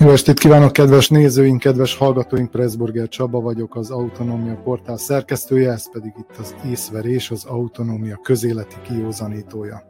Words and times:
Jó 0.00 0.10
estét 0.10 0.38
kívánok, 0.38 0.72
kedves 0.72 1.08
nézőink, 1.08 1.60
kedves 1.60 1.96
hallgatóink, 1.96 2.50
Pressburger 2.50 3.08
Csaba 3.08 3.40
vagyok, 3.40 3.76
az 3.76 3.90
Autonómia 3.90 4.56
portál 4.56 4.96
szerkesztője, 4.96 5.70
ez 5.70 5.90
pedig 5.90 6.12
itt 6.18 6.36
az 6.36 6.54
észverés, 6.66 7.30
az 7.30 7.44
Autonómia 7.44 8.16
közéleti 8.22 8.76
kiózanítója. 8.82 9.86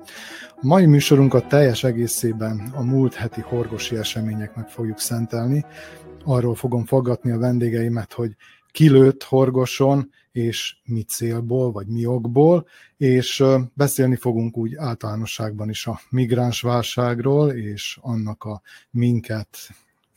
A 0.51 0.67
mai 0.67 0.87
műsorunkat 0.87 1.49
teljes 1.49 1.85
egészében 1.85 2.73
a 2.75 2.83
múlt 2.83 3.15
heti 3.15 3.41
horgosi 3.41 3.97
eseményeknek 3.97 4.69
fogjuk 4.69 4.99
szentelni. 4.99 5.65
Arról 6.25 6.55
fogom 6.55 6.85
faggatni 6.85 7.31
a 7.31 7.39
vendégeimet, 7.39 8.13
hogy 8.13 8.37
kilőtt 8.71 9.23
horgoson, 9.23 10.11
és 10.33 10.77
mi 10.85 11.03
célból, 11.03 11.73
vagy 11.73 11.87
mi 11.87 12.07
okból, 12.07 12.67
és 12.97 13.45
beszélni 13.75 14.17
fogunk 14.17 14.57
úgy 14.57 14.75
általánosságban 14.75 15.69
is 15.69 15.87
a 15.87 16.01
migráns 16.11 16.61
válságról, 16.61 17.51
és 17.51 17.99
annak 18.01 18.45
a 18.45 18.61
minket 18.91 19.49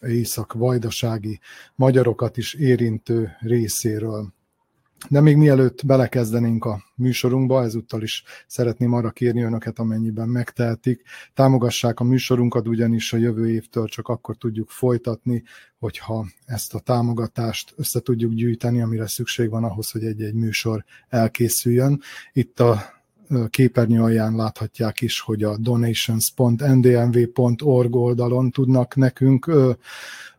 észak-vajdasági 0.08 1.40
magyarokat 1.76 2.38
is 2.38 2.54
érintő 2.54 3.32
részéről. 3.40 4.34
De 5.10 5.22
még 5.22 5.36
mielőtt 5.36 5.86
belekezdenénk 5.86 6.66
a 6.66 6.84
műsorunkba, 6.96 7.64
ezúttal 7.64 8.02
is 8.02 8.24
szeretném 8.48 8.94
arra 8.94 9.12
kérni 9.12 9.42
önöket, 9.42 9.80
amennyiben 9.80 10.28
megtehetik. 10.28 11.02
Támogassák 11.34 12.00
a 12.00 12.04
műsorunkat, 12.04 12.68
ugyanis 12.68 13.14
a 13.14 13.18
jövő 13.18 13.50
évtől 13.50 13.88
csak 13.88 14.08
akkor 14.08 14.36
tudjuk 14.36 14.70
folytatni, 14.70 15.44
hogyha 15.80 16.26
ezt 16.46 16.74
a 16.74 16.80
támogatást 16.80 17.74
össze 17.76 18.00
tudjuk 18.00 18.34
gyűjteni, 18.34 18.82
amire 18.82 19.08
szükség 19.08 19.50
van 19.50 19.64
ahhoz, 19.64 19.92
hogy 19.92 20.04
egy-egy 20.04 20.34
műsor 20.34 20.86
elkészüljön. 21.10 22.02
Itt 22.34 22.60
a 22.60 23.01
képernyő 23.50 24.02
alján 24.02 24.36
láthatják 24.36 25.02
is, 25.02 25.20
hogy 25.20 25.44
a 25.44 25.58
donations.ndmv.org 25.58 27.96
oldalon 27.96 28.52
tudnak 28.52 28.96
nekünk 28.96 29.52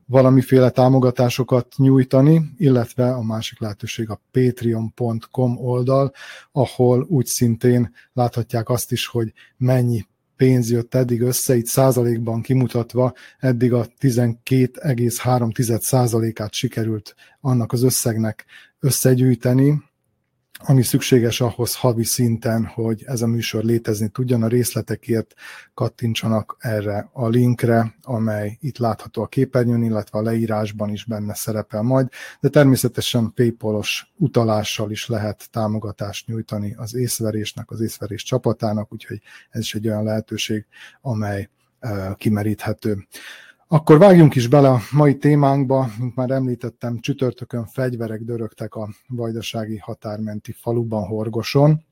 valamiféle 0.07 0.71
támogatásokat 0.71 1.75
nyújtani, 1.77 2.43
illetve 2.57 3.13
a 3.13 3.23
másik 3.23 3.61
lehetőség 3.61 4.11
a 4.11 4.21
patreon.com 4.31 5.57
oldal, 5.57 6.13
ahol 6.53 7.07
úgy 7.09 7.27
szintén 7.27 7.95
láthatják 8.13 8.69
azt 8.69 8.93
is, 8.93 9.07
hogy 9.07 9.33
mennyi 9.57 10.07
pénz 10.37 10.71
jött 10.71 10.95
eddig 10.95 11.21
össze, 11.21 11.57
itt 11.57 11.67
százalékban 11.67 12.41
kimutatva, 12.41 13.13
eddig 13.39 13.73
a 13.73 13.87
12,3 14.01 15.79
százalékát 15.79 16.53
sikerült 16.53 17.15
annak 17.41 17.73
az 17.73 17.83
összegnek 17.83 18.45
összegyűjteni, 18.81 19.83
ami 20.59 20.83
szükséges 20.83 21.41
ahhoz 21.41 21.77
havi 21.77 22.05
szinten, 22.05 22.65
hogy 22.65 23.03
ez 23.07 23.23
a 23.23 23.27
műsor 23.27 23.65
létezni 23.65 24.09
tudjon. 24.09 24.43
A 24.43 24.47
részletekért 24.47 25.35
kattintsanak 25.75 26.57
erre 26.59 27.09
a 27.13 27.29
linkre, 27.29 27.95
amely 28.03 28.59
itt 28.61 28.79
látható 28.79 29.23
a 29.23 29.27
képernyőn, 29.27 29.83
illetve 29.83 30.19
a 30.19 30.23
leírásban 30.23 30.91
is 30.91 31.05
benne 31.05 31.35
szerepel 31.35 31.83
majd, 31.83 32.09
de 32.41 32.49
természetesen 32.49 33.33
Paypal-os 33.35 34.13
utalással 34.17 34.91
is 34.91 35.07
lehet 35.09 35.49
támogatást 35.51 36.27
nyújtani 36.27 36.75
az 36.77 36.95
észverésnek, 36.95 37.71
az 37.71 37.81
észverés 37.81 38.23
csapatának, 38.23 38.93
úgyhogy 38.93 39.21
ez 39.51 39.61
is 39.61 39.75
egy 39.75 39.87
olyan 39.87 40.05
lehetőség, 40.05 40.67
amely 41.01 41.49
uh, 41.81 42.17
kimeríthető. 42.17 43.07
Akkor 43.73 43.99
vágjunk 43.99 44.35
is 44.35 44.49
bele 44.49 44.69
a 44.69 44.81
mai 44.91 45.17
témánkba, 45.17 45.91
mint 45.99 46.15
már 46.15 46.31
említettem, 46.31 47.01
csütörtökön 47.01 47.67
fegyverek 47.67 48.21
dörögtek 48.23 48.75
a 48.75 48.89
vajdasági 49.09 49.77
határmenti 49.77 50.53
faluban 50.53 51.07
Horgoson. 51.07 51.85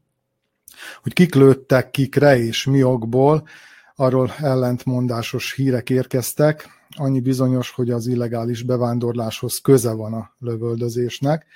Hogy 1.03 1.13
kik 1.13 1.35
lőttek 1.35 1.91
kikre 1.91 2.39
és 2.39 2.65
mi 2.65 2.83
okból, 2.83 3.49
arról 3.97 4.33
ellentmondásos 4.39 5.55
hírek 5.55 5.91
érkeztek. 5.91 6.69
Annyi 6.97 7.21
bizonyos, 7.21 7.71
hogy 7.71 7.91
az 7.91 8.07
illegális 8.07 8.63
bevándorláshoz 8.63 9.59
köze 9.59 9.93
van 9.93 10.13
a 10.13 10.31
lövöldözésnek, 10.39 11.47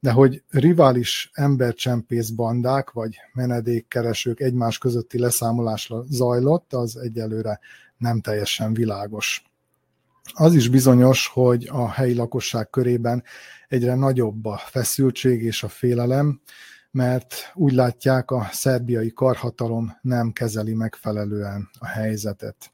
de 0.00 0.10
hogy 0.10 0.42
rivális 0.50 1.30
embercsempész 1.32 2.28
bandák 2.28 2.90
vagy 2.90 3.16
menedékkeresők 3.32 4.40
egymás 4.40 4.78
közötti 4.78 5.18
leszámolásra 5.18 6.02
zajlott, 6.08 6.72
az 6.72 6.96
egyelőre 6.96 7.58
nem 7.96 8.20
teljesen 8.20 8.74
világos. 8.74 9.51
Az 10.34 10.54
is 10.54 10.68
bizonyos, 10.68 11.26
hogy 11.26 11.68
a 11.70 11.90
helyi 11.90 12.14
lakosság 12.14 12.70
körében 12.70 13.22
egyre 13.68 13.94
nagyobb 13.94 14.44
a 14.44 14.56
feszültség 14.56 15.42
és 15.42 15.62
a 15.62 15.68
félelem, 15.68 16.40
mert 16.90 17.34
úgy 17.54 17.72
látják, 17.72 18.30
a 18.30 18.48
szerbiai 18.52 19.12
karhatalom 19.12 19.98
nem 20.02 20.32
kezeli 20.32 20.74
megfelelően 20.74 21.68
a 21.78 21.86
helyzetet. 21.86 22.72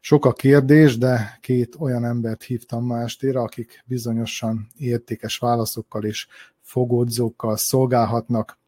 Sok 0.00 0.24
a 0.24 0.32
kérdés, 0.32 0.98
de 0.98 1.38
két 1.40 1.76
olyan 1.78 2.04
embert 2.04 2.42
hívtam 2.42 2.84
ma 2.84 3.00
estére, 3.00 3.40
akik 3.40 3.84
bizonyosan 3.86 4.68
értékes 4.76 5.38
válaszokkal 5.38 6.04
és 6.04 6.26
fogódzókkal 6.62 7.56
szolgálhatnak. 7.56 8.58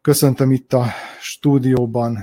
Köszöntöm 0.00 0.52
itt 0.52 0.72
a 0.72 0.86
stúdióban 1.20 2.18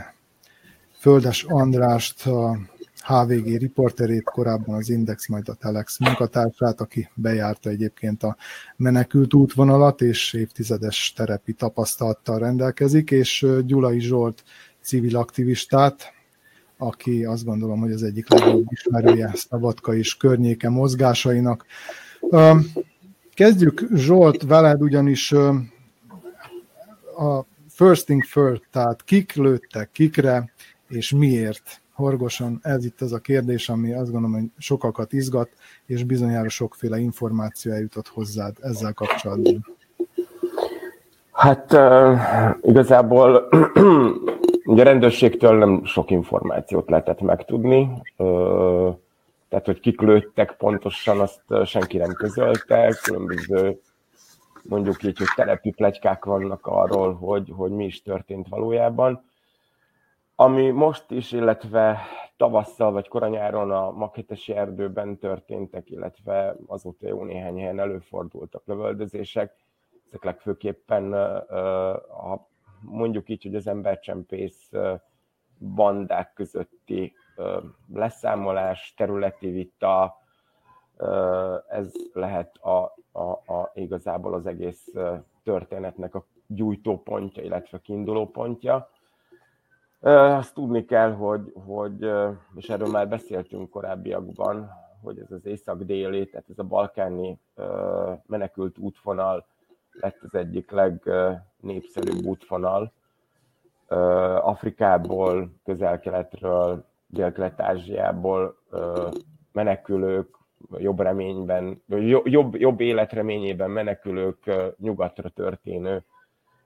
Földes 0.99 1.43
Andrást, 1.43 2.27
a 2.27 2.57
HVG 3.03 3.57
riporterét, 3.57 4.23
korábban 4.23 4.75
az 4.75 4.89
Index, 4.89 5.27
majd 5.27 5.49
a 5.49 5.53
Telex 5.53 5.99
munkatársát, 5.99 6.81
aki 6.81 7.09
bejárta 7.13 7.69
egyébként 7.69 8.23
a 8.23 8.35
menekült 8.75 9.33
útvonalat, 9.33 10.01
és 10.01 10.33
évtizedes 10.33 11.13
terepi 11.15 11.53
tapasztalattal 11.53 12.39
rendelkezik, 12.39 13.11
és 13.11 13.47
Gyulai 13.65 13.99
Zsolt 13.99 14.43
civil 14.81 15.17
aktivistát, 15.17 16.13
aki 16.77 17.25
azt 17.25 17.45
gondolom, 17.45 17.79
hogy 17.79 17.91
az 17.91 18.03
egyik 18.03 18.29
legjobb 18.29 18.65
ismerője 18.69 19.31
Szabadka 19.33 19.95
és 19.95 20.17
környéke 20.17 20.69
mozgásainak. 20.69 21.65
Kezdjük 23.33 23.87
Zsolt 23.95 24.43
veled, 24.43 24.81
ugyanis 24.81 25.31
a 27.17 27.45
first 27.69 28.05
thing 28.05 28.23
first, 28.23 28.63
tehát 28.71 29.03
kik 29.03 29.33
lőttek 29.33 29.89
kikre, 29.91 30.53
és 30.87 31.11
miért? 31.11 31.81
Horgosan, 31.93 32.59
ez 32.61 32.85
itt 32.85 33.01
az 33.01 33.13
a 33.13 33.19
kérdés, 33.19 33.69
ami 33.69 33.93
azt 33.93 34.11
gondolom, 34.11 34.33
hogy 34.33 34.49
sokakat 34.57 35.13
izgat, 35.13 35.49
és 35.85 36.03
bizonyára 36.03 36.49
sokféle 36.49 36.99
információ 36.99 37.71
eljutott 37.71 38.07
hozzád 38.07 38.55
ezzel 38.61 38.93
kapcsolatban. 38.93 39.65
Hát 41.31 41.73
uh, 41.73 42.19
igazából 42.61 43.49
ugye 44.65 44.81
a 44.81 44.85
rendőrségtől 44.85 45.57
nem 45.57 45.85
sok 45.85 46.11
információt 46.11 46.89
lehetett 46.89 47.21
megtudni, 47.21 48.01
tehát 49.49 49.65
hogy 49.65 49.79
kik 49.79 50.01
lőttek 50.01 50.55
pontosan, 50.57 51.19
azt 51.19 51.41
senki 51.65 51.97
nem 51.97 52.13
közölte, 52.13 52.97
különböző 53.03 53.79
mondjuk 54.63 55.03
így, 55.03 55.17
hogy 55.17 55.27
telepi 55.35 55.71
plegykák 55.71 56.25
vannak 56.25 56.65
arról, 56.67 57.13
hogy, 57.13 57.53
hogy 57.55 57.71
mi 57.71 57.85
is 57.85 58.01
történt 58.01 58.47
valójában. 58.49 59.23
Ami 60.43 60.69
most 60.69 61.11
is, 61.11 61.31
illetve 61.31 61.99
tavasszal 62.37 62.91
vagy 62.91 63.07
koranyáron 63.07 63.71
a 63.71 63.91
Makhetesi 63.91 64.53
erdőben 64.53 65.17
történtek, 65.17 65.89
illetve 65.89 66.55
azóta 66.67 67.07
jó 67.07 67.23
néhány 67.23 67.59
helyen 67.59 67.79
előfordultak 67.79 68.61
lövöldözések, 68.65 69.55
ezek 70.07 70.23
legfőképpen 70.23 71.13
a, 71.13 72.47
mondjuk 72.81 73.29
így, 73.29 73.43
hogy 73.43 73.55
az 73.55 73.67
embercsempész 73.67 74.71
bandák 75.57 76.33
közötti 76.33 77.13
leszámolás, 77.93 78.93
területi 78.97 79.49
vita, 79.49 80.17
ez 81.69 81.91
lehet 82.13 82.57
a, 82.57 82.95
a, 83.11 83.29
a, 83.29 83.71
igazából 83.73 84.33
az 84.33 84.45
egész 84.45 84.93
történetnek 85.43 86.15
a 86.15 86.25
gyújtópontja, 86.47 87.43
illetve 87.43 87.81
kiinduló 87.81 88.27
pontja. 88.29 88.89
Azt 90.11 90.53
tudni 90.53 90.85
kell, 90.85 91.13
hogy, 91.13 91.53
hogy, 91.65 92.11
és 92.55 92.69
erről 92.69 92.89
már 92.89 93.07
beszéltünk 93.07 93.69
korábbiakban, 93.69 94.69
hogy 95.01 95.19
ez 95.19 95.31
az 95.31 95.45
észak-déli, 95.45 96.29
tehát 96.29 96.50
ez 96.50 96.59
a 96.59 96.63
balkáni 96.63 97.39
menekült 98.25 98.77
útvonal 98.77 99.45
lett 99.91 100.17
az 100.21 100.35
egyik 100.35 100.71
legnépszerűbb 100.71 102.25
útvonal. 102.25 102.91
Afrikából, 104.41 105.53
közel-keletről, 105.63 106.85
dél-kelet-ázsiából 107.07 108.57
menekülők, 109.51 110.38
jobb 110.77 110.99
reményben, 110.99 111.83
jobb, 112.23 112.56
jobb 112.56 112.79
életreményében 112.79 113.69
menekülők 113.69 114.51
nyugatra 114.77 115.29
történő 115.29 116.03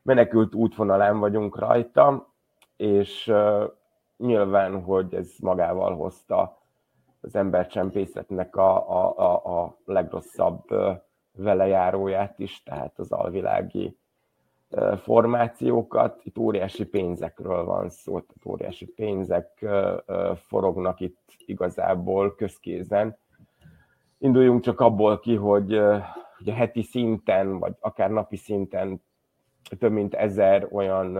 menekült 0.01 0.55
útvonalán 0.55 1.19
vagyunk 1.19 1.59
rajta, 1.59 2.35
és 2.77 3.33
nyilván, 4.17 4.81
hogy 4.81 5.13
ez 5.13 5.31
magával 5.39 5.95
hozta 5.95 6.57
az 7.21 7.35
embercsempészetnek 7.35 8.55
a, 8.55 8.89
a, 8.89 9.17
a, 9.17 9.61
a 9.61 9.77
legrosszabb 9.85 10.63
velejáróját 11.31 12.39
is, 12.39 12.63
tehát 12.63 12.99
az 12.99 13.11
alvilági 13.11 13.97
formációkat. 14.97 16.21
Itt 16.23 16.37
óriási 16.37 16.85
pénzekről 16.85 17.65
van 17.65 17.89
szó, 17.89 18.19
tehát 18.19 18.45
óriási 18.45 18.85
pénzek 18.85 19.65
forognak 20.35 20.99
itt 20.99 21.19
igazából 21.45 22.35
közkézen, 22.35 23.17
induljunk 24.17 24.61
csak 24.61 24.79
abból 24.79 25.19
ki, 25.19 25.35
hogy 25.35 25.73
ugye 26.39 26.53
heti 26.53 26.81
szinten, 26.81 27.59
vagy 27.59 27.75
akár 27.79 28.09
napi 28.09 28.35
szinten 28.35 29.01
több 29.79 29.91
mint 29.91 30.13
ezer 30.13 30.67
olyan 30.71 31.17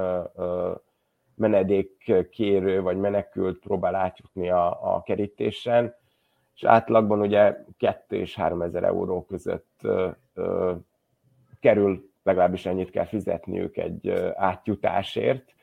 menedékkérő 1.38 2.82
vagy 2.82 2.98
menekült 2.98 3.60
próbál 3.60 3.96
átjutni 3.96 4.50
a, 4.50 4.96
a 4.96 5.04
kerítésen, 5.04 5.96
és 6.56 6.64
átlagban 6.64 7.22
ugye 7.22 7.66
2 7.78 8.18
és 8.18 8.36
3 8.36 8.62
ezer 8.62 8.84
euró 8.84 9.26
között 9.26 9.80
ö, 9.82 10.10
ö, 10.34 10.74
kerül, 11.60 12.10
legalábbis 12.24 12.66
ennyit 12.66 12.90
kell 12.90 13.06
fizetniük 13.06 13.78
egy 13.78 14.08
ö, 14.08 14.30
átjutásért, 14.36 15.54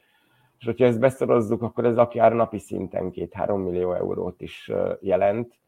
és 0.59 0.65
hogyha 0.65 0.85
ezt 0.85 1.01
beszorozzuk, 1.01 1.63
akkor 1.63 1.85
ez 1.85 1.99
akár 1.99 2.33
napi 2.33 2.59
szinten 2.59 3.11
2-3 3.15 3.65
millió 3.65 3.93
eurót 3.93 4.41
is 4.41 4.71
jelent, 5.01 5.59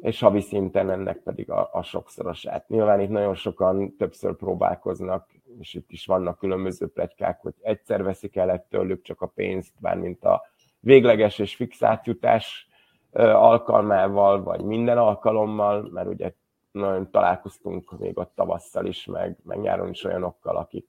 és 0.00 0.20
havi 0.20 0.40
szinten 0.40 0.90
ennek 0.90 1.16
pedig 1.18 1.50
a, 1.50 1.68
a 1.72 1.82
sokszorosát. 1.82 2.68
Nyilván 2.68 3.00
itt 3.00 3.08
nagyon 3.08 3.34
sokan 3.34 3.96
többször 3.96 4.36
próbálkoznak, 4.36 5.33
és 5.58 5.74
itt 5.74 5.90
is 5.90 6.06
vannak 6.06 6.38
különböző 6.38 6.86
plegykák, 6.86 7.40
hogy 7.40 7.54
egyszer 7.60 8.02
veszik 8.02 8.36
el 8.36 8.66
tőlük 8.68 9.02
csak 9.02 9.20
a 9.20 9.26
pénzt, 9.26 9.72
bármint 9.80 10.24
a 10.24 10.42
végleges 10.80 11.38
és 11.38 11.54
fix 11.54 11.82
átjutás 11.82 12.68
alkalmával, 13.12 14.42
vagy 14.42 14.60
minden 14.60 14.98
alkalommal, 14.98 15.88
mert 15.92 16.08
ugye 16.08 16.32
nagyon 16.72 17.10
találkoztunk 17.10 17.98
még 17.98 18.18
ott 18.18 18.32
tavasszal 18.34 18.86
is, 18.86 19.06
meg, 19.06 19.38
meg 19.42 19.60
nyáron 19.60 19.88
is 19.88 20.04
olyanokkal, 20.04 20.56
akik 20.56 20.88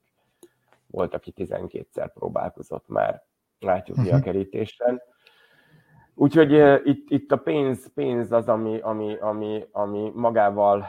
volt, 0.86 1.14
aki 1.14 1.32
12-szer 1.36 2.10
próbálkozott 2.14 2.88
már 2.88 3.22
átjutni 3.66 4.02
uh-huh. 4.02 4.14
a 4.14 4.18
mhm. 4.18 4.26
kerítésen. 4.26 5.02
Úgyhogy 6.14 6.54
uh, 6.54 6.80
itt, 6.84 7.10
itt 7.10 7.32
a 7.32 7.36
pénz, 7.36 7.92
pénz 7.94 8.32
az, 8.32 8.48
ami, 8.48 8.80
ami, 8.80 9.16
ami, 9.16 9.64
ami 9.72 10.10
magával 10.14 10.86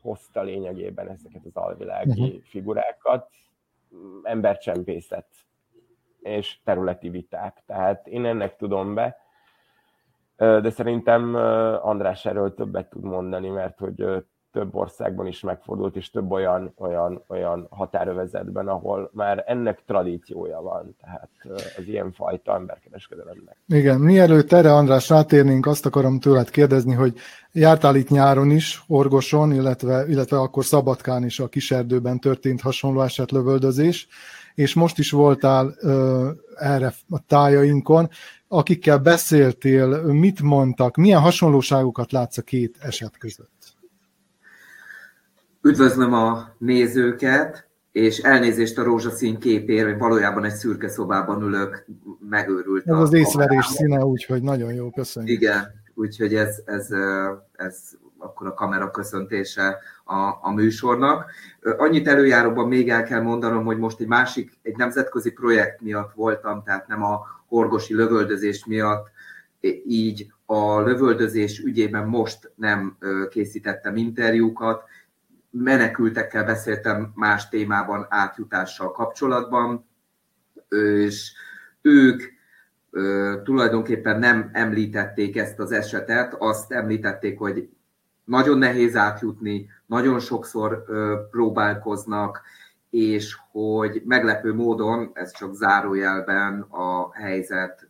hozta 0.00 0.42
lényegében 0.42 1.08
ezeket 1.08 1.44
az 1.44 1.56
alvilági 1.56 2.22
uh-huh. 2.22 2.42
figurákat, 2.42 3.30
embercsempészet 4.22 5.26
és 6.20 6.58
területi 6.64 7.08
viták. 7.08 7.62
Tehát 7.66 8.06
én 8.06 8.24
ennek 8.24 8.56
tudom 8.56 8.94
be, 8.94 9.16
de 10.36 10.70
szerintem 10.70 11.34
András 11.82 12.26
erről 12.26 12.54
többet 12.54 12.90
tud 12.90 13.02
mondani, 13.02 13.48
mert 13.48 13.78
hogy 13.78 14.24
több 14.52 14.74
országban 14.74 15.26
is 15.26 15.40
megfordult, 15.40 15.96
és 15.96 16.10
több 16.10 16.30
olyan, 16.30 16.72
olyan, 16.78 17.22
olyan 17.28 17.66
határövezetben, 17.70 18.68
ahol 18.68 19.10
már 19.12 19.44
ennek 19.46 19.82
tradíciója 19.86 20.60
van, 20.60 20.96
tehát 21.00 21.28
az 21.76 21.84
ilyen 21.86 22.12
fajta 22.12 22.54
emberkereskedelemnek. 22.54 23.56
Igen, 23.68 24.00
mielőtt 24.00 24.52
erre 24.52 24.74
András 24.74 25.08
rátérnénk, 25.08 25.66
azt 25.66 25.86
akarom 25.86 26.20
tőled 26.20 26.50
kérdezni, 26.50 26.94
hogy 26.94 27.14
jártál 27.52 27.96
itt 27.96 28.08
nyáron 28.08 28.50
is, 28.50 28.82
Orgoson, 28.86 29.52
illetve, 29.52 30.06
illetve 30.08 30.38
akkor 30.38 30.64
Szabadkán 30.64 31.24
is 31.24 31.40
a 31.40 31.48
kiserdőben 31.48 32.18
történt 32.18 32.60
hasonló 32.60 33.00
esetlövöldözés, 33.00 34.08
és 34.54 34.74
most 34.74 34.98
is 34.98 35.10
voltál 35.10 35.74
ö, 35.80 36.30
erre 36.54 36.92
a 37.10 37.18
tájainkon. 37.26 38.08
Akikkel 38.48 38.98
beszéltél, 38.98 40.02
mit 40.02 40.42
mondtak, 40.42 40.96
milyen 40.96 41.20
hasonlóságokat 41.20 42.12
látsz 42.12 42.38
a 42.38 42.42
két 42.42 42.76
eset 42.80 43.18
között? 43.18 43.59
Üdvözlöm 45.62 46.12
a 46.12 46.54
nézőket, 46.58 47.68
és 47.92 48.18
elnézést 48.18 48.78
a 48.78 48.82
rózsaszín 48.82 49.38
képér, 49.38 49.84
hogy 49.84 49.98
valójában 49.98 50.44
egy 50.44 50.54
szürke 50.54 50.88
szobában 50.88 51.42
ülök, 51.42 51.86
megőrült. 52.28 52.88
Ez 52.88 52.96
az 52.96 53.12
észverés 53.12 53.66
színe, 53.66 54.04
úgyhogy 54.04 54.42
nagyon 54.42 54.72
jó, 54.72 54.90
köszönjük. 54.90 55.40
Igen, 55.40 55.66
úgyhogy 55.94 56.34
ez, 56.34 56.62
ez, 56.64 56.88
ez 57.52 57.90
akkor 58.18 58.46
a 58.46 58.54
kamera 58.54 58.90
köszöntése 58.90 59.78
a, 60.04 60.38
a 60.40 60.52
műsornak. 60.54 61.30
Annyit 61.76 62.08
előjáróban 62.08 62.68
még 62.68 62.90
el 62.90 63.02
kell 63.02 63.20
mondanom, 63.20 63.64
hogy 63.64 63.78
most 63.78 64.00
egy 64.00 64.06
másik, 64.06 64.58
egy 64.62 64.76
nemzetközi 64.76 65.30
projekt 65.30 65.80
miatt 65.80 66.12
voltam, 66.12 66.62
tehát 66.62 66.88
nem 66.88 67.02
a 67.02 67.20
horgosi 67.46 67.94
lövöldözés 67.94 68.64
miatt, 68.64 69.10
így 69.86 70.32
a 70.46 70.80
lövöldözés 70.80 71.58
ügyében 71.58 72.06
most 72.06 72.52
nem 72.54 72.98
készítettem 73.30 73.96
interjúkat, 73.96 74.82
menekültekkel 75.50 76.44
beszéltem 76.44 77.12
más 77.14 77.48
témában 77.48 78.06
átjutással 78.08 78.92
kapcsolatban, 78.92 79.88
és 80.68 81.32
ők 81.82 82.22
tulajdonképpen 83.42 84.18
nem 84.18 84.50
említették 84.52 85.36
ezt 85.36 85.58
az 85.58 85.72
esetet, 85.72 86.34
azt 86.38 86.72
említették, 86.72 87.38
hogy 87.38 87.68
nagyon 88.24 88.58
nehéz 88.58 88.96
átjutni, 88.96 89.70
nagyon 89.86 90.20
sokszor 90.20 90.84
próbálkoznak, 91.30 92.42
és 92.90 93.36
hogy 93.50 94.02
meglepő 94.04 94.54
módon, 94.54 95.10
ez 95.14 95.32
csak 95.32 95.54
zárójelben 95.54 96.60
a 96.60 97.12
helyzet 97.12 97.88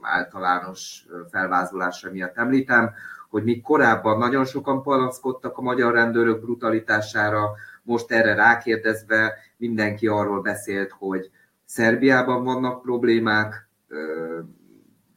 általános 0.00 1.06
felvázolása 1.30 2.10
miatt 2.10 2.36
említem, 2.36 2.92
hogy 3.28 3.44
még 3.44 3.62
korábban 3.62 4.18
nagyon 4.18 4.44
sokan 4.44 4.82
panaszkodtak 4.82 5.58
a 5.58 5.62
magyar 5.62 5.92
rendőrök 5.92 6.40
brutalitására, 6.40 7.50
most 7.82 8.12
erre 8.12 8.34
rákérdezve 8.34 9.34
mindenki 9.56 10.06
arról 10.06 10.40
beszélt, 10.40 10.90
hogy 10.90 11.30
Szerbiában 11.64 12.44
vannak 12.44 12.82
problémák, 12.82 13.68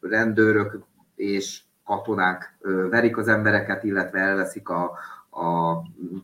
rendőrök 0.02 0.80
és 1.16 1.62
katonák 1.84 2.58
verik 2.90 3.18
az 3.18 3.28
embereket, 3.28 3.84
illetve 3.84 4.20
elveszik 4.20 4.70
a, 4.70 4.92
a 5.30 5.76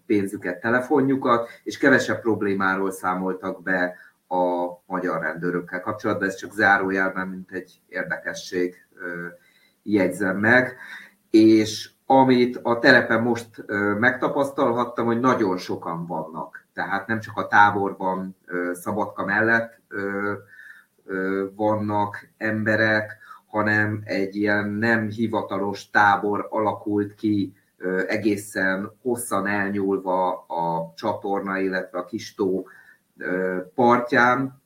pénzüket, 0.05 0.59
telefonjukat, 0.59 1.49
és 1.63 1.77
kevesebb 1.77 2.21
problémáról 2.21 2.91
számoltak 2.91 3.63
be 3.63 3.95
a 4.27 4.67
magyar 4.85 5.21
rendőrökkel 5.21 5.81
kapcsolatban. 5.81 6.27
Ez 6.27 6.35
csak 6.35 6.53
zárójelben, 6.53 7.27
mint 7.27 7.51
egy 7.51 7.81
érdekesség 7.87 8.87
jegyzem 9.83 10.37
meg 10.37 10.75
és 11.29 11.89
amit 12.05 12.59
a 12.61 12.79
telepen 12.79 13.21
most 13.21 13.65
megtapasztalhattam, 13.99 15.05
hogy 15.05 15.19
nagyon 15.19 15.57
sokan 15.57 16.05
vannak. 16.05 16.65
Tehát 16.73 17.07
nem 17.07 17.19
csak 17.19 17.37
a 17.37 17.47
táborban, 17.47 18.35
Szabadka 18.73 19.25
mellett 19.25 19.81
vannak 21.55 22.29
emberek, 22.37 23.17
hanem 23.47 24.01
egy 24.03 24.35
ilyen 24.35 24.69
nem 24.69 25.07
hivatalos 25.07 25.89
tábor 25.89 26.47
alakult 26.49 27.15
ki 27.15 27.53
egészen 28.07 28.91
hosszan 29.01 29.47
elnyúlva 29.47 30.45
a 30.47 30.93
csatorna, 30.95 31.59
illetve 31.59 31.99
a 31.99 32.05
kis 32.05 32.35
tó 32.35 32.65
partján, 33.75 34.61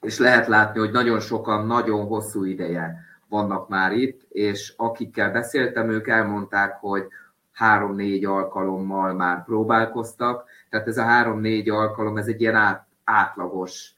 és 0.00 0.18
lehet 0.18 0.46
látni, 0.46 0.80
hogy 0.80 0.90
nagyon 0.90 1.20
sokan 1.20 1.66
nagyon 1.66 2.06
hosszú 2.06 2.44
ideje 2.44 3.03
vannak 3.34 3.68
már 3.68 3.92
itt, 3.92 4.26
és 4.28 4.74
akikkel 4.76 5.30
beszéltem, 5.30 5.90
ők 5.90 6.08
elmondták, 6.08 6.76
hogy 6.80 7.06
három-négy 7.52 8.24
alkalommal 8.24 9.12
már 9.12 9.44
próbálkoztak, 9.44 10.44
tehát 10.70 10.88
ez 10.88 10.98
a 10.98 11.02
három-négy 11.02 11.68
alkalom, 11.68 12.16
ez 12.16 12.26
egy 12.26 12.40
ilyen 12.40 12.54
át, 12.54 12.86
átlagos 13.04 13.94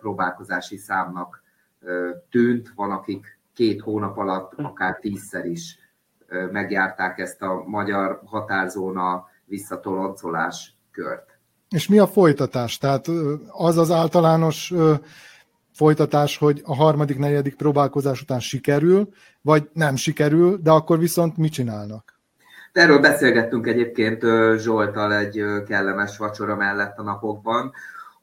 próbálkozási 0.00 0.76
számnak 0.76 1.42
tűnt, 2.30 2.72
van 2.74 2.90
akik 2.90 3.38
két 3.54 3.80
hónap 3.80 4.18
alatt 4.18 4.52
akár 4.56 4.98
tízszer 4.98 5.44
is 5.44 5.78
megjárták 6.50 7.18
ezt 7.18 7.42
a 7.42 7.62
magyar 7.66 8.20
határzóna 8.24 9.26
visszatoloncolás 9.44 10.76
kört. 10.90 11.38
És 11.68 11.88
mi 11.88 11.98
a 11.98 12.06
folytatás? 12.06 12.78
Tehát 12.78 13.06
az 13.48 13.76
az 13.78 13.90
általános 13.90 14.72
folytatás, 15.76 16.36
hogy 16.36 16.62
a 16.64 16.74
harmadik, 16.74 17.18
negyedik 17.18 17.56
próbálkozás 17.56 18.22
után 18.22 18.40
sikerül, 18.40 19.08
vagy 19.42 19.68
nem 19.72 19.96
sikerül, 19.96 20.58
de 20.62 20.70
akkor 20.70 20.98
viszont 20.98 21.36
mit 21.36 21.52
csinálnak? 21.52 22.20
Erről 22.72 22.98
beszélgettünk 22.98 23.66
egyébként 23.66 24.22
Zsoltal 24.58 25.14
egy 25.14 25.44
kellemes 25.66 26.16
vacsora 26.16 26.56
mellett 26.56 26.98
a 26.98 27.02
napokban, 27.02 27.72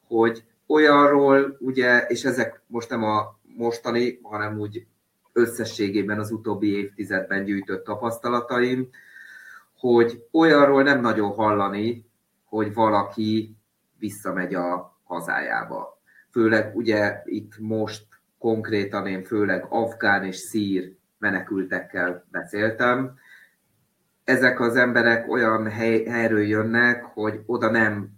hogy 0.06 0.44
olyanról, 0.66 1.56
ugye, 1.60 1.98
és 2.00 2.24
ezek 2.24 2.62
most 2.66 2.90
nem 2.90 3.04
a 3.04 3.38
mostani, 3.56 4.18
hanem 4.22 4.58
úgy 4.58 4.86
összességében 5.32 6.18
az 6.18 6.30
utóbbi 6.30 6.76
évtizedben 6.76 7.44
gyűjtött 7.44 7.84
tapasztalataim, 7.84 8.88
hogy 9.78 10.24
olyanról 10.32 10.82
nem 10.82 11.00
nagyon 11.00 11.30
hallani, 11.30 12.06
hogy 12.44 12.74
valaki 12.74 13.56
visszamegy 13.98 14.54
a 14.54 14.98
hazájába 15.04 15.93
főleg 16.34 16.76
ugye 16.76 17.22
itt 17.24 17.58
most 17.58 18.06
konkrétan 18.38 19.06
én 19.06 19.24
főleg 19.24 19.66
afgán 19.68 20.24
és 20.24 20.36
szír 20.36 20.94
menekültekkel 21.18 22.24
beszéltem. 22.30 23.14
Ezek 24.24 24.60
az 24.60 24.76
emberek 24.76 25.30
olyan 25.30 25.70
hely, 25.70 26.04
helyről 26.04 26.46
jönnek, 26.46 27.04
hogy 27.04 27.40
oda 27.46 27.70
nem 27.70 28.08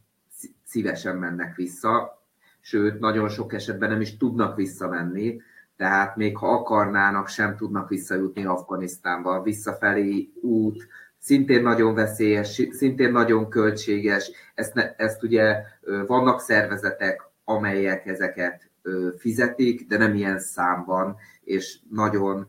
szívesen 0.64 1.16
mennek 1.16 1.56
vissza, 1.56 2.22
sőt, 2.60 2.98
nagyon 2.98 3.28
sok 3.28 3.52
esetben 3.52 3.90
nem 3.90 4.00
is 4.00 4.16
tudnak 4.16 4.56
visszamenni, 4.56 5.40
tehát 5.76 6.16
még 6.16 6.36
ha 6.36 6.48
akarnának, 6.48 7.28
sem 7.28 7.56
tudnak 7.56 7.88
visszajutni 7.88 8.44
Afganisztánba. 8.44 9.42
Visszafelé 9.42 10.32
út 10.42 10.86
szintén 11.18 11.62
nagyon 11.62 11.94
veszélyes, 11.94 12.62
szintén 12.70 13.12
nagyon 13.12 13.48
költséges. 13.48 14.30
Ezt, 14.54 14.74
ne, 14.74 14.94
ezt 14.94 15.22
ugye 15.22 15.62
vannak 16.06 16.40
szervezetek, 16.40 17.22
amelyek 17.48 18.06
ezeket 18.06 18.70
fizetik, 19.16 19.86
de 19.86 19.98
nem 19.98 20.14
ilyen 20.14 20.38
számban, 20.38 21.16
és 21.44 21.78
nagyon 21.90 22.48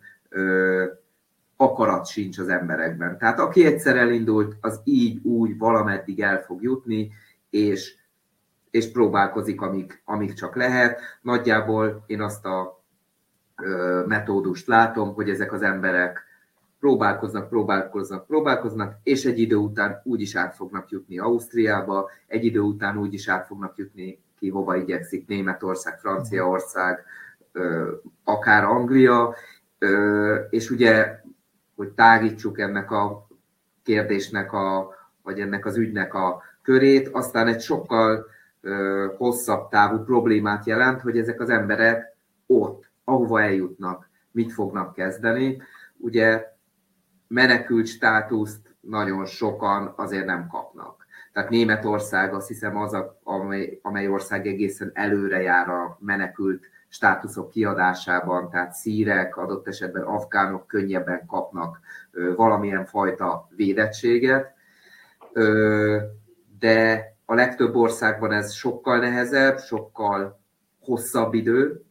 akarat 1.56 2.08
sincs 2.08 2.38
az 2.40 2.48
emberekben. 2.48 3.18
Tehát 3.18 3.40
aki 3.40 3.66
egyszer 3.66 3.98
elindult, 3.98 4.56
az 4.62 4.82
így, 4.84 5.26
úgy 5.26 5.58
valameddig 5.58 6.22
el 6.22 6.42
fog 6.42 6.62
jutni, 6.64 7.12
és, 7.50 7.96
és 8.72 8.92
próbálkozik, 8.92 9.62
amíg, 9.62 10.02
amíg 10.06 10.34
csak 10.34 10.56
lehet. 10.56 11.00
Nagyjából 11.22 12.04
én 12.08 12.22
azt 12.22 12.46
a 12.46 12.84
ö, 13.56 14.04
metódust 14.08 14.68
látom, 14.68 15.14
hogy 15.14 15.30
ezek 15.30 15.54
az 15.54 15.62
emberek 15.62 16.26
próbálkoznak, 16.80 17.50
próbálkoznak, 17.50 18.28
próbálkoznak, 18.28 18.98
és 19.04 19.26
egy 19.26 19.40
idő 19.40 19.56
után 19.56 20.02
úgy 20.04 20.22
is 20.22 20.36
át 20.36 20.56
fognak 20.56 20.90
jutni 20.90 21.20
Ausztriába, 21.20 22.10
egy 22.28 22.46
idő 22.46 22.60
után 22.60 22.98
úgy 22.98 23.14
is 23.14 23.30
át 23.30 23.46
fognak 23.46 23.78
jutni 23.78 24.20
ki 24.40 24.50
hova 24.50 24.76
igyekszik, 24.76 25.28
Németország, 25.28 26.00
Franciaország, 26.00 27.06
akár 28.24 28.64
Anglia, 28.64 29.36
és 30.50 30.70
ugye, 30.70 31.22
hogy 31.76 31.90
tágítsuk 31.90 32.60
ennek 32.60 32.92
a 32.92 33.28
kérdésnek, 33.84 34.54
a, 34.54 34.96
vagy 35.24 35.40
ennek 35.40 35.66
az 35.66 35.78
ügynek 35.78 36.14
a 36.14 36.42
körét, 36.62 37.08
aztán 37.08 37.48
egy 37.48 37.62
sokkal 37.62 38.26
hosszabb 39.18 39.70
távú 39.70 40.04
problémát 40.04 40.66
jelent, 40.66 41.02
hogy 41.02 41.18
ezek 41.18 41.42
az 41.42 41.50
emberek 41.50 42.16
ott, 42.46 42.90
ahova 43.04 43.42
eljutnak, 43.42 44.10
mit 44.32 44.52
fognak 44.52 44.94
kezdeni. 44.94 45.62
Ugye 45.98 46.56
menekült 47.28 47.88
státuszt 47.88 48.76
nagyon 48.80 49.26
sokan 49.26 49.94
azért 49.96 50.26
nem 50.26 50.48
kapnak. 50.48 51.06
Tehát 51.38 51.52
Németország 51.52 52.34
azt 52.34 52.48
hiszem 52.48 52.78
az, 52.78 52.94
a, 52.94 53.20
amely, 53.24 53.80
amely 53.82 54.08
ország 54.08 54.48
egészen 54.48 54.92
előre 54.94 55.42
jár 55.42 55.70
a 55.70 55.98
menekült 56.02 56.66
státuszok 56.88 57.50
kiadásában, 57.50 58.50
tehát 58.50 58.74
szírek, 58.74 59.38
adott 59.38 59.68
esetben 59.68 60.04
afgánok 60.04 60.68
könnyebben 60.68 61.26
kapnak 61.26 61.80
valamilyen 62.36 62.86
fajta 62.86 63.50
védettséget, 63.56 64.54
de 66.60 67.06
a 67.26 67.34
legtöbb 67.34 67.76
országban 67.76 68.32
ez 68.32 68.54
sokkal 68.54 69.00
nehezebb, 69.00 69.60
sokkal 69.60 70.40
hosszabb 70.80 71.34
idő, 71.34 71.84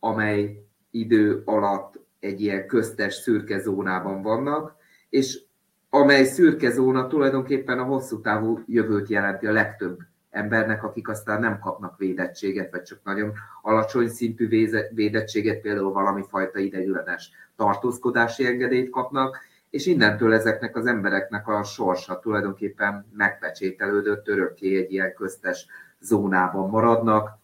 amely 0.00 0.64
idő 0.90 1.42
alatt 1.44 2.00
egy 2.20 2.40
ilyen 2.40 2.66
köztes 2.66 3.14
szürke 3.14 3.58
zónában 3.58 4.22
vannak, 4.22 4.74
és 5.08 5.48
amely 5.90 6.24
szürke 6.24 6.70
zóna 6.70 7.06
tulajdonképpen 7.06 7.78
a 7.78 7.84
hosszú 7.84 8.20
távú 8.20 8.60
jövőt 8.66 9.08
jelenti 9.08 9.46
a 9.46 9.52
legtöbb 9.52 9.98
embernek, 10.30 10.84
akik 10.84 11.08
aztán 11.08 11.40
nem 11.40 11.58
kapnak 11.58 11.98
védettséget, 11.98 12.70
vagy 12.70 12.82
csak 12.82 12.98
nagyon 13.04 13.32
alacsony 13.62 14.08
szintű 14.08 14.48
védettséget, 14.94 15.60
például 15.60 15.92
valami 15.92 16.22
fajta 16.28 16.58
ideiglenes 16.58 17.30
tartózkodási 17.56 18.46
engedélyt 18.46 18.90
kapnak, 18.90 19.38
és 19.70 19.86
innentől 19.86 20.34
ezeknek 20.34 20.76
az 20.76 20.86
embereknek 20.86 21.48
a 21.48 21.62
sorsa 21.62 22.18
tulajdonképpen 22.18 23.06
megpecsételődött, 23.16 24.28
örökké 24.28 24.76
egy 24.76 24.92
ilyen 24.92 25.14
köztes 25.14 25.66
zónában 26.00 26.70
maradnak, 26.70 27.38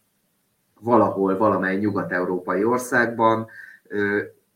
valahol, 0.80 1.36
valamely 1.36 1.76
nyugat-európai 1.76 2.64
országban, 2.64 3.46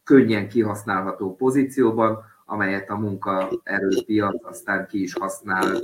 könnyen 0.05 0.49
kihasználható 0.49 1.37
pozícióban, 1.37 2.25
amelyet 2.51 2.91
a 2.91 2.97
munkaerőpiac 2.97 4.45
aztán 4.45 4.87
ki 4.87 5.03
is 5.03 5.13
használ, 5.13 5.81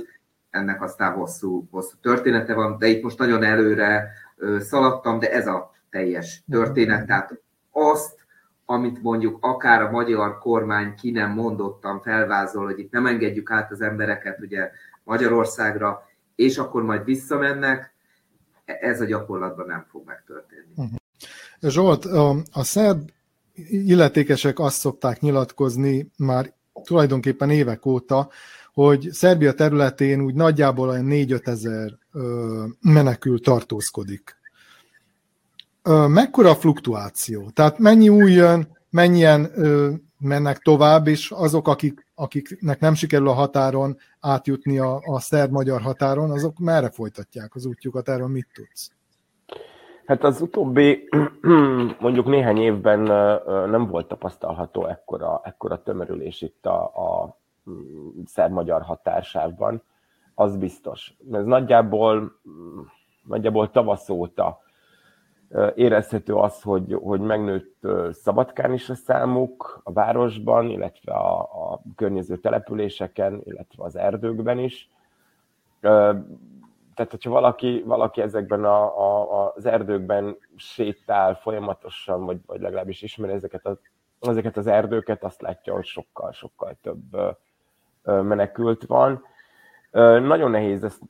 ennek 0.49 0.81
aztán 0.81 1.13
hosszú, 1.13 1.67
hosszú 1.71 1.95
története 2.01 2.53
van, 2.53 2.77
de 2.77 2.87
itt 2.87 3.03
most 3.03 3.17
nagyon 3.17 3.43
előre 3.43 4.11
szaladtam, 4.59 5.19
de 5.19 5.31
ez 5.31 5.47
a 5.47 5.71
teljes 5.89 6.43
történet, 6.49 7.05
tehát 7.05 7.41
azt, 7.71 8.25
amit 8.65 9.01
mondjuk 9.01 9.37
akár 9.41 9.81
a 9.81 9.91
magyar 9.91 10.37
kormány 10.37 10.95
ki 10.95 11.11
nem 11.11 11.31
mondottan 11.31 12.01
felvázol, 12.01 12.65
hogy 12.65 12.79
itt 12.79 12.91
nem 12.91 13.05
engedjük 13.05 13.51
át 13.51 13.71
az 13.71 13.81
embereket 13.81 14.39
ugye 14.39 14.71
Magyarországra, 15.03 16.07
és 16.35 16.57
akkor 16.57 16.83
majd 16.83 17.03
visszamennek, 17.03 17.93
ez 18.65 19.01
a 19.01 19.05
gyakorlatban 19.05 19.65
nem 19.65 19.85
fog 19.89 20.05
megtörténni. 20.05 20.73
Uh-huh. 20.75 20.95
Zsolt, 21.61 22.05
a, 22.05 22.63
szerb 22.63 23.09
illetékesek 23.69 24.59
azt 24.59 24.79
szokták 24.79 25.19
nyilatkozni 25.19 26.11
már 26.17 26.55
tulajdonképpen 26.83 27.49
évek 27.49 27.85
óta, 27.85 28.29
hogy 28.73 29.09
Szerbia 29.11 29.53
területén 29.53 30.21
úgy 30.21 30.33
nagyjából 30.33 30.89
olyan 30.89 31.07
4-5 31.09 31.47
ezer 31.47 31.97
menekül 32.81 33.39
tartózkodik. 33.39 34.35
Ö, 35.83 36.07
mekkora 36.07 36.49
a 36.49 36.55
fluktuáció? 36.55 37.49
Tehát 37.49 37.79
mennyi 37.79 38.09
új 38.09 38.31
jön, 38.31 38.77
mennyien 38.89 39.51
mennek 40.19 40.57
tovább, 40.57 41.07
és 41.07 41.31
azok, 41.31 41.67
akik, 41.67 42.05
akiknek 42.15 42.79
nem 42.79 42.93
sikerül 42.93 43.27
a 43.27 43.33
határon 43.33 43.97
átjutni 44.19 44.79
a, 44.79 45.01
a 45.03 45.19
szerb-magyar 45.19 45.81
határon, 45.81 46.31
azok 46.31 46.59
merre 46.59 46.89
folytatják 46.89 47.55
az 47.55 47.65
útjukat? 47.65 48.09
Erről 48.09 48.27
mit 48.27 48.47
tudsz? 48.53 48.91
Hát 50.07 50.23
az 50.23 50.41
utóbbi 50.41 51.09
mondjuk 51.99 52.25
néhány 52.25 52.57
évben 52.57 52.99
nem 53.69 53.87
volt 53.87 54.07
tapasztalható 54.07 54.85
ekkora, 54.85 55.41
ekkora 55.43 55.83
tömörülés 55.83 56.41
itt 56.41 56.65
a, 56.65 56.83
a 56.83 57.37
mm, 57.69 58.07
szerb-magyar 58.25 58.81
határsávban, 58.81 59.81
az 60.35 60.57
biztos. 60.57 61.13
Ez 61.31 61.45
nagyjából, 61.45 62.39
nagyjából 63.23 63.71
tavasz 63.71 64.09
óta 64.09 64.61
érezhető 65.75 66.33
az, 66.33 66.61
hogy, 66.61 66.93
hogy 67.01 67.19
megnőtt 67.19 67.87
Szabadkán 68.11 68.73
is 68.73 68.89
a 68.89 68.95
számuk 68.95 69.81
a 69.83 69.91
városban, 69.91 70.69
illetve 70.69 71.13
a, 71.13 71.39
a 71.41 71.81
környező 71.95 72.37
településeken, 72.37 73.41
illetve 73.43 73.83
az 73.83 73.95
erdőkben 73.95 74.59
is 74.59 74.89
tehát 76.97 77.11
hogyha 77.11 77.29
valaki, 77.29 77.83
valaki 77.85 78.21
ezekben 78.21 78.63
a, 78.63 78.83
a, 78.83 79.53
az 79.55 79.65
erdőkben 79.65 80.37
sétál 80.55 81.35
folyamatosan, 81.35 82.25
vagy, 82.25 82.37
vagy 82.45 82.61
legalábbis 82.61 83.01
ismeri 83.01 83.33
ezeket, 83.33 83.65
a, 83.65 83.79
ezeket 84.19 84.57
az 84.57 84.67
erdőket, 84.67 85.23
azt 85.23 85.41
látja, 85.41 85.73
hogy 85.73 85.85
sokkal-sokkal 85.85 86.77
több 86.81 87.35
menekült 88.03 88.85
van. 88.85 89.23
Nagyon 90.21 90.51
nehéz 90.51 90.83
ezt 90.83 91.01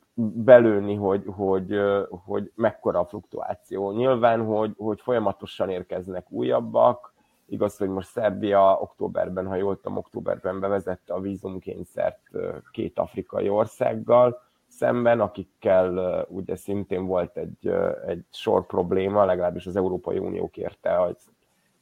belőni, 0.44 0.94
hogy, 0.94 1.24
hogy, 1.26 1.80
hogy 2.24 2.52
mekkora 2.54 2.98
a 2.98 3.06
fluktuáció. 3.06 3.92
Nyilván, 3.92 4.44
hogy, 4.44 4.74
hogy 4.76 5.00
folyamatosan 5.00 5.70
érkeznek 5.70 6.30
újabbak, 6.30 7.12
Igaz, 7.50 7.76
hogy 7.76 7.88
most 7.88 8.08
Szerbia 8.08 8.78
októberben, 8.80 9.46
ha 9.46 9.54
jól 9.54 9.76
tudom, 9.76 9.96
októberben 9.96 10.60
bevezette 10.60 11.14
a 11.14 11.20
vízumkényszert 11.20 12.30
két 12.70 12.98
afrikai 12.98 13.48
országgal, 13.48 14.47
szemben, 14.68 15.20
akikkel 15.20 16.24
ugye 16.28 16.56
szintén 16.56 17.06
volt 17.06 17.36
egy, 17.36 17.72
egy 18.06 18.24
sor 18.30 18.66
probléma, 18.66 19.24
legalábbis 19.24 19.66
az 19.66 19.76
Európai 19.76 20.18
Unió 20.18 20.48
kérte, 20.48 20.94
hogy, 20.94 21.16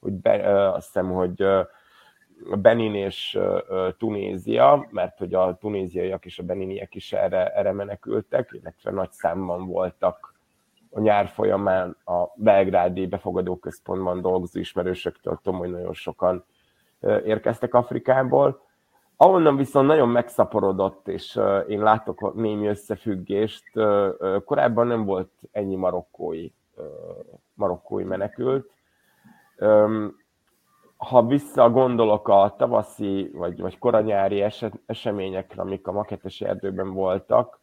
hogy 0.00 0.12
be, 0.12 0.72
azt 0.72 0.86
hiszem, 0.86 1.12
hogy 1.12 1.44
Benin 2.58 2.94
és 2.94 3.38
Tunézia, 3.98 4.86
mert 4.90 5.18
hogy 5.18 5.34
a 5.34 5.56
tunéziaiak 5.56 6.24
és 6.24 6.38
a 6.38 6.42
beniniek 6.42 6.94
is 6.94 7.12
erre, 7.12 7.48
erre 7.48 7.72
menekültek, 7.72 8.50
illetve 8.52 8.90
nagy 8.90 9.12
számban 9.12 9.66
voltak 9.66 10.34
a 10.90 11.00
nyár 11.00 11.28
folyamán 11.28 11.96
a 12.04 12.24
belgrádi 12.34 13.06
befogadó 13.06 13.56
központban 13.56 14.20
dolgozó 14.20 14.58
ismerősöktől, 14.60 15.40
tudom, 15.42 15.58
hogy 15.58 15.70
nagyon 15.70 15.92
sokan 15.92 16.44
érkeztek 17.24 17.74
Afrikából. 17.74 18.65
Ahonnan 19.18 19.56
viszont 19.56 19.86
nagyon 19.86 20.08
megszaporodott, 20.08 21.08
és 21.08 21.40
én 21.68 21.82
látok 21.82 22.34
némi 22.34 22.66
összefüggést, 22.66 23.64
korábban 24.44 24.86
nem 24.86 25.04
volt 25.04 25.30
ennyi 25.52 25.76
marokkói, 25.76 26.50
marokkói 27.54 28.04
menekült. 28.04 28.70
Ha 30.96 31.26
visszagondolok 31.26 32.28
a 32.28 32.54
tavaszi 32.58 33.30
vagy, 33.34 33.60
vagy 33.60 33.78
koranyári 33.78 34.40
eset, 34.40 34.80
eseményekre, 34.86 35.62
amik 35.62 35.86
a 35.86 35.92
maketes 35.92 36.40
erdőben 36.40 36.92
voltak, 36.92 37.60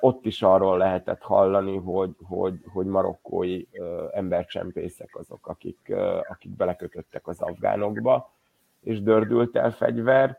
ott 0.00 0.26
is 0.26 0.42
arról 0.42 0.78
lehetett 0.78 1.22
hallani, 1.22 1.76
hogy, 1.76 2.16
hogy, 2.28 2.60
hogy 2.72 2.86
marokkói 2.86 3.64
embercsempészek 4.12 5.16
azok, 5.16 5.46
akik, 5.46 5.92
akik 6.28 6.56
belekötöttek 6.56 7.26
az 7.26 7.40
afgánokba 7.40 8.38
és 8.80 9.02
dördült 9.02 9.56
el 9.56 9.70
fegyver. 9.70 10.38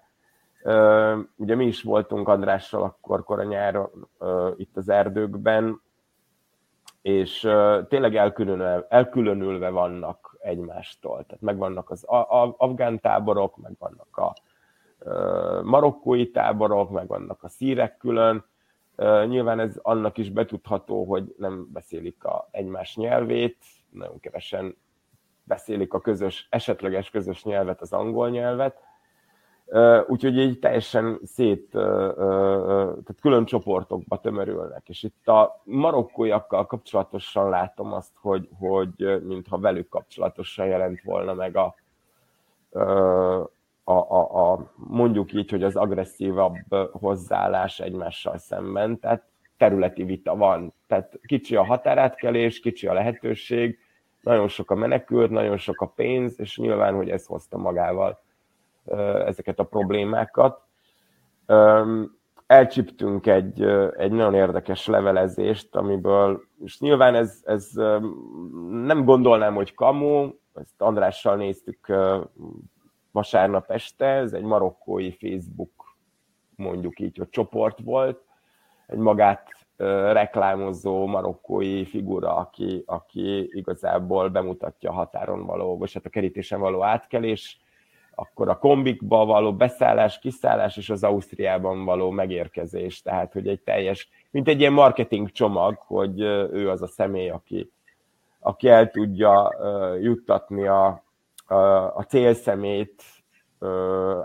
Ugye 1.35 1.55
mi 1.55 1.65
is 1.65 1.83
voltunk 1.83 2.27
Andrással 2.27 2.83
akkor 2.83 3.23
koranyáron 3.23 4.07
itt 4.55 4.77
az 4.77 4.89
erdőkben, 4.89 5.81
és 7.01 7.39
tényleg 7.87 8.15
elkülönülve, 8.15 8.85
elkülönülve 8.89 9.69
vannak 9.69 10.37
egymástól. 10.39 11.25
Tehát 11.25 11.41
megvannak 11.41 11.89
az 11.89 12.03
afgán 12.57 12.99
táborok, 12.99 13.57
megvannak 13.57 14.17
a 14.17 14.33
marokkói 15.63 16.31
táborok, 16.31 16.89
meg 16.89 17.07
vannak 17.07 17.43
a 17.43 17.49
szírek 17.49 17.97
külön. 17.97 18.45
Nyilván 19.25 19.59
ez 19.59 19.79
annak 19.81 20.17
is 20.17 20.29
betudható, 20.29 21.03
hogy 21.03 21.35
nem 21.37 21.67
beszélik 21.71 22.23
a 22.23 22.47
egymás 22.51 22.95
nyelvét, 22.95 23.57
nagyon 23.89 24.19
kevesen 24.19 24.75
beszélik 25.51 25.93
a 25.93 26.01
közös, 26.01 26.47
esetleges 26.49 27.09
közös 27.09 27.43
nyelvet, 27.43 27.81
az 27.81 27.93
angol 27.93 28.29
nyelvet, 28.29 28.77
úgyhogy 30.07 30.37
így 30.37 30.59
teljesen 30.59 31.19
szét, 31.23 31.69
tehát 31.71 33.19
külön 33.21 33.45
csoportokba 33.45 34.19
tömörülnek. 34.19 34.89
És 34.89 35.03
itt 35.03 35.27
a 35.27 35.61
marokkóiakkal 35.63 36.65
kapcsolatosan 36.65 37.49
látom 37.49 37.93
azt, 37.93 38.11
hogy, 38.15 38.49
hogy 38.59 39.21
mintha 39.23 39.59
velük 39.59 39.89
kapcsolatosan 39.89 40.65
jelent 40.65 41.01
volna 41.01 41.33
meg 41.33 41.55
a, 41.55 41.75
a, 43.83 43.91
a, 43.93 44.51
a, 44.51 44.71
mondjuk 44.75 45.33
így, 45.33 45.49
hogy 45.49 45.63
az 45.63 45.75
agresszívabb 45.75 46.55
hozzáállás 46.91 47.79
egymással 47.79 48.37
szemben, 48.37 48.99
tehát 48.99 49.23
területi 49.57 50.03
vita 50.03 50.35
van. 50.35 50.73
Tehát 50.87 51.19
kicsi 51.25 51.55
a 51.55 51.65
határátkelés, 51.65 52.59
kicsi 52.59 52.87
a 52.87 52.93
lehetőség, 52.93 53.79
nagyon 54.21 54.47
sok 54.47 54.71
a 54.71 54.75
menekült, 54.75 55.29
nagyon 55.29 55.57
sok 55.57 55.81
a 55.81 55.85
pénz, 55.85 56.39
és 56.39 56.57
nyilván, 56.57 56.95
hogy 56.95 57.09
ez 57.09 57.25
hozta 57.25 57.57
magával 57.57 58.21
ezeket 59.25 59.59
a 59.59 59.63
problémákat. 59.63 60.61
Elcsiptünk 62.45 63.27
egy, 63.27 63.63
egy 63.97 64.11
nagyon 64.11 64.33
érdekes 64.33 64.87
levelezést, 64.87 65.75
amiből, 65.75 66.43
és 66.63 66.79
nyilván 66.79 67.15
ez, 67.15 67.41
ez 67.43 67.69
nem 68.69 69.03
gondolnám, 69.05 69.55
hogy 69.55 69.73
kamu, 69.73 70.31
ezt 70.53 70.81
Andrással 70.81 71.35
néztük 71.35 71.93
vasárnap 73.11 73.71
este, 73.71 74.05
ez 74.05 74.33
egy 74.33 74.43
marokkói 74.43 75.11
Facebook, 75.11 75.97
mondjuk 76.55 76.99
így, 76.99 77.17
hogy 77.17 77.29
csoport 77.29 77.79
volt, 77.83 78.23
egy 78.87 78.97
magát 78.97 79.60
reklámozó 80.11 81.05
marokkói 81.05 81.85
figura, 81.85 82.35
aki, 82.35 82.83
aki 82.85 83.49
igazából 83.51 84.29
bemutatja 84.29 84.89
a 84.89 84.93
határon 84.93 85.45
való, 85.45 85.77
vagy 85.77 85.93
hát 85.93 86.05
a 86.05 86.09
kerítésen 86.09 86.59
való 86.59 86.83
átkelés, 86.83 87.59
akkor 88.15 88.49
a 88.49 88.57
kombikba 88.57 89.25
való 89.25 89.53
beszállás, 89.53 90.19
kiszállás 90.19 90.77
és 90.77 90.89
az 90.89 91.03
Ausztriában 91.03 91.85
való 91.85 92.09
megérkezés. 92.09 93.01
Tehát, 93.01 93.33
hogy 93.33 93.47
egy 93.47 93.61
teljes, 93.61 94.09
mint 94.31 94.47
egy 94.47 94.59
ilyen 94.59 94.73
marketing 94.73 95.31
csomag, 95.31 95.77
hogy 95.77 96.19
ő 96.51 96.69
az 96.69 96.81
a 96.81 96.87
személy, 96.87 97.29
aki, 97.29 97.71
aki 98.39 98.67
el 98.67 98.89
tudja 98.89 99.55
juttatni 100.01 100.67
a, 100.67 101.03
a, 101.45 101.55
a 101.95 102.05
célszemét 102.07 103.03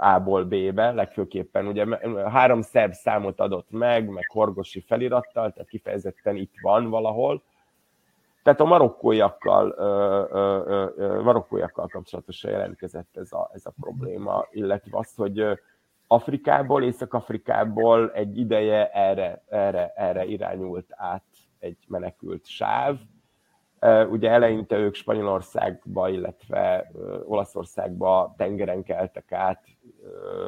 A-ból 0.01 0.45
B-be, 0.45 0.93
legfőképpen 0.93 1.67
ugye 1.67 1.87
három 2.29 2.63
szerb 2.63 2.93
számot 2.93 3.41
adott 3.41 3.71
meg, 3.71 4.09
meg 4.09 4.27
horgosi 4.29 4.81
felirattal, 4.81 5.53
tehát 5.53 5.69
kifejezetten 5.69 6.37
itt 6.37 6.53
van 6.63 6.91
valahol, 6.91 7.43
tehát 8.47 8.61
a 8.61 8.65
marokkóiakkal, 8.65 9.75
marokkóiakkal 11.23 11.87
kapcsolatosan 11.87 12.51
jelentkezett 12.51 13.17
ez 13.17 13.33
a, 13.33 13.51
ez 13.53 13.67
a 13.67 13.73
probléma, 13.81 14.47
illetve 14.51 14.99
az, 14.99 15.15
hogy 15.15 15.59
Afrikából, 16.07 16.83
Észak-Afrikából 16.83 18.13
egy 18.13 18.39
ideje 18.39 18.91
erre, 18.91 19.43
erre, 19.49 19.93
erre 19.97 20.25
irányult 20.25 20.87
át 20.91 21.25
egy 21.59 21.79
menekült 21.89 22.47
sáv. 22.47 22.99
Ugye 24.11 24.31
eleinte 24.31 24.77
ők 24.77 24.95
Spanyolországba, 24.95 26.09
illetve 26.09 26.91
Olaszországba 27.25 28.35
tengeren 28.37 28.83
keltek 28.83 29.33
át, 29.33 29.65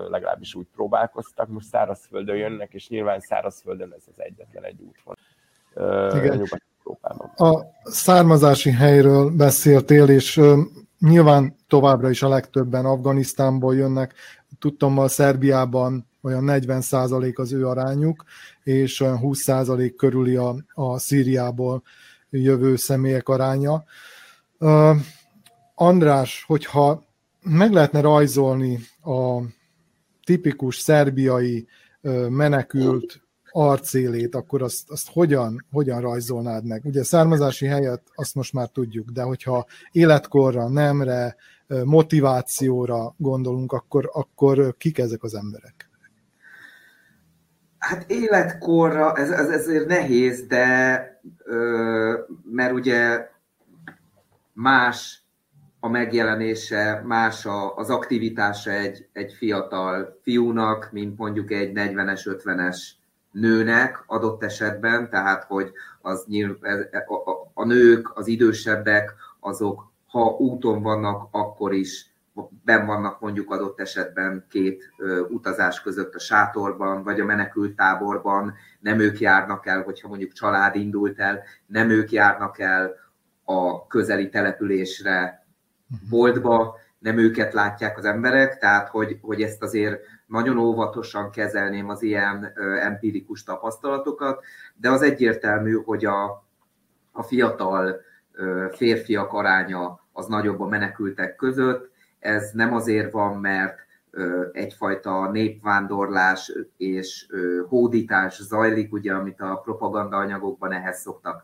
legalábbis 0.09 0.55
úgy 0.55 0.67
próbálkoztak, 0.75 1.49
most 1.49 1.67
szárazföldön 1.67 2.37
jönnek, 2.37 2.75
és 2.75 2.89
nyilván 2.89 3.21
szárazföldön 3.21 3.93
ez 3.97 4.05
az 4.11 4.21
egyetlen 4.21 4.65
egy 4.65 4.81
út 4.81 4.97
van. 5.05 5.17
Nyugat 6.37 6.63
Európában. 6.89 7.33
A 7.37 7.67
származási 7.83 8.71
helyről 8.71 9.31
beszéltél, 9.31 10.09
és 10.09 10.41
nyilván 10.99 11.57
továbbra 11.67 12.11
is 12.11 12.23
a 12.23 12.29
legtöbben 12.29 12.85
Afganisztánból 12.85 13.75
jönnek. 13.75 14.15
Tudtam, 14.59 14.99
a 14.99 15.09
Szerbiában 15.09 16.07
olyan 16.23 16.45
40% 16.47 17.35
az 17.35 17.53
ő 17.53 17.67
arányuk, 17.67 18.25
és 18.63 19.01
olyan 19.01 19.19
20% 19.23 19.93
körüli 19.97 20.37
a, 20.37 20.55
a 20.73 20.99
Szíriából 20.99 21.83
jövő 22.31 22.77
személyek 22.77 23.29
aránya. 23.29 23.85
Uh, 24.59 24.97
András, 25.75 26.45
hogyha 26.47 27.07
meg 27.43 27.73
lehetne 27.73 28.01
rajzolni 28.01 28.79
a 29.03 29.43
tipikus 30.25 30.79
szerbiai 30.79 31.67
menekült 32.29 33.21
arcélét, 33.51 34.35
akkor 34.35 34.63
azt, 34.63 34.91
azt 34.91 35.09
hogyan, 35.13 35.67
hogyan 35.71 36.01
rajzolnád 36.01 36.65
meg? 36.65 36.85
Ugye 36.85 37.03
származási 37.03 37.67
helyet 37.67 38.03
azt 38.15 38.35
most 38.35 38.53
már 38.53 38.69
tudjuk, 38.69 39.11
de 39.11 39.23
hogyha 39.23 39.67
életkorra, 39.93 40.69
nemre, 40.69 41.37
motivációra 41.85 43.15
gondolunk, 43.17 43.73
akkor, 43.73 44.11
akkor 44.13 44.75
kik 44.79 44.99
ezek 44.99 45.23
az 45.23 45.35
emberek? 45.35 45.88
Hát 47.89 48.11
életkorra, 48.11 49.15
ez, 49.15 49.31
ez 49.31 49.49
ezért 49.49 49.87
nehéz, 49.87 50.47
de 50.47 51.21
ö, 51.45 52.19
mert 52.53 52.73
ugye 52.73 53.29
más 54.53 55.23
a 55.81 55.89
megjelenése, 55.89 57.03
más 57.05 57.47
a, 57.47 57.77
az 57.77 57.91
aktivitása 57.91 58.71
egy, 58.71 59.09
egy 59.13 59.33
fiatal 59.33 60.19
fiúnak, 60.23 60.89
mint 60.93 61.19
mondjuk 61.19 61.51
egy 61.51 61.73
40-es, 61.75 62.39
50-es 62.45 62.79
nőnek 63.31 64.05
adott 64.07 64.43
esetben, 64.43 65.11
tehát 65.11 65.45
hogy 65.45 65.73
az 66.03 66.25
nyilv, 66.27 66.57
a, 67.07 67.31
a, 67.31 67.51
a 67.55 67.65
nők, 67.65 68.17
az 68.17 68.27
idősebbek, 68.27 69.15
azok 69.41 69.91
ha 70.07 70.37
úton 70.39 70.83
vannak, 70.83 71.29
akkor 71.31 71.73
is 71.73 72.11
ben 72.65 72.87
vannak 72.87 73.21
mondjuk 73.21 73.51
adott 73.51 73.81
esetben 73.81 74.47
két 74.49 74.93
ö, 74.99 75.21
utazás 75.21 75.83
között 75.83 76.15
a 76.15 76.19
sátorban, 76.19 77.03
vagy 77.03 77.21
a 77.21 77.25
menekült 77.25 77.77
táborban, 77.77 78.55
nem 78.81 78.99
ők 79.01 79.21
járnak 79.21 79.67
el, 79.67 79.83
hogyha 79.83 80.09
mondjuk 80.09 80.33
család 80.33 80.77
indult 80.77 81.19
el, 81.19 81.43
nem 81.67 81.91
ők 81.91 82.11
járnak 82.11 82.59
el 82.59 82.95
a 83.45 83.87
közeli 83.87 84.29
településre, 84.29 85.47
mhm. 85.87 86.11
boltba, 86.11 86.77
nem 86.99 87.19
őket 87.19 87.53
látják 87.53 87.99
az 87.99 88.05
emberek, 88.05 88.59
tehát 88.59 88.89
hogy, 88.89 89.19
hogy 89.23 89.43
ezt 89.43 89.63
azért 89.63 90.01
nagyon 90.27 90.59
óvatosan 90.59 91.31
kezelném 91.31 91.89
az 91.89 92.03
ilyen 92.03 92.53
empirikus 92.81 93.43
tapasztalatokat, 93.43 94.45
de 94.77 94.91
az 94.91 95.03
egyértelmű, 95.03 95.73
hogy 95.73 96.05
a, 96.05 96.45
a 97.13 97.23
fiatal 97.23 98.01
férfiak 98.71 99.33
aránya 99.33 100.01
az 100.13 100.27
nagyobb 100.27 100.61
a 100.61 100.67
menekültek 100.67 101.37
között. 101.37 101.91
Ez 102.19 102.51
nem 102.53 102.75
azért 102.75 103.13
van, 103.13 103.37
mert 103.41 103.87
egyfajta 104.53 105.31
népvándorlás 105.31 106.53
és 106.77 107.27
hódítás 107.69 108.43
zajlik, 108.43 108.93
ugye, 108.93 109.13
amit 109.13 109.41
a 109.41 109.61
propagandaanyagokban 109.65 110.73
ehhez 110.73 111.01
szoktak 111.01 111.43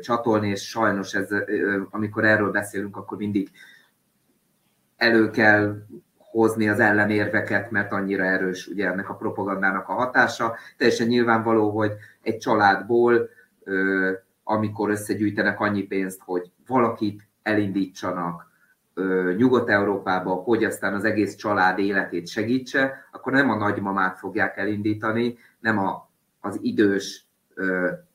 csatolni, 0.00 0.48
és 0.48 0.68
sajnos 0.68 1.14
ez, 1.14 1.28
amikor 1.90 2.24
erről 2.24 2.50
beszélünk, 2.50 2.96
akkor 2.96 3.18
mindig 3.18 3.50
elő 4.96 5.30
kell 5.30 5.76
hozni 6.16 6.68
az 6.68 6.80
ellenérveket, 6.80 7.70
mert 7.70 7.92
annyira 7.92 8.24
erős 8.24 8.66
ugye 8.66 8.86
ennek 8.86 9.08
a 9.08 9.14
propagandának 9.14 9.88
a 9.88 9.92
hatása. 9.92 10.56
Teljesen 10.76 11.06
nyilvánvaló, 11.06 11.70
hogy 11.70 11.92
egy 12.22 12.38
családból, 12.38 13.28
amikor 14.44 14.90
összegyűjtenek 14.90 15.60
annyi 15.60 15.82
pénzt, 15.82 16.20
hogy 16.24 16.50
valakit 16.66 17.28
elindítsanak 17.42 18.49
Nyugat-Európába, 19.36 20.34
hogy 20.34 20.64
aztán 20.64 20.94
az 20.94 21.04
egész 21.04 21.34
család 21.34 21.78
életét 21.78 22.28
segítse, 22.28 23.06
akkor 23.12 23.32
nem 23.32 23.50
a 23.50 23.56
nagymamát 23.56 24.18
fogják 24.18 24.56
elindítani, 24.56 25.38
nem 25.60 25.78
a, 25.78 26.08
az 26.40 26.58
idős 26.62 27.26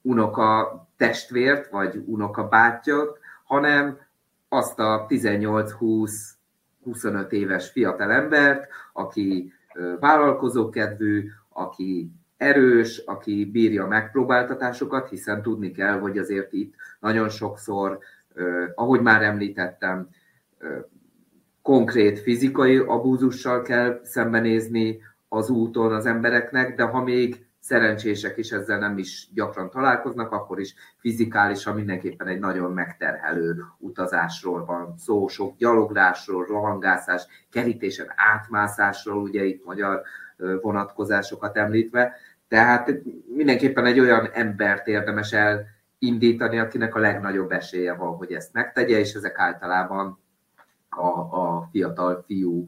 unoka 0.01 0.79
testvért, 0.97 1.69
vagy 1.69 2.03
unoka 2.05 2.47
bátyot, 2.47 3.19
hanem 3.43 3.97
azt 4.49 4.79
a 4.79 5.05
18-20 5.09 6.11
25 6.83 7.31
éves 7.31 7.69
fiatal 7.69 8.11
embert, 8.11 8.67
aki 8.93 9.53
vállalkozókedvű, 9.99 11.29
aki 11.49 12.11
erős, 12.37 12.97
aki 12.97 13.45
bírja 13.51 13.87
megpróbáltatásokat, 13.87 15.09
hiszen 15.09 15.41
tudni 15.41 15.71
kell, 15.71 15.99
hogy 15.99 16.17
azért 16.17 16.53
itt 16.53 16.73
nagyon 16.99 17.29
sokszor, 17.29 17.99
ahogy 18.75 19.01
már 19.01 19.21
említettem, 19.21 20.09
konkrét 21.61 22.19
fizikai 22.19 22.77
abúzussal 22.77 23.61
kell 23.61 23.99
szembenézni 24.03 24.99
az 25.27 25.49
úton 25.49 25.93
az 25.93 26.05
embereknek, 26.05 26.75
de 26.75 26.83
ha 26.83 27.03
még 27.03 27.45
szerencsések, 27.59 28.37
és 28.37 28.51
ezzel 28.51 28.79
nem 28.79 28.97
is 28.97 29.29
gyakran 29.33 29.69
találkoznak, 29.69 30.31
akkor 30.31 30.59
is 30.59 30.75
fizikálisan 30.97 31.75
mindenképpen 31.75 32.27
egy 32.27 32.39
nagyon 32.39 32.71
megterhelő 32.71 33.55
utazásról 33.77 34.65
van 34.65 34.97
szó, 34.97 35.27
sok 35.27 35.57
gyaloglásról, 35.57 36.45
rohangászás, 36.45 37.27
kerítésen 37.51 38.07
átmászásról, 38.15 39.21
ugye 39.21 39.43
itt 39.43 39.65
magyar 39.65 40.01
vonatkozásokat 40.61 41.57
említve, 41.57 42.13
tehát 42.47 42.91
mindenképpen 43.35 43.85
egy 43.85 43.99
olyan 43.99 44.29
embert 44.33 44.87
érdemes 44.87 45.33
elindítani, 45.33 46.59
akinek 46.59 46.95
a 46.95 46.99
legnagyobb 46.99 47.51
esélye 47.51 47.93
van, 47.93 48.15
hogy 48.15 48.33
ezt 48.33 48.53
megtegye, 48.53 48.99
és 48.99 49.13
ezek 49.13 49.39
általában 49.39 50.19
a, 50.95 51.37
a 51.41 51.67
fiatal 51.71 52.23
fiú 52.25 52.65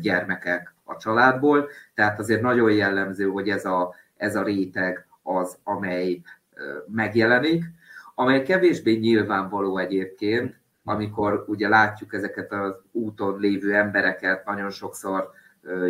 gyermekek 0.00 0.74
a 0.84 0.96
családból. 0.96 1.68
Tehát 1.94 2.18
azért 2.18 2.42
nagyon 2.42 2.72
jellemző, 2.72 3.28
hogy 3.28 3.48
ez 3.48 3.64
a, 3.64 3.94
ez 4.16 4.36
a 4.36 4.42
réteg 4.42 5.06
az, 5.22 5.58
amely 5.64 6.20
megjelenik, 6.86 7.64
amely 8.14 8.42
kevésbé 8.42 8.96
nyilvánvaló 8.96 9.78
egyébként, 9.78 10.58
amikor 10.84 11.44
ugye 11.46 11.68
látjuk 11.68 12.14
ezeket 12.14 12.52
az 12.52 12.74
úton 12.92 13.38
lévő 13.38 13.74
embereket 13.74 14.44
nagyon 14.44 14.70
sokszor 14.70 15.30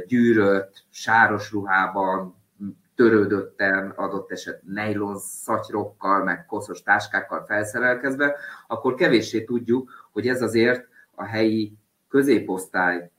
gyűrött, 0.06 0.84
sáros 0.90 1.52
ruhában, 1.52 2.34
törődötten, 2.94 3.90
adott 3.90 4.32
eset 4.32 4.62
nejlon 4.66 5.18
szatyrokkal, 5.18 6.24
meg 6.24 6.46
koszos 6.46 6.82
táskákkal 6.82 7.44
felszerelkezve, 7.44 8.36
akkor 8.66 8.94
kevéssé 8.94 9.44
tudjuk, 9.44 10.08
hogy 10.12 10.28
ez 10.28 10.42
azért 10.42 10.88
a 11.20 11.24
helyi 11.24 11.72
középosztály 12.08 13.10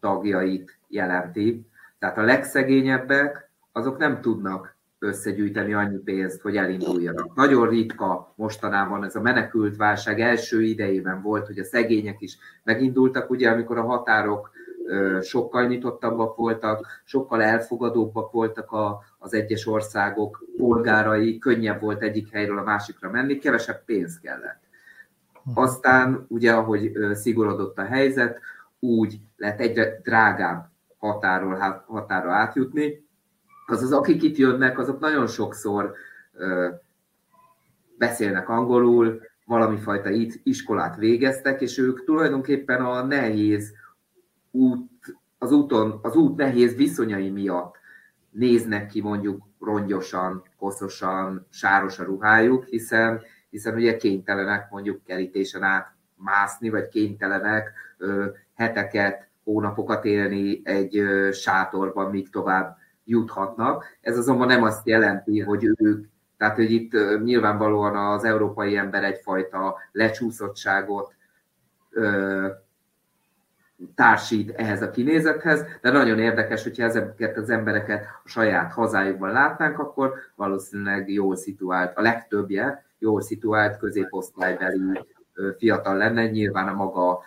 tagjait 0.00 0.78
jelenti. 0.88 1.66
Tehát 1.98 2.18
a 2.18 2.22
legszegényebbek, 2.22 3.50
azok 3.72 3.98
nem 3.98 4.20
tudnak 4.20 4.76
összegyűjteni 4.98 5.72
annyi 5.72 5.96
pénzt, 5.96 6.40
hogy 6.40 6.56
elinduljanak. 6.56 7.34
Nagyon 7.34 7.68
ritka 7.68 8.32
mostanában 8.36 9.04
ez 9.04 9.16
a 9.16 9.20
menekült 9.20 9.76
válság 9.76 10.20
első 10.20 10.62
idejében 10.62 11.22
volt, 11.22 11.46
hogy 11.46 11.58
a 11.58 11.64
szegények 11.64 12.20
is 12.20 12.38
megindultak, 12.64 13.30
ugye 13.30 13.50
amikor 13.50 13.78
a 13.78 13.82
határok 13.82 14.50
sokkal 15.22 15.66
nyitottabbak 15.66 16.36
voltak, 16.36 16.86
sokkal 17.04 17.42
elfogadóbbak 17.42 18.32
voltak 18.32 18.72
a, 18.72 19.00
az 19.18 19.34
egyes 19.34 19.66
országok 19.66 20.44
polgárai, 20.56 21.38
könnyebb 21.38 21.80
volt 21.80 22.02
egyik 22.02 22.32
helyről 22.32 22.58
a 22.58 22.62
másikra 22.62 23.10
menni, 23.10 23.38
kevesebb 23.38 23.84
pénz 23.84 24.20
kellett. 24.20 24.65
Aztán 25.54 26.26
ugye, 26.28 26.52
ahogy 26.52 26.92
szigorodott 27.12 27.78
a 27.78 27.84
helyzet, 27.84 28.40
úgy 28.78 29.20
lett 29.36 29.60
egyre 29.60 30.00
drágább 30.02 30.68
határól 30.98 31.84
határa 31.86 32.32
átjutni. 32.32 33.04
Azaz, 33.66 33.92
akik 33.92 34.22
itt 34.22 34.36
jönnek, 34.36 34.78
azok 34.78 35.00
nagyon 35.00 35.26
sokszor 35.26 35.94
ö, 36.32 36.68
beszélnek 37.98 38.48
angolul, 38.48 39.20
valami 39.46 39.76
fajta 39.76 40.10
iskolát 40.42 40.96
végeztek, 40.96 41.60
és 41.60 41.78
ők 41.78 42.04
tulajdonképpen 42.04 42.84
a 42.84 43.02
nehéz 43.02 43.72
út, 44.50 44.90
az, 45.38 45.52
úton, 45.52 45.98
az 46.02 46.16
út 46.16 46.36
nehéz 46.36 46.74
viszonyai 46.74 47.30
miatt 47.30 47.74
néznek 48.30 48.86
ki 48.86 49.00
mondjuk 49.00 49.46
rongyosan, 49.60 50.42
koszosan, 50.58 51.46
sáros 51.50 51.98
a 51.98 52.04
ruhájuk, 52.04 52.64
hiszen, 52.64 53.20
hiszen 53.50 53.74
ugye 53.74 53.96
kénytelenek 53.96 54.70
mondjuk 54.70 55.04
kerítésen 55.04 55.62
át 55.62 55.94
mászni, 56.16 56.70
vagy 56.70 56.88
kénytelenek 56.88 57.72
heteket, 58.54 59.28
hónapokat 59.44 60.04
élni 60.04 60.60
egy 60.64 61.02
sátorban, 61.32 62.10
míg 62.10 62.30
tovább 62.30 62.76
juthatnak. 63.04 63.84
Ez 64.00 64.18
azonban 64.18 64.46
nem 64.46 64.62
azt 64.62 64.86
jelenti, 64.86 65.40
hogy 65.40 65.70
ők, 65.76 66.06
tehát 66.36 66.56
hogy 66.56 66.70
itt 66.70 66.92
nyilvánvalóan 67.22 67.96
az 67.96 68.24
európai 68.24 68.76
ember 68.76 69.04
egyfajta 69.04 69.76
lecsúszottságot 69.92 71.14
társít 73.94 74.50
ehhez 74.50 74.82
a 74.82 74.90
kinézethez, 74.90 75.64
de 75.80 75.90
nagyon 75.90 76.18
érdekes, 76.18 76.62
hogyha 76.62 76.84
ezeket 76.84 77.36
az 77.36 77.50
embereket 77.50 78.04
a 78.24 78.28
saját 78.28 78.72
hazájukban 78.72 79.30
látnánk, 79.30 79.78
akkor 79.78 80.14
valószínűleg 80.34 81.10
jól 81.10 81.36
szituált, 81.36 81.96
a 81.96 82.00
legtöbbje 82.00 82.85
jól 82.98 83.20
szituált 83.20 83.78
középosztálybeli 83.78 85.06
fiatal 85.58 85.96
lenne, 85.96 86.30
nyilván 86.30 86.68
a 86.68 86.74
maga 86.74 87.20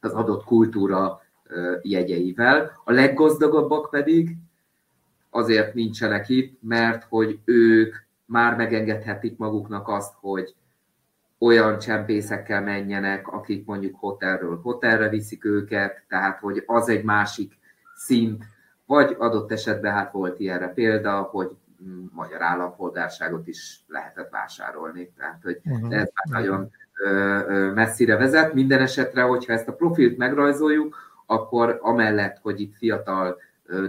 az 0.00 0.12
adott 0.12 0.44
kultúra 0.44 1.20
jegyeivel. 1.82 2.80
A 2.84 2.92
leggazdagabbak 2.92 3.90
pedig 3.90 4.36
azért 5.30 5.74
nincsenek 5.74 6.28
itt, 6.28 6.58
mert 6.62 7.04
hogy 7.08 7.38
ők 7.44 7.94
már 8.24 8.56
megengedhetik 8.56 9.36
maguknak 9.36 9.88
azt, 9.88 10.14
hogy 10.20 10.54
olyan 11.38 11.78
csempészekkel 11.78 12.62
menjenek, 12.62 13.28
akik 13.28 13.66
mondjuk 13.66 13.96
hotelről 13.98 14.60
hotelre 14.62 15.08
viszik 15.08 15.44
őket, 15.44 16.04
tehát 16.08 16.38
hogy 16.38 16.62
az 16.66 16.88
egy 16.88 17.04
másik 17.04 17.58
szint, 17.94 18.44
vagy 18.86 19.16
adott 19.18 19.52
esetben 19.52 19.92
hát 19.92 20.12
volt 20.12 20.40
ilyenre 20.40 20.68
példa, 20.68 21.22
hogy 21.22 21.56
magyar 22.12 22.42
állampolgárságot 22.42 23.46
is 23.46 23.80
lehetett 23.86 24.30
vásárolni, 24.30 25.12
tehát 25.16 25.42
hogy 25.42 25.60
uh-huh. 25.64 25.94
ez 25.94 26.08
már 26.14 26.42
nagyon 26.42 26.70
messzire 27.74 28.16
vezet. 28.16 28.54
Minden 28.54 28.80
esetre, 28.80 29.22
hogyha 29.22 29.52
ezt 29.52 29.68
a 29.68 29.74
profilt 29.74 30.16
megrajzoljuk, 30.16 30.96
akkor 31.26 31.78
amellett, 31.82 32.38
hogy 32.42 32.60
itt 32.60 32.76
fiatal, 32.76 33.40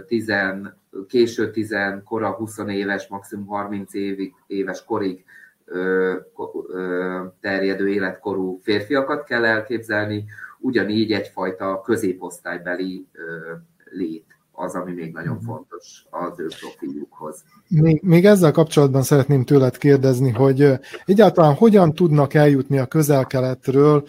tizen, 0.06 0.76
késő 1.08 1.50
tizen, 1.50 2.02
kora 2.04 2.30
20 2.30 2.58
éves, 2.58 3.08
maximum 3.08 3.46
30 3.46 3.94
évig, 3.94 4.34
éves 4.46 4.84
korig 4.84 5.24
terjedő 7.40 7.88
életkorú 7.88 8.58
férfiakat 8.62 9.24
kell 9.24 9.44
elképzelni, 9.44 10.24
ugyanígy 10.58 11.12
egyfajta 11.12 11.80
középosztálybeli 11.80 13.06
lét 13.84 14.27
az, 14.58 14.74
ami 14.74 14.92
még 14.92 15.12
nagyon 15.12 15.34
mhm. 15.34 15.44
fontos 15.44 16.04
az 16.10 16.40
ő 16.40 16.46
profiljukhoz. 16.60 17.44
Még, 17.68 18.00
még 18.02 18.26
ezzel 18.26 18.52
kapcsolatban 18.52 19.02
szeretném 19.02 19.44
tőled 19.44 19.76
kérdezni, 19.76 20.30
hogy 20.30 20.72
egyáltalán 21.04 21.54
hogyan 21.54 21.94
tudnak 21.94 22.34
eljutni 22.34 22.78
a 22.78 22.86
közel-keletről 22.86 24.04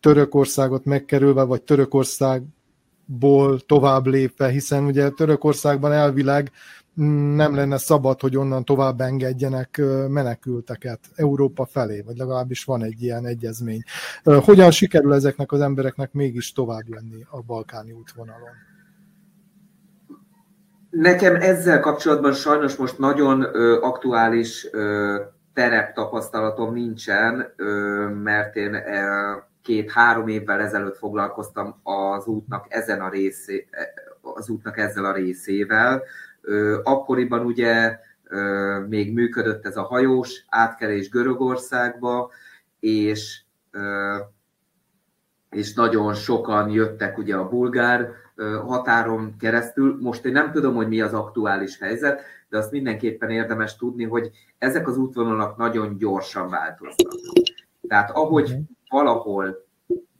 Törökországot 0.00 0.84
megkerülve, 0.84 1.42
vagy 1.42 1.62
Törökországból 1.62 3.60
tovább 3.66 4.06
lépve, 4.06 4.48
hiszen 4.48 4.84
ugye 4.84 5.10
Törökországban 5.10 5.92
elvileg 5.92 6.50
nem 7.34 7.54
lenne 7.54 7.78
szabad, 7.78 8.20
hogy 8.20 8.36
onnan 8.36 8.64
tovább 8.64 9.00
engedjenek 9.00 9.80
menekülteket 10.08 11.00
Európa 11.14 11.66
felé, 11.66 12.00
vagy 12.00 12.16
legalábbis 12.16 12.64
van 12.64 12.82
egy 12.82 13.02
ilyen 13.02 13.26
egyezmény. 13.26 13.82
Hogyan 14.22 14.70
sikerül 14.70 15.14
ezeknek 15.14 15.52
az 15.52 15.60
embereknek 15.60 16.12
mégis 16.12 16.52
tovább 16.52 16.88
lenni 16.88 17.26
a 17.30 17.40
balkáni 17.40 17.92
útvonalon? 17.92 18.72
Nekem 20.94 21.34
ezzel 21.34 21.80
kapcsolatban 21.80 22.32
sajnos 22.32 22.76
most 22.76 22.98
nagyon 22.98 23.42
ö, 23.52 23.80
aktuális 23.80 24.68
ö, 24.72 25.20
tapasztalatom 25.94 26.72
nincsen, 26.72 27.52
ö, 27.56 27.72
mert 28.08 28.56
én 28.56 28.82
két-három 29.62 30.28
évvel 30.28 30.60
ezelőtt 30.60 30.96
foglalkoztam 30.96 31.80
az 31.82 32.26
útnak 32.26 32.66
ezen 32.68 33.00
a 33.00 33.08
részé, 33.08 33.68
az 34.20 34.48
útnak 34.48 34.78
ezzel 34.78 35.04
a 35.04 35.12
részével, 35.12 36.02
Akkoriban 36.82 37.44
ugye 37.46 37.98
még 38.88 39.12
működött 39.12 39.66
ez 39.66 39.76
a 39.76 39.82
hajós 39.82 40.44
átkelés 40.48 41.08
Görögországba, 41.08 42.30
és, 42.80 43.42
és 45.50 45.74
nagyon 45.74 46.14
sokan 46.14 46.70
jöttek 46.70 47.18
ugye 47.18 47.36
a 47.36 47.48
bulgár 47.48 48.10
határon 48.66 49.36
keresztül. 49.38 49.98
Most 50.00 50.24
én 50.24 50.32
nem 50.32 50.52
tudom, 50.52 50.74
hogy 50.74 50.88
mi 50.88 51.00
az 51.00 51.14
aktuális 51.14 51.78
helyzet, 51.78 52.20
de 52.48 52.58
azt 52.58 52.70
mindenképpen 52.70 53.30
érdemes 53.30 53.76
tudni, 53.76 54.04
hogy 54.04 54.30
ezek 54.58 54.88
az 54.88 54.96
útvonalak 54.96 55.56
nagyon 55.56 55.96
gyorsan 55.96 56.50
változnak. 56.50 57.12
Tehát 57.88 58.10
ahogy 58.10 58.48
mhm. 58.48 58.60
valahol 58.88 59.66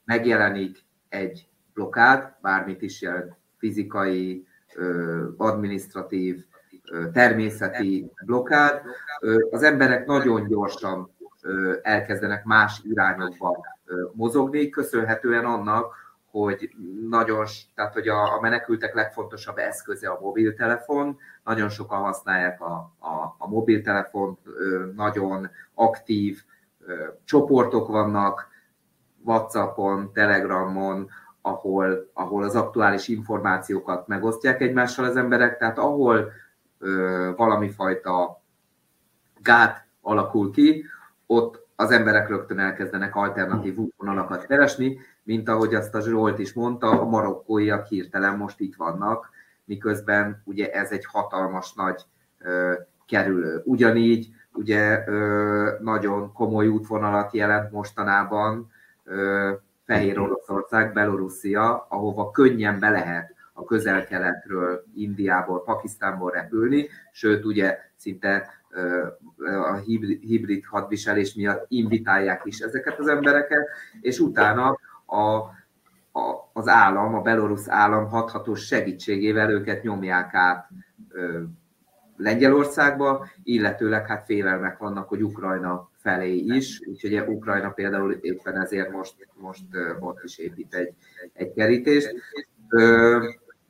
megjelenik 0.05 0.85
egy 1.09 1.49
blokád, 1.75 2.35
bármit 2.41 2.83
is 2.83 3.01
jelent, 3.01 3.37
fizikai, 3.57 4.47
administratív, 5.37 6.45
természeti 7.13 8.11
blokkád, 8.25 8.83
az 9.51 9.63
emberek 9.63 10.07
nagyon 10.07 10.47
gyorsan 10.47 11.11
elkezdenek 11.83 12.45
más 12.45 12.81
irányokba 12.85 13.67
mozogni, 14.13 14.69
köszönhetően 14.69 15.45
annak, 15.45 16.04
hogy 16.41 16.71
nagyon, 17.09 17.47
tehát 17.75 17.93
hogy 17.93 18.09
a, 18.09 18.37
a 18.37 18.41
menekültek 18.41 18.95
legfontosabb 18.95 19.57
eszköze 19.59 20.09
a 20.09 20.19
mobiltelefon, 20.21 21.19
nagyon 21.45 21.69
sokan 21.69 21.99
használják 21.99 22.61
a, 22.61 22.75
a, 22.99 23.35
a 23.39 23.49
mobiltelefont, 23.49 24.39
nagyon 24.95 25.51
aktív 25.75 26.43
csoportok 27.25 27.89
vannak, 27.89 28.49
Whatsappon, 29.25 30.13
Telegramon, 30.13 31.09
ahol, 31.43 32.11
ahol 32.13 32.43
az 32.45 32.55
aktuális 32.55 33.09
információkat 33.09 34.07
megosztják 34.07 34.61
egymással 34.61 35.05
az 35.05 35.17
emberek, 35.17 35.59
tehát 35.59 35.79
ahol 35.79 36.33
valami 37.37 37.69
fajta 37.69 38.43
gát 39.43 39.87
alakul 40.01 40.51
ki, 40.51 40.85
ott 41.27 41.64
az 41.77 41.91
emberek 41.91 42.29
rögtön 42.29 42.59
elkezdenek 42.59 43.17
alternatív 43.17 43.77
útvonalakat 43.77 44.47
keresni, 44.47 44.99
mint 45.23 45.49
ahogy 45.49 45.75
azt 45.75 45.95
a 45.95 46.01
Zsolt 46.01 46.39
is 46.39 46.53
mondta, 46.53 47.01
a 47.01 47.05
marokkóiak 47.05 47.87
hirtelen 47.87 48.37
most 48.37 48.61
itt 48.61 48.77
vannak, 48.77 49.31
miközben 49.65 50.43
ugye 50.45 50.71
ez 50.71 50.91
egy 50.91 51.05
hatalmas 51.05 51.73
nagy 51.75 52.03
ö, 52.39 52.73
kerülő. 53.07 53.63
Ugyanígy 53.65 54.29
ugye 54.53 55.05
ö, 55.07 55.71
nagyon 55.81 56.33
komoly 56.33 56.67
útvonalat 56.67 57.35
jelent 57.35 57.73
mostanában 57.73 58.71
ö, 59.05 59.53
Fehér 59.85 60.19
Oroszország, 60.19 60.93
Belorusszia, 60.93 61.87
ahova 61.89 62.31
könnyen 62.31 62.79
be 62.79 62.91
lehet 62.91 63.35
a 63.53 63.65
közel-keletről, 63.65 64.85
Indiából, 64.95 65.63
Pakisztánból 65.63 66.31
repülni, 66.31 66.89
sőt 67.13 67.45
ugye 67.45 67.79
szinte 67.97 68.64
a 69.45 69.75
hibrid 70.21 70.65
hadviselés 70.65 71.35
miatt 71.35 71.65
invitálják 71.69 72.43
is 72.45 72.59
ezeket 72.59 72.99
az 72.99 73.09
embereket, 73.09 73.69
és 74.01 74.19
utána 74.19 74.79
a, 75.07 75.23
a, 76.21 76.51
az 76.53 76.69
állam, 76.69 77.15
a 77.15 77.21
belorusz 77.21 77.69
állam 77.69 78.09
hathatós 78.09 78.67
segítségével 78.67 79.51
őket 79.51 79.83
nyomják 79.83 80.35
át 80.35 80.69
ö, 81.09 81.43
Lengyelországba, 82.17 83.27
illetőleg 83.43 84.07
hát 84.07 84.25
félelmek 84.25 84.79
vannak, 84.79 85.09
hogy 85.09 85.23
Ukrajna 85.23 85.91
felé 85.97 86.35
is, 86.37 86.81
úgyhogy 86.87 87.19
Ukrajna 87.19 87.71
például 87.71 88.13
éppen 88.13 88.61
ezért 88.61 88.91
most, 88.91 89.15
most 89.35 89.65
ott 90.01 90.23
is 90.23 90.39
épít 90.39 90.75
egy, 90.75 90.95
egy 91.33 91.53
kerítést. 91.53 92.15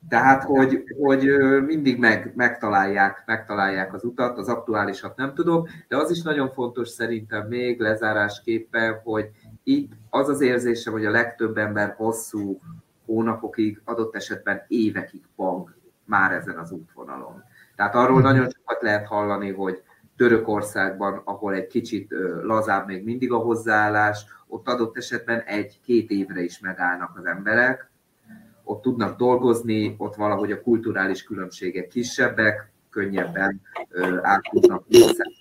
Tehát, 0.08 0.44
hogy, 0.44 0.84
hogy 1.00 1.28
mindig 1.66 1.98
meg, 1.98 2.32
megtalálják, 2.36 3.22
megtalálják 3.26 3.94
az 3.94 4.04
utat, 4.04 4.38
az 4.38 4.48
aktuálisat 4.48 5.16
nem 5.16 5.34
tudom, 5.34 5.66
de 5.88 5.96
az 5.96 6.10
is 6.10 6.22
nagyon 6.22 6.50
fontos 6.50 6.88
szerintem 6.88 7.46
még 7.46 7.80
lezárásképpen, 7.80 9.00
hogy 9.04 9.30
itt 9.62 9.92
az 10.10 10.28
az 10.28 10.40
érzése, 10.40 10.90
hogy 10.90 11.04
a 11.04 11.10
legtöbb 11.10 11.56
ember 11.56 11.94
hosszú 11.96 12.60
hónapokig, 13.06 13.80
adott 13.84 14.14
esetben 14.14 14.64
évekig 14.68 15.22
pang 15.36 15.74
már 16.04 16.32
ezen 16.32 16.58
az 16.58 16.70
útvonalon. 16.70 17.42
Tehát 17.76 17.94
arról 17.94 18.18
mhm. 18.18 18.26
nagyon 18.26 18.50
sokat 18.50 18.82
lehet 18.82 19.06
hallani, 19.06 19.52
hogy 19.52 19.82
Törökországban, 20.16 21.20
ahol 21.24 21.54
egy 21.54 21.66
kicsit 21.66 22.14
lazább 22.42 22.86
még 22.86 23.04
mindig 23.04 23.32
a 23.32 23.36
hozzáállás, 23.36 24.26
ott 24.46 24.68
adott 24.68 24.96
esetben 24.96 25.40
egy-két 25.40 26.10
évre 26.10 26.42
is 26.42 26.58
megállnak 26.58 27.18
az 27.18 27.24
emberek, 27.24 27.90
ott 28.64 28.82
tudnak 28.82 29.18
dolgozni, 29.18 29.94
ott 29.98 30.14
valahogy 30.14 30.52
a 30.52 30.62
kulturális 30.62 31.22
különbségek 31.22 31.88
kisebbek, 31.88 32.72
könnyebben 32.90 33.60
át 34.22 34.42
tudnak 34.50 34.84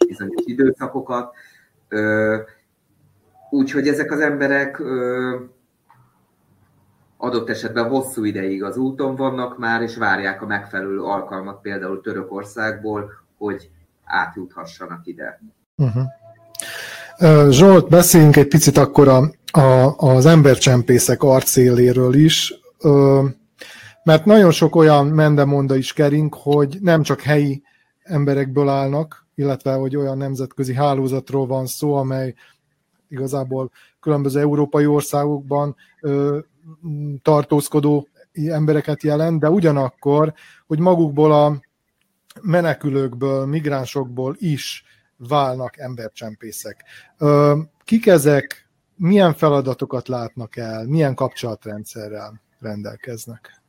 bizonyos 0.07 0.41
időszakokat. 0.45 1.35
Úgyhogy 3.49 3.87
ezek 3.87 4.11
az 4.11 4.19
emberek 4.19 4.81
adott 7.17 7.49
esetben 7.49 7.89
hosszú 7.89 8.23
ideig 8.23 8.63
az 8.63 8.77
úton 8.77 9.15
vannak 9.15 9.57
már, 9.57 9.81
és 9.81 9.97
várják 9.97 10.41
a 10.41 10.45
megfelelő 10.45 11.01
alkalmat 11.01 11.61
például 11.61 12.01
Törökországból, 12.01 13.11
hogy 13.37 13.69
átjuthassanak 14.03 15.05
ide. 15.05 15.41
Uh-huh. 15.75 17.51
Zsolt, 17.51 17.89
beszéljünk 17.89 18.35
egy 18.35 18.47
picit 18.47 18.77
akkor 18.77 19.07
a, 19.07 19.31
a, 19.59 19.95
az 19.97 20.25
embercsempészek 20.25 21.23
arcéléről 21.23 22.13
is 22.13 22.53
mert 24.03 24.25
nagyon 24.25 24.51
sok 24.51 24.75
olyan 24.75 25.07
mendemonda 25.07 25.75
is 25.75 25.93
kering, 25.93 26.33
hogy 26.33 26.77
nem 26.81 27.01
csak 27.01 27.21
helyi 27.21 27.63
emberekből 28.03 28.69
állnak, 28.69 29.27
illetve 29.35 29.73
hogy 29.73 29.95
olyan 29.95 30.17
nemzetközi 30.17 30.73
hálózatról 30.73 31.47
van 31.47 31.65
szó, 31.65 31.95
amely 31.95 32.33
igazából 33.09 33.71
különböző 33.99 34.39
európai 34.39 34.85
országokban 34.85 35.75
tartózkodó 37.21 38.07
embereket 38.33 39.03
jelent, 39.03 39.39
de 39.39 39.49
ugyanakkor, 39.49 40.33
hogy 40.67 40.79
magukból 40.79 41.31
a 41.33 41.61
menekülőkből, 42.41 43.45
migránsokból 43.45 44.35
is 44.39 44.83
válnak 45.17 45.79
embercsempészek. 45.79 46.83
Kik 47.83 48.07
ezek, 48.07 48.69
milyen 48.95 49.33
feladatokat 49.33 50.07
látnak 50.07 50.55
el, 50.55 50.85
milyen 50.85 51.15
kapcsolatrendszerrel? 51.15 52.41
Rendelkeznek? 52.63 53.63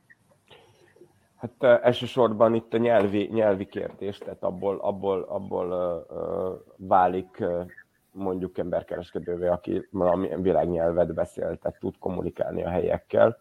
Hát 1.35 1.81
elsősorban 1.83 2.53
itt 2.53 2.73
a 2.73 2.77
nyelvi, 2.77 3.29
nyelvi 3.33 3.65
kérdés, 3.65 4.17
tehát 4.17 4.43
abból, 4.43 4.77
abból, 4.79 5.21
abból 5.21 5.71
uh, 5.71 6.17
uh, 6.17 6.53
válik 6.77 7.37
uh, 7.39 7.65
mondjuk 8.11 8.57
emberkereskedővé, 8.57 9.47
aki 9.47 9.87
valami 9.91 10.29
világnyelvet 10.41 11.13
beszél, 11.13 11.57
tehát 11.57 11.79
tud 11.79 11.97
kommunikálni 11.99 12.63
a 12.63 12.69
helyekkel. 12.69 13.37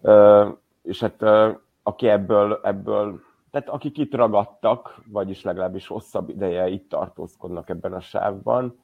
Uh, 0.00 0.48
és 0.82 1.00
hát 1.00 1.22
uh, 1.22 1.56
aki 1.82 2.08
ebből, 2.08 2.60
ebből, 2.62 3.20
tehát 3.50 3.68
akik 3.68 3.98
itt 3.98 4.14
ragadtak, 4.14 5.00
vagyis 5.06 5.42
legalábbis 5.42 5.86
hosszabb 5.86 6.28
ideje 6.28 6.68
itt 6.68 6.88
tartózkodnak 6.88 7.68
ebben 7.68 7.92
a 7.92 8.00
sávban, 8.00 8.82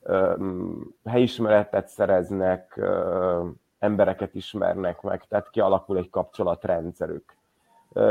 uh, 0.00 0.42
helyismeretet 1.04 1.88
szereznek, 1.88 2.74
uh, 2.76 3.46
embereket 3.78 4.34
ismernek 4.34 5.00
meg, 5.00 5.24
tehát 5.24 5.50
kialakul 5.50 5.96
egy 5.96 6.10
kapcsolatrendszerük. 6.10 7.36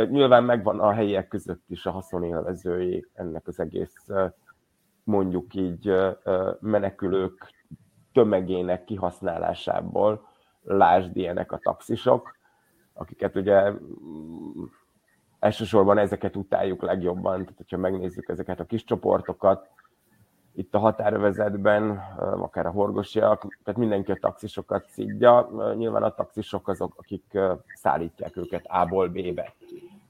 Nyilván 0.09 0.43
megvan 0.43 0.79
a 0.79 0.91
helyiek 0.91 1.27
között 1.27 1.63
is 1.67 1.85
a 1.85 1.91
haszonélvezői 1.91 3.07
ennek 3.13 3.47
az 3.47 3.59
egész, 3.59 4.07
mondjuk 5.03 5.53
így 5.53 5.93
menekülők 6.59 7.53
tömegének 8.13 8.83
kihasználásából, 8.83 10.27
lásd 10.63 11.17
ilyenek 11.17 11.51
a 11.51 11.57
taxisok, 11.57 12.35
akiket 12.93 13.35
ugye 13.35 13.71
mm, 13.71 14.63
elsősorban 15.39 15.97
ezeket 15.97 16.35
utáljuk 16.35 16.81
legjobban, 16.81 17.41
tehát 17.41 17.57
hogyha 17.57 17.77
megnézzük 17.77 18.29
ezeket 18.29 18.59
a 18.59 18.65
kis 18.65 18.83
csoportokat, 18.83 19.69
itt 20.57 20.75
a 20.75 20.79
határövezetben, 20.79 21.89
akár 22.17 22.65
a 22.65 22.71
horgosiak, 22.71 23.57
tehát 23.63 23.79
mindenki 23.79 24.11
a 24.11 24.17
taxisokat 24.21 24.85
szidja. 24.87 25.49
Nyilván 25.75 26.03
a 26.03 26.13
taxisok 26.13 26.67
azok, 26.67 26.93
akik 26.97 27.39
szállítják 27.73 28.37
őket 28.37 28.65
A-ból 28.67 29.07
B-be. 29.07 29.53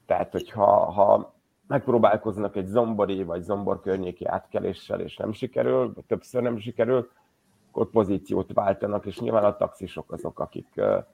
Tehát, 0.06 0.32
hogyha 0.32 0.92
ha 0.92 1.34
megpróbálkoznak 1.66 2.56
egy 2.56 2.66
zombori 2.66 3.24
vagy 3.24 3.42
zombor 3.42 3.80
környéki 3.80 4.24
átkeléssel, 4.24 5.00
és 5.00 5.16
nem 5.16 5.32
sikerül, 5.32 5.92
vagy 5.94 6.04
többször 6.04 6.42
nem 6.42 6.58
sikerül, 6.58 7.10
akkor 7.68 7.90
pozíciót 7.90 8.52
váltanak, 8.52 9.06
és 9.06 9.20
nyilván 9.20 9.44
a 9.44 9.56
taxisok 9.56 10.12
azok, 10.12 10.40
akik 10.40 10.68
uh, 10.76 11.04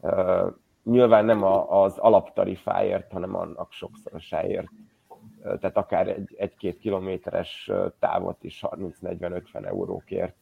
uh, 0.00 0.52
nyilván 0.84 1.24
nem 1.24 1.42
a, 1.42 1.82
az 1.82 1.98
alaptarifáért, 1.98 3.12
hanem 3.12 3.34
annak 3.34 3.72
sokszorosáért 3.72 4.68
tehát 5.42 5.76
akár 5.76 6.08
egy, 6.08 6.34
egy-két 6.38 6.78
kilométeres 6.78 7.70
távot 7.98 8.44
is 8.44 8.64
30-40-50 8.66 9.66
eurókért 9.66 10.36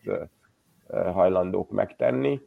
hajlandók 0.91 1.71
megtenni. 1.71 2.41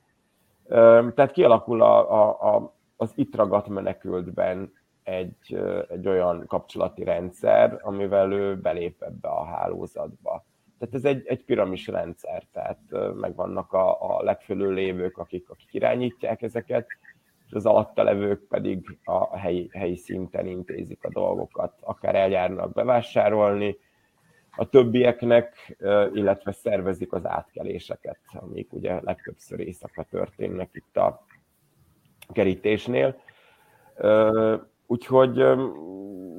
Tehát 1.15 1.31
kialakul 1.31 1.81
a, 1.81 2.11
a, 2.11 2.55
a, 2.55 2.73
az 2.97 3.11
itt 3.15 3.35
ragadt 3.35 3.67
menekültben 3.67 4.73
egy, 5.03 5.59
egy 5.89 6.07
olyan 6.07 6.45
kapcsolati 6.47 7.03
rendszer, 7.03 7.79
amivel 7.81 8.31
ő 8.31 8.57
belép 8.57 9.01
ebbe 9.01 9.27
a 9.27 9.45
hálózatba. 9.45 10.45
Tehát 10.79 10.95
ez 10.95 11.05
egy, 11.05 11.27
egy 11.27 11.43
piramis 11.45 11.87
rendszer, 11.87 12.43
tehát 12.51 12.79
megvannak 13.13 13.73
a, 13.73 14.17
a 14.17 14.23
legfölül 14.23 14.73
lévők, 14.73 15.17
akik, 15.17 15.49
akik 15.49 15.73
irányítják 15.73 16.41
ezeket, 16.41 16.87
és 17.49 17.55
az 17.55 17.65
alatta 17.65 18.03
levők 18.03 18.47
pedig 18.47 18.97
a 19.03 19.37
helyi, 19.37 19.69
helyi 19.73 19.95
szinten 19.95 20.47
intézik 20.47 21.03
a 21.03 21.09
dolgokat, 21.09 21.73
akár 21.81 22.15
eljárnak 22.15 22.73
bevásárolni, 22.73 23.77
a 24.55 24.69
többieknek, 24.69 25.77
illetve 26.13 26.51
szervezik 26.51 27.13
az 27.13 27.25
átkeléseket, 27.25 28.19
amik 28.33 28.73
ugye 28.73 28.99
legtöbbször 29.01 29.59
éjszaka 29.59 30.03
történnek 30.03 30.69
itt 30.73 30.97
a 30.97 31.25
kerítésnél. 32.33 33.19
Úgyhogy, 34.87 35.33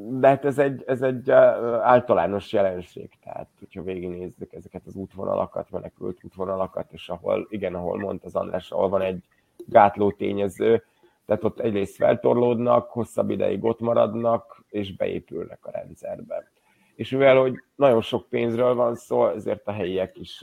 de 0.08 0.28
hát 0.28 0.44
ez 0.44 0.58
egy, 0.58 0.84
ez 0.86 1.02
egy 1.02 1.30
általános 1.30 2.52
jelenség, 2.52 3.10
tehát 3.24 3.48
hogyha 3.58 3.82
végignézzük 3.82 4.52
ezeket 4.52 4.82
az 4.86 4.94
útvonalakat, 4.94 5.70
menekült 5.70 6.24
útvonalakat, 6.24 6.92
és 6.92 7.08
ahol, 7.08 7.46
igen, 7.50 7.74
ahol 7.74 7.98
mondta 7.98 8.26
az 8.26 8.34
András, 8.34 8.70
ahol 8.70 8.88
van 8.88 9.00
egy 9.02 9.24
gátló 9.66 10.10
tényező, 10.12 10.84
tehát 11.30 11.44
ott 11.44 11.60
egyrészt 11.60 11.94
feltorlódnak, 11.94 12.90
hosszabb 12.90 13.30
ideig 13.30 13.64
ott 13.64 13.80
maradnak, 13.80 14.64
és 14.68 14.96
beépülnek 14.96 15.66
a 15.66 15.70
rendszerbe. 15.70 16.50
És 16.94 17.10
mivel, 17.10 17.40
hogy 17.40 17.54
nagyon 17.74 18.00
sok 18.00 18.28
pénzről 18.28 18.74
van 18.74 18.94
szó, 18.94 19.26
ezért 19.26 19.66
a 19.66 19.72
helyiek 19.72 20.18
is 20.18 20.42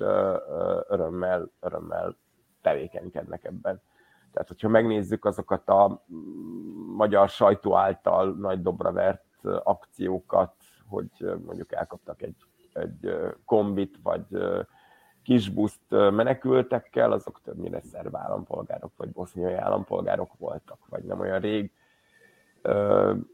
örömmel, 0.87 1.51
örömmel 1.59 2.17
tevékenykednek 2.61 3.45
ebben. 3.45 3.81
Tehát, 4.31 4.47
hogyha 4.47 4.67
megnézzük 4.69 5.25
azokat 5.25 5.69
a 5.69 6.03
magyar 6.95 7.29
sajtó 7.29 7.75
által 7.75 8.35
nagy 8.39 8.61
dobra 8.61 8.91
vert 8.91 9.25
akciókat, 9.63 10.53
hogy 10.89 11.11
mondjuk 11.45 11.73
elkaptak 11.73 12.21
egy, 12.21 12.35
egy 12.73 13.15
kombit, 13.45 13.99
vagy 14.03 14.25
kisbuszt 15.27 15.89
menekültekkel, 15.89 17.11
azok 17.11 17.41
többnyire 17.43 17.81
szerb 17.81 18.15
állampolgárok, 18.15 18.91
vagy 18.97 19.09
boszniai 19.09 19.53
állampolgárok 19.53 20.29
voltak, 20.37 20.77
vagy 20.89 21.03
nem 21.03 21.19
olyan 21.19 21.39
rég 21.39 21.71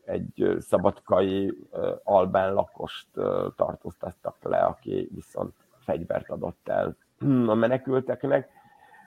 egy 0.05 0.55
szabadkai 0.59 1.57
albán 2.03 2.53
lakost 2.53 3.07
tartóztattak 3.55 4.35
le, 4.41 4.57
aki 4.57 5.09
viszont 5.13 5.53
fegyvert 5.77 6.29
adott 6.29 6.67
el 6.69 6.95
a 7.53 7.53
menekülteknek. 7.53 8.49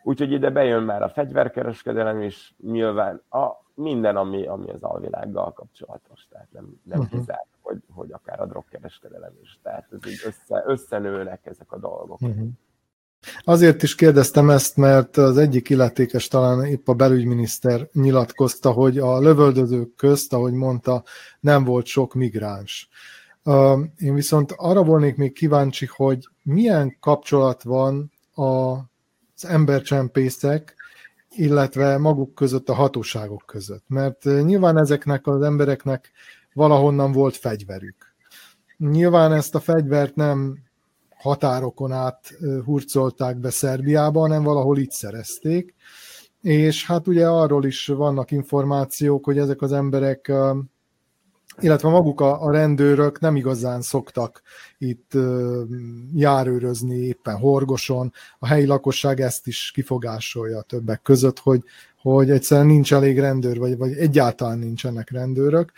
Úgyhogy 0.03 0.33
ide 0.33 0.51
bejön 0.51 0.83
már 0.83 1.03
a 1.03 1.09
fegyverkereskedelem 1.09 2.23
is, 2.23 2.55
nyilván 2.63 3.23
a, 3.31 3.51
minden, 3.75 4.17
ami, 4.17 4.47
ami 4.47 4.71
az 4.71 4.83
alvilággal 4.83 5.53
kapcsolatos, 5.53 6.27
tehát 6.29 6.53
nem, 6.53 6.81
nem 6.83 6.99
uh-huh. 6.99 7.19
kizárt, 7.19 7.49
hogy, 7.61 7.83
hogy 7.93 8.13
akár 8.13 8.41
a 8.41 8.47
drogkereskedelem 8.47 9.33
is. 9.43 9.59
Tehát 9.63 9.87
ez 9.93 10.07
így 10.07 10.21
össze, 10.25 10.63
összenőnek 10.67 11.47
ezek 11.47 11.73
a 11.73 11.79
dolgok. 11.79 12.21
Uh-huh. 12.21 12.49
Azért 13.45 13.83
is 13.83 13.95
kérdeztem 13.95 14.51
ezt, 14.51 14.77
mert 14.77 15.17
az 15.17 15.37
egyik 15.37 15.71
illetékes 15.71 16.29
talán 16.29 16.65
épp 16.65 16.89
a 16.89 16.95
belügyminiszter 16.95 17.89
nyilatkozta, 17.93 18.71
hogy 18.71 18.99
a 18.99 19.21
lövöldözők 19.21 19.95
közt, 19.97 20.33
ahogy 20.33 20.53
mondta, 20.53 21.05
nem 21.41 21.65
volt 21.65 21.87
sok 21.87 22.15
migráns. 22.15 22.89
Én 23.99 24.15
viszont 24.15 24.53
arra 24.57 24.83
volnék 24.83 25.17
még 25.17 25.33
kíváncsi, 25.33 25.89
hogy 25.91 26.29
milyen 26.43 26.97
kapcsolat 27.01 27.63
van 27.63 28.13
az 28.35 29.45
embercsempészek, 29.45 30.75
illetve 31.31 31.99
maguk 31.99 32.35
között 32.35 32.69
a 32.69 32.75
hatóságok 32.75 33.43
között. 33.47 33.85
Mert 33.89 34.25
nyilván 34.25 34.79
ezeknek 34.79 35.27
az 35.27 35.43
embereknek 35.43 36.11
valahonnan 36.53 37.13
volt 37.13 37.37
fegyverük. 37.37 38.15
Nyilván 38.77 39.33
ezt 39.33 39.55
a 39.55 39.61
fegyvert 39.61 40.15
nem 40.15 40.59
határokon 41.27 41.93
át 41.93 42.39
hurcolták 42.65 43.37
be 43.37 43.51
Szerbiába, 43.51 44.21
hanem 44.21 44.43
valahol 44.43 44.79
itt 44.79 44.91
szerezték. 44.91 45.75
És 46.43 46.87
hát 46.87 47.07
ugye 47.07 47.29
arról 47.29 47.65
is 47.65 47.87
vannak 47.87 48.31
információk, 48.31 49.25
hogy 49.25 49.39
ezek 49.39 49.63
az 49.63 49.73
emberek, 49.73 50.33
illetve 51.61 51.89
maguk 51.89 52.21
a, 52.21 52.43
a 52.43 52.51
rendőrök 52.51 53.21
nem 53.21 53.37
igazán 53.37 53.83
szoktak 53.83 54.43
itt 54.79 55.13
járőrözni 56.15 56.97
éppen 56.97 57.37
horgoson. 57.37 58.13
A 58.39 58.47
helyi 58.47 58.67
lakosság 58.67 59.21
ezt 59.21 59.47
is 59.47 59.71
kifogásolja 59.75 60.61
többek 60.61 61.03
között, 61.03 61.39
hogy, 61.39 61.63
hogy 62.03 62.31
egyszerűen 62.31 62.67
nincs 62.67 62.93
elég 62.93 63.19
rendőr, 63.19 63.59
vagy, 63.59 63.77
vagy 63.77 63.93
egyáltalán 63.93 64.59
nincsenek 64.59 65.11
rendőrök. 65.11 65.73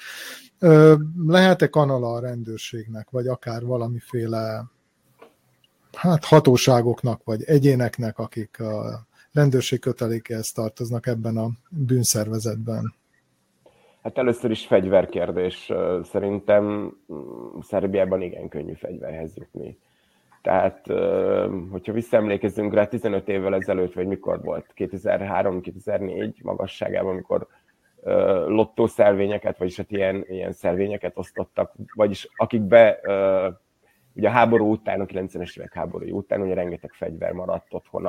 Lehet-e 1.26 1.68
kanala 1.68 2.12
a 2.12 2.20
rendőrségnek, 2.20 3.10
vagy 3.10 3.26
akár 3.26 3.64
valamiféle 3.64 4.64
hát 6.00 6.24
hatóságoknak, 6.24 7.24
vagy 7.24 7.42
egyéneknek, 7.44 8.18
akik 8.18 8.60
a 8.60 9.06
rendőrség 9.32 9.80
kötelékehez 9.80 10.52
tartoznak 10.52 11.06
ebben 11.06 11.36
a 11.36 11.48
bűnszervezetben? 11.70 12.94
Hát 14.02 14.18
először 14.18 14.50
is 14.50 14.66
fegyverkérdés. 14.66 15.72
Szerintem 16.02 16.64
mm, 16.64 17.60
Szerbiában 17.60 18.22
igen 18.22 18.48
könnyű 18.48 18.72
fegyverhez 18.72 19.36
jutni. 19.36 19.78
Tehát, 20.42 20.86
hogyha 21.70 21.92
visszaemlékezünk 21.92 22.74
rá 22.74 22.86
15 22.86 23.28
évvel 23.28 23.54
ezelőtt, 23.54 23.92
vagy 23.92 24.06
mikor 24.06 24.42
volt, 24.42 24.66
2003-2004 24.76 26.42
magasságában, 26.42 27.10
amikor 27.12 27.46
lottószervényeket, 28.46 29.58
vagyis 29.58 29.76
hát 29.76 29.90
ilyen, 29.90 30.24
ilyen 30.28 30.52
szervényeket 30.52 31.12
osztottak, 31.16 31.72
vagyis 31.94 32.28
akik 32.36 32.60
be 32.60 33.00
Ugye 34.18 34.28
a 34.28 34.32
háború 34.32 34.70
után, 34.70 35.00
a 35.00 35.04
90-es 35.04 35.58
évek 35.58 35.74
háború 35.74 36.16
után 36.16 36.40
ugye 36.40 36.54
rengeteg 36.54 36.92
fegyver 36.92 37.32
maradt 37.32 37.74
otthon 37.74 38.06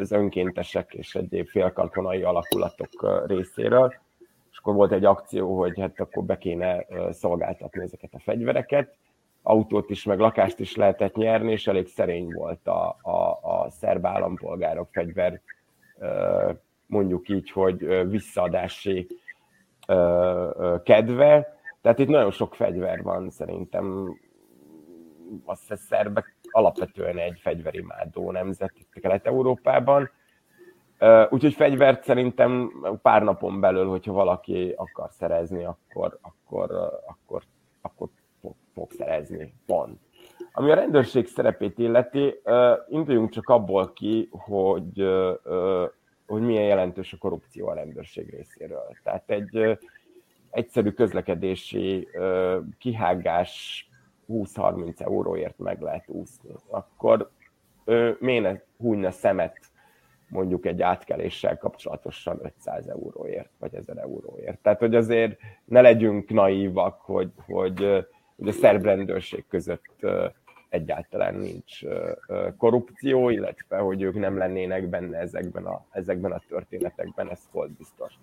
az 0.00 0.12
önkéntesek 0.12 0.94
és 0.94 1.14
egyéb 1.14 1.48
félkantonai 1.48 2.22
alakulatok 2.22 3.22
részéről, 3.26 3.94
és 4.50 4.58
akkor 4.58 4.74
volt 4.74 4.92
egy 4.92 5.04
akció, 5.04 5.58
hogy 5.58 5.80
hát 5.80 6.00
akkor 6.00 6.24
be 6.24 6.38
kéne 6.38 6.86
szolgáltatni 7.10 7.82
ezeket 7.82 8.14
a 8.14 8.18
fegyvereket, 8.18 8.96
autót 9.42 9.90
is, 9.90 10.04
meg 10.04 10.18
lakást 10.18 10.58
is 10.58 10.76
lehetett 10.76 11.14
nyerni, 11.14 11.52
és 11.52 11.66
elég 11.66 11.86
szerény 11.86 12.32
volt 12.32 12.66
a, 12.66 12.96
a, 13.02 13.38
a 13.42 13.70
szerb 13.70 14.06
állampolgárok 14.06 14.88
fegyver, 14.92 15.40
mondjuk 16.86 17.28
így, 17.28 17.50
hogy 17.50 18.08
visszaadási 18.08 19.06
kedve. 20.82 21.56
Tehát 21.80 21.98
itt 21.98 22.08
nagyon 22.08 22.30
sok 22.30 22.54
fegyver 22.54 23.02
van 23.02 23.30
szerintem 23.30 24.16
azt 25.44 25.60
hiszem 25.60 25.76
szerbek 25.76 26.36
alapvetően 26.50 27.18
egy 27.18 27.38
fegyverimádó 27.40 28.30
nemzet 28.30 28.72
itt 28.74 29.00
Kelet-Európában. 29.00 30.10
Úgyhogy 31.30 31.54
fegyvert 31.54 32.04
szerintem 32.04 32.72
pár 33.02 33.22
napon 33.22 33.60
belül, 33.60 33.88
hogyha 33.88 34.12
valaki 34.12 34.74
akar 34.76 35.10
szerezni, 35.10 35.64
akkor, 35.64 36.18
akkor, 36.20 36.70
akkor, 37.06 37.42
akkor 37.80 38.08
fog, 38.40 38.54
fog 38.74 38.92
szerezni. 38.92 39.54
Pont. 39.66 39.98
Ami 40.52 40.70
a 40.70 40.74
rendőrség 40.74 41.26
szerepét 41.26 41.78
illeti, 41.78 42.34
induljunk 42.88 43.30
csak 43.30 43.48
abból 43.48 43.92
ki, 43.92 44.28
hogy, 44.30 45.08
hogy 46.26 46.42
milyen 46.42 46.64
jelentős 46.64 47.12
a 47.12 47.16
korrupció 47.18 47.68
a 47.68 47.74
rendőrség 47.74 48.30
részéről. 48.30 48.96
Tehát 49.02 49.30
egy 49.30 49.78
egyszerű 50.50 50.90
közlekedési 50.90 52.08
kihágás 52.78 53.86
20-30 54.32 55.00
euróért 55.00 55.58
meg 55.58 55.80
lehet 55.80 56.08
úszni, 56.08 56.50
akkor 56.68 57.30
ő 57.84 58.16
miért 58.20 58.42
ne 58.42 58.60
hújna 58.78 59.10
szemet 59.10 59.58
mondjuk 60.28 60.66
egy 60.66 60.82
átkeléssel 60.82 61.58
kapcsolatosan 61.58 62.38
500 62.42 62.86
euróért, 62.88 63.50
vagy 63.58 63.74
1000 63.74 63.98
euróért. 63.98 64.58
Tehát, 64.58 64.78
hogy 64.78 64.94
azért 64.94 65.38
ne 65.64 65.80
legyünk 65.80 66.30
naívak, 66.30 67.00
hogy, 67.00 67.30
hogy, 67.46 68.06
hogy 68.36 68.48
a 68.48 68.52
szerb 68.52 68.84
rendőrség 68.84 69.44
között 69.48 70.06
egyáltalán 70.68 71.34
nincs 71.34 71.80
korrupció, 72.56 73.28
illetve 73.28 73.76
hogy 73.76 74.02
ők 74.02 74.14
nem 74.14 74.36
lennének 74.36 74.88
benne 74.88 75.18
ezekben 75.18 75.64
a, 75.64 75.84
ezekben 75.90 76.32
a 76.32 76.42
történetekben, 76.48 77.30
ez 77.30 77.48
volt 77.52 77.70
biztos. 77.70 78.18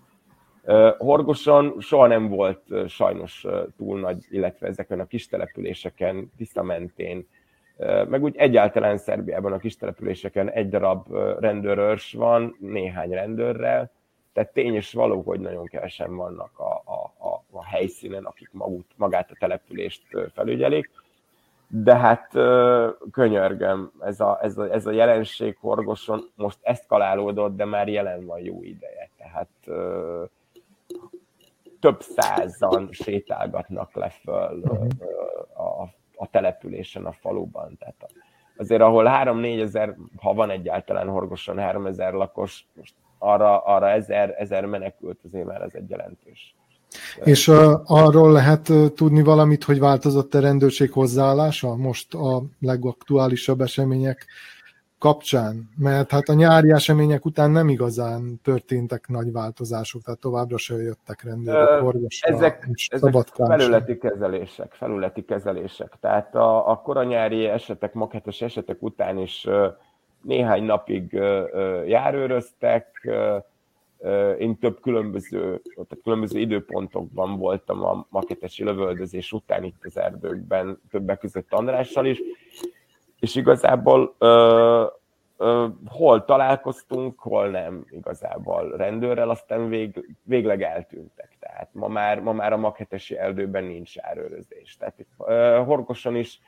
Horgoson 0.98 1.76
soha 1.80 2.06
nem 2.06 2.28
volt 2.28 2.88
sajnos 2.88 3.46
túl 3.76 4.00
nagy, 4.00 4.26
illetve 4.30 4.66
ezeken 4.66 5.00
a 5.00 5.06
kis 5.06 5.26
településeken, 5.26 6.32
Tiszta 6.36 6.62
mentén, 6.62 7.26
meg 8.08 8.22
úgy 8.22 8.36
egyáltalán 8.36 8.96
Szerbiában 8.96 9.52
a 9.52 9.58
kis 9.58 9.76
településeken 9.76 10.50
egy 10.50 10.68
darab 10.68 11.12
rendőrörs 11.38 12.12
van, 12.12 12.56
néhány 12.58 13.10
rendőrrel, 13.10 13.90
tehát 14.32 14.52
tény 14.52 14.74
és 14.74 14.92
való, 14.92 15.20
hogy 15.20 15.40
nagyon 15.40 15.66
kevesen 15.66 16.16
vannak 16.16 16.58
a, 16.58 16.82
a, 16.84 17.28
a, 17.28 17.44
a 17.50 17.64
helyszínen, 17.64 18.24
akik 18.24 18.48
maguk, 18.52 18.84
magát 18.96 19.30
a 19.30 19.36
települést 19.38 20.02
felügyelik. 20.34 20.90
De 21.68 21.96
hát 21.96 22.30
könyörgöm, 23.10 23.92
ez 24.00 24.20
a, 24.20 24.38
ez, 24.42 24.58
a, 24.58 24.72
ez 24.72 24.86
a 24.86 24.90
jelenség 24.90 25.56
Horgoson 25.60 26.30
most 26.34 26.58
ezt 26.62 26.86
kalálódott, 26.86 27.56
de 27.56 27.64
már 27.64 27.88
jelen 27.88 28.26
van 28.26 28.40
jó 28.40 28.62
ideje. 28.62 29.10
Tehát 29.16 29.48
több 31.80 32.02
százan 32.02 32.88
sétálgatnak 32.92 33.94
le 33.94 34.08
föl 34.08 34.62
a, 35.54 35.82
a 36.16 36.30
településen, 36.30 37.04
a 37.04 37.12
faluban. 37.12 37.76
Tehát 37.78 38.12
azért, 38.56 38.80
ahol 38.80 39.04
3-4 39.08 39.60
ezer, 39.62 39.96
ha 40.16 40.34
van 40.34 40.50
egyáltalán 40.50 41.08
horgosan 41.08 41.58
3 41.58 41.86
ezer 41.86 42.12
lakos, 42.12 42.66
most 42.74 42.94
arra, 43.18 43.58
arra 43.58 43.90
ezer, 43.90 44.34
ezer 44.38 44.64
menekült, 44.64 45.18
azért 45.24 45.46
már 45.46 45.62
ez 45.62 45.74
egy 45.74 45.90
jelentős. 45.90 46.54
És 47.24 47.48
uh, 47.48 47.80
arról 47.84 48.32
lehet 48.32 48.68
uh, 48.68 48.86
tudni 48.88 49.22
valamit, 49.22 49.64
hogy 49.64 49.78
változott 49.78 50.34
a 50.34 50.40
rendőrség 50.40 50.92
hozzáállása 50.92 51.76
most 51.76 52.14
a 52.14 52.42
legaktuálisabb 52.60 53.60
események 53.60 54.26
kapcsán, 55.00 55.68
mert 55.76 56.10
hát 56.10 56.28
a 56.28 56.32
nyári 56.32 56.70
események 56.70 57.24
után 57.24 57.50
nem 57.50 57.68
igazán 57.68 58.40
történtek 58.42 59.08
nagy 59.08 59.32
változások, 59.32 60.02
tehát 60.02 60.20
továbbra 60.20 60.58
se 60.58 60.74
jöttek 60.74 61.22
rendőrök, 61.22 61.82
orvosra, 61.84 62.34
Ezek, 62.34 62.68
ezek 62.88 63.26
felületi 63.34 63.98
kezelések, 63.98 64.72
felületi 64.72 65.24
kezelések. 65.24 65.92
Tehát 66.00 66.34
a, 66.34 66.70
a 66.70 66.76
koranyári 66.76 67.44
esetek, 67.44 67.92
maghetes 67.92 68.40
esetek 68.40 68.82
után 68.82 69.18
is 69.18 69.46
néhány 70.22 70.64
napig 70.64 71.12
járőröztek, 71.86 73.08
én 74.38 74.58
több 74.58 74.80
különböző, 74.80 75.60
tehát 75.74 75.98
különböző 76.02 76.38
időpontokban 76.38 77.36
voltam 77.36 77.84
a 77.84 78.06
maketesi 78.08 78.64
lövöldözés 78.64 79.32
után 79.32 79.64
itt 79.64 79.84
az 79.84 79.98
erdőkben, 79.98 80.80
többek 80.90 81.18
között 81.18 81.52
Andrással 81.52 82.06
is, 82.06 82.18
és 83.20 83.34
igazából 83.34 84.14
ö, 84.18 84.84
ö, 85.36 85.66
hol 85.86 86.24
találkoztunk, 86.24 87.20
hol 87.20 87.48
nem 87.48 87.84
igazából 87.90 88.76
rendőrrel, 88.76 89.30
aztán 89.30 89.68
vég, 89.68 90.16
végleg 90.22 90.62
eltűntek. 90.62 91.36
Tehát 91.40 91.68
ma 91.72 91.88
már, 91.88 92.20
ma 92.20 92.32
már 92.32 92.52
a 92.52 92.56
maghetesi 92.56 93.16
erdőben 93.16 93.64
nincs 93.64 93.98
árőrözés. 93.98 94.76
Tehát 94.76 94.98
itt 94.98 95.10
uh, 95.18 95.66
Horgoson 95.66 96.16
is 96.16 96.40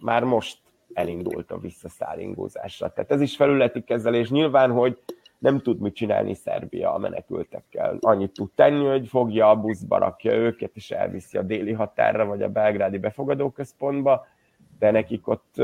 már 0.00 0.24
most 0.24 0.58
elindult 0.92 1.50
a 1.50 1.58
visszaszállingózásra. 1.58 2.92
Tehát 2.92 3.10
ez 3.10 3.20
is 3.20 3.36
felületi 3.36 3.84
kezelés. 3.84 4.30
Nyilván, 4.30 4.70
hogy 4.70 4.98
nem 5.38 5.58
tud 5.58 5.80
mit 5.80 5.94
csinálni 5.94 6.34
Szerbia 6.34 6.94
a 6.94 6.98
menekültekkel. 6.98 7.96
Annyit 8.00 8.32
tud 8.32 8.50
tenni, 8.54 8.86
hogy 8.86 9.08
fogja 9.08 9.50
a 9.50 9.56
buszba, 9.56 9.98
rakja 9.98 10.32
őket, 10.32 10.70
és 10.74 10.90
elviszi 10.90 11.38
a 11.38 11.42
déli 11.42 11.72
határra, 11.72 12.24
vagy 12.24 12.42
a 12.42 12.48
belgrádi 12.48 12.98
befogadóközpontba, 12.98 14.26
de 14.82 14.90
nekik 14.90 15.28
ott 15.28 15.54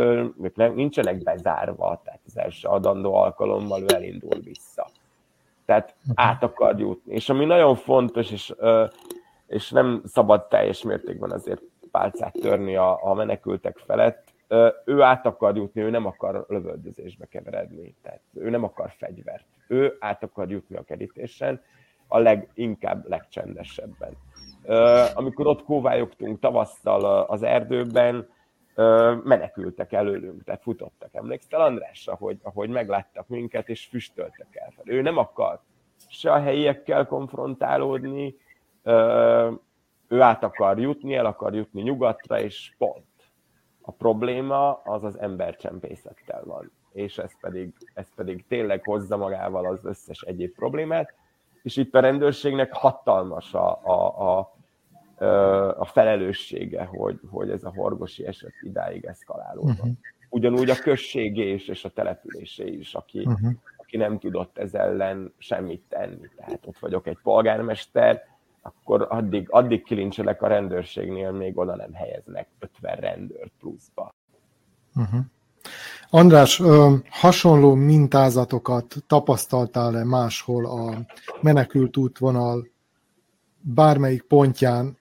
ők 0.43 0.57
nem, 0.57 0.75
nincsenek 0.75 1.23
bezárva, 1.23 2.01
tehát 2.05 2.21
az 2.27 2.39
első 2.39 2.69
adandó 2.69 3.15
alkalommal 3.15 3.83
ő 3.83 3.87
elindul 3.95 4.41
vissza. 4.41 4.89
Tehát 5.65 5.95
át 6.15 6.43
akar 6.43 6.79
jutni. 6.79 7.15
És 7.15 7.29
ami 7.29 7.45
nagyon 7.45 7.75
fontos, 7.75 8.31
és, 8.31 8.55
és 9.47 9.71
nem 9.71 10.03
szabad 10.05 10.49
teljes 10.49 10.83
mértékben 10.83 11.31
azért 11.31 11.63
pálcát 11.91 12.33
törni 12.33 12.77
a, 12.77 12.99
a 13.03 13.15
menekültek 13.15 13.77
felett, 13.77 14.25
ő 14.85 15.03
át 15.03 15.27
akar 15.27 15.57
jutni, 15.57 15.81
ő 15.81 15.91
nem 15.91 16.07
akar 16.07 16.45
lövöldözésbe 16.49 17.27
keveredni, 17.27 17.95
tehát 18.03 18.21
ő 18.35 18.51
nem 18.51 18.65
akar 18.65 18.93
fegyvert. 18.97 19.45
Ő 19.69 19.97
át 20.01 20.23
akar 20.23 20.51
jutni 20.51 20.77
a 20.77 20.85
kerítésen, 20.85 21.61
a 22.09 22.19
leginkább 22.19 23.09
legcsendesebben. 23.09 24.17
Amikor 25.15 25.47
ott 25.47 25.65
kóvályogtunk 25.65 26.41
tavasszal 26.41 27.05
az 27.23 27.43
erdőben, 27.43 28.37
menekültek 29.25 29.93
előlünk, 29.93 30.45
tehát 30.45 30.63
futottak. 30.63 31.15
Emlékszel 31.15 31.61
Andrásra, 31.61 32.15
hogy 32.15 32.39
ahogy 32.43 32.69
megláttak 32.69 33.29
minket, 33.29 33.69
és 33.69 33.87
füstöltek 33.87 34.47
el. 34.51 34.73
Ő 34.85 35.03
nem 35.03 35.17
akar 35.17 35.61
se 36.09 36.33
a 36.33 36.41
helyiekkel 36.41 37.07
konfrontálódni, 37.07 38.37
ő 40.09 40.21
át 40.21 40.43
akar 40.43 40.79
jutni, 40.81 41.15
el 41.15 41.27
akar 41.27 41.55
jutni 41.55 41.83
nyugatra, 41.83 42.41
és 42.41 42.75
pont. 42.79 43.07
A 43.81 43.91
probléma 43.91 44.83
az 44.85 45.05
az 45.05 45.19
embercsempészettel 45.19 46.45
van, 46.45 46.73
és 46.93 47.19
ez 47.19 47.41
pedig, 47.41 47.73
ez 47.95 48.15
pedig 48.15 48.47
tényleg 48.47 48.85
hozza 48.85 49.17
magával 49.17 49.67
az 49.67 49.85
összes 49.85 50.21
egyéb 50.21 50.55
problémát, 50.55 51.15
és 51.63 51.77
itt 51.77 51.95
a 51.95 52.01
rendőrségnek 52.01 52.75
hatalmas 52.75 53.55
a, 53.55 53.81
a, 53.83 54.39
a, 54.39 54.57
a 55.79 55.85
felelőssége, 55.85 56.85
hogy, 56.85 57.21
hogy 57.31 57.51
ez 57.51 57.65
a 57.65 57.73
horgosi 57.75 58.27
eset 58.27 58.53
idáig 58.61 59.05
eszkalálódott. 59.05 59.79
Uh-huh. 59.79 59.93
Ugyanúgy 60.31 60.71
a 60.71 60.77
községé 60.77 61.53
is, 61.53 61.69
és 61.69 61.85
a 61.85 61.89
településé 61.89 62.67
is, 62.67 62.95
aki, 62.95 63.19
uh-huh. 63.19 63.53
aki 63.77 63.97
nem 63.97 64.19
tudott 64.19 64.59
ez 64.59 64.75
ellen 64.75 65.33
semmit 65.39 65.83
tenni. 65.89 66.29
Tehát 66.37 66.67
ott 66.67 66.79
vagyok 66.79 67.07
egy 67.07 67.19
polgármester, 67.23 68.23
akkor 68.63 69.07
addig, 69.11 69.47
addig 69.51 69.85
kilincselek 69.85 70.43
a 70.43 70.47
rendőrségnél, 70.47 71.31
még 71.31 71.59
oda 71.59 71.77
nem 71.77 71.93
helyeznek 71.93 72.49
50 72.59 72.97
rendőrt 72.97 73.53
pluszba. 73.59 74.15
Uh-huh. 74.95 75.21
András, 76.11 76.63
hasonló 77.11 77.75
mintázatokat 77.75 78.95
tapasztaltál-e 79.07 80.05
máshol 80.05 80.67
a 80.67 81.07
menekült 81.41 81.97
útvonal 81.97 82.67
bármelyik 83.61 84.23
pontján, 84.23 84.98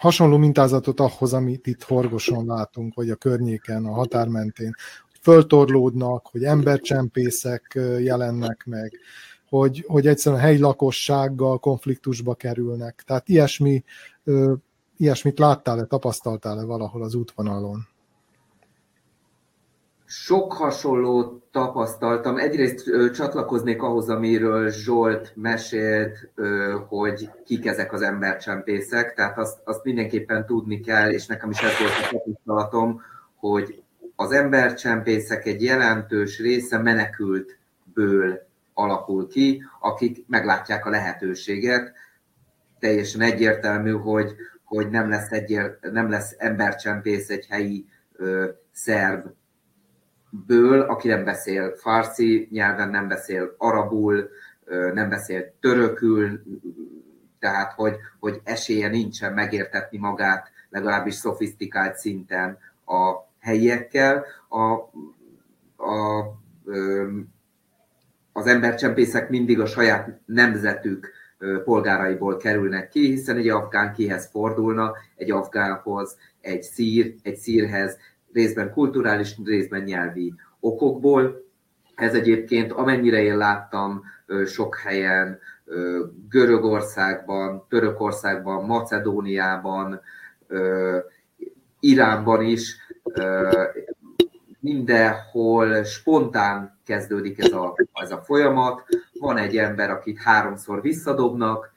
hasonló 0.00 0.36
mintázatot 0.36 1.00
ahhoz, 1.00 1.32
amit 1.32 1.66
itt 1.66 1.82
Horgoson 1.82 2.46
látunk, 2.46 2.94
vagy 2.94 3.10
a 3.10 3.14
környéken, 3.14 3.84
a 3.84 3.92
határ 3.92 4.28
mentén, 4.28 4.74
föltorlódnak, 5.20 6.26
hogy 6.26 6.44
embercsempészek 6.44 7.78
jelennek 7.98 8.64
meg, 8.66 8.98
hogy, 9.48 9.84
hogy 9.88 10.06
egyszerűen 10.06 10.40
a 10.40 10.44
helyi 10.44 10.58
lakossággal 10.58 11.58
konfliktusba 11.58 12.34
kerülnek. 12.34 13.02
Tehát 13.06 13.28
ilyesmi, 13.28 13.84
ilyesmit 14.96 15.38
láttál-e, 15.38 15.84
tapasztaltál-e 15.84 16.64
valahol 16.64 17.02
az 17.02 17.14
útvonalon? 17.14 17.89
Sok 20.12 20.52
hasonlót 20.52 21.42
tapasztaltam. 21.50 22.36
Egyrészt 22.36 22.88
ö, 22.88 23.10
csatlakoznék 23.10 23.82
ahhoz, 23.82 24.08
amiről 24.08 24.70
Zsolt 24.70 25.32
mesélt, 25.36 26.30
ö, 26.34 26.76
hogy 26.88 27.30
kik 27.44 27.66
ezek 27.66 27.92
az 27.92 28.02
embercsempészek, 28.02 29.14
tehát 29.14 29.38
azt, 29.38 29.58
azt 29.64 29.84
mindenképpen 29.84 30.46
tudni 30.46 30.80
kell, 30.80 31.10
és 31.10 31.26
nekem 31.26 31.50
is 31.50 31.62
ez 31.62 31.78
volt 31.78 31.92
a 31.92 32.08
tapasztalatom, 32.10 33.02
hogy 33.36 33.82
az 34.16 34.32
embercsempészek 34.32 35.46
egy 35.46 35.62
jelentős 35.62 36.38
része 36.38 36.78
menekültből 36.78 38.46
alakul 38.74 39.28
ki, 39.28 39.62
akik 39.80 40.24
meglátják 40.28 40.86
a 40.86 40.90
lehetőséget. 40.90 41.92
Teljesen 42.78 43.20
egyértelmű, 43.20 43.92
hogy, 43.92 44.34
hogy 44.64 44.90
nem, 44.90 45.08
lesz 45.08 45.30
egyér, 45.30 45.78
nem 45.80 46.10
lesz 46.10 46.34
embercsempész 46.38 47.28
egy 47.28 47.46
helyi 47.48 47.86
ö, 48.12 48.48
szerb 48.72 49.26
ből, 50.30 50.80
aki 50.80 51.08
nem 51.08 51.24
beszél 51.24 51.76
farsi 51.76 52.48
nyelven, 52.50 52.90
nem 52.90 53.08
beszél 53.08 53.54
arabul, 53.58 54.28
nem 54.94 55.08
beszél 55.08 55.54
törökül, 55.60 56.42
tehát 57.38 57.72
hogy, 57.72 57.96
hogy 58.18 58.40
esélye 58.44 58.88
nincsen 58.88 59.32
megértetni 59.32 59.98
magát 59.98 60.50
legalábbis 60.70 61.14
szofisztikált 61.14 61.96
szinten 61.96 62.58
a 62.86 63.28
helyiekkel. 63.40 64.24
A, 64.48 64.62
a, 65.84 66.20
az 68.32 68.46
embercsempészek 68.46 69.28
mindig 69.28 69.60
a 69.60 69.66
saját 69.66 70.20
nemzetük 70.24 71.12
polgáraiból 71.64 72.36
kerülnek 72.36 72.88
ki, 72.88 73.06
hiszen 73.06 73.36
egy 73.36 73.48
afgán 73.48 73.92
kihez 73.92 74.28
fordulna, 74.30 74.92
egy 75.16 75.30
afgánhoz, 75.30 76.16
egy 76.40 76.62
szír, 76.62 77.14
egy 77.22 77.36
szírhez, 77.36 77.96
részben 78.32 78.72
kulturális, 78.72 79.36
részben 79.44 79.82
nyelvi 79.82 80.34
okokból. 80.60 81.44
Ez 81.94 82.14
egyébként, 82.14 82.72
amennyire 82.72 83.22
én 83.22 83.36
láttam 83.36 84.02
sok 84.46 84.76
helyen, 84.76 85.38
Görögországban, 86.28 87.66
Törökországban, 87.68 88.64
Macedóniában, 88.64 90.00
Iránban 91.80 92.42
is, 92.42 92.76
mindenhol 94.60 95.84
spontán 95.84 96.78
kezdődik 96.84 97.38
ez 97.38 97.52
a, 97.52 97.74
ez 97.92 98.10
a 98.10 98.22
folyamat. 98.24 98.82
Van 99.12 99.36
egy 99.36 99.56
ember, 99.56 99.90
akit 99.90 100.18
háromszor 100.18 100.80
visszadobnak, 100.80 101.72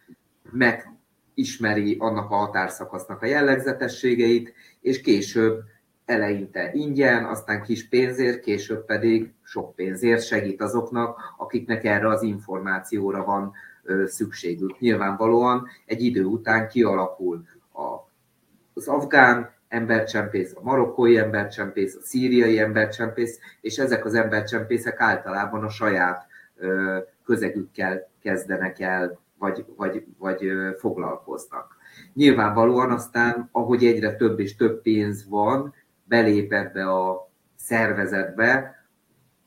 megismeri 0.51 1.95
annak 1.99 2.32
a 2.32 2.36
határszakasznak 2.36 3.22
a 3.22 3.26
jellegzetességeit, 3.26 4.54
és 4.82 5.01
később 5.01 5.64
eleinte 6.06 6.72
ingyen, 6.74 7.26
aztán 7.26 7.62
kis 7.62 7.88
pénzért, 7.88 8.39
később 8.39 8.86
pedig 8.86 9.34
sok 9.43 9.76
pénzért 9.76 10.26
segít 10.26 10.62
azoknak, 10.62 11.20
akiknek 11.38 11.84
erre 11.84 12.08
az 12.08 12.24
információra 12.24 13.24
van 13.24 13.54
szükségük. 14.06 14.80
Nyilvánvalóan 14.80 15.68
egy 15.86 16.01
idő 16.01 16.24
után 16.24 16.68
kialakul 16.68 17.43
a, 17.74 18.10
az 18.74 18.88
afgán 18.88 19.51
embercsempész, 19.68 20.54
a 20.56 20.64
marokkói 20.64 21.18
embercsempész, 21.18 21.95
a 21.95 22.01
szíriai 22.01 22.60
embercsempész, 22.60 23.39
és 23.62 23.78
ezek 23.78 24.06
az 24.06 24.14
embercsempészek 24.14 24.99
általában 24.99 25.64
a 25.64 25.70
saját 25.70 26.26
közegükkel 27.26 28.10
kezdenek 28.22 28.80
el, 28.80 29.20
vagy, 29.38 29.66
vagy, 29.76 30.06
vagy 30.18 30.51
foglalkoznak. 30.78 31.76
Nyilvánvalóan 32.14 32.91
aztán, 32.91 33.49
ahogy 33.51 33.86
egyre 33.86 34.16
több 34.16 34.39
és 34.39 34.56
több 34.56 34.82
pénz 34.82 35.30
van, 35.30 35.74
belép 36.14 36.53
ebbe 36.53 36.89
a 36.89 37.30
szervezetbe 37.55 38.84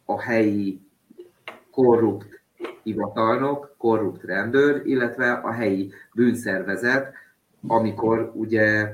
a 0.04 0.20
helyi 0.20 0.80
korrupt 1.70 2.42
hivatalnok, 2.82 3.74
korrupt 3.78 4.24
rendőr, 4.24 4.82
illetve 4.84 5.32
a 5.32 5.52
helyi 5.52 5.92
bűnszervezet, 6.14 7.12
amikor 7.66 8.32
ugye 8.34 8.90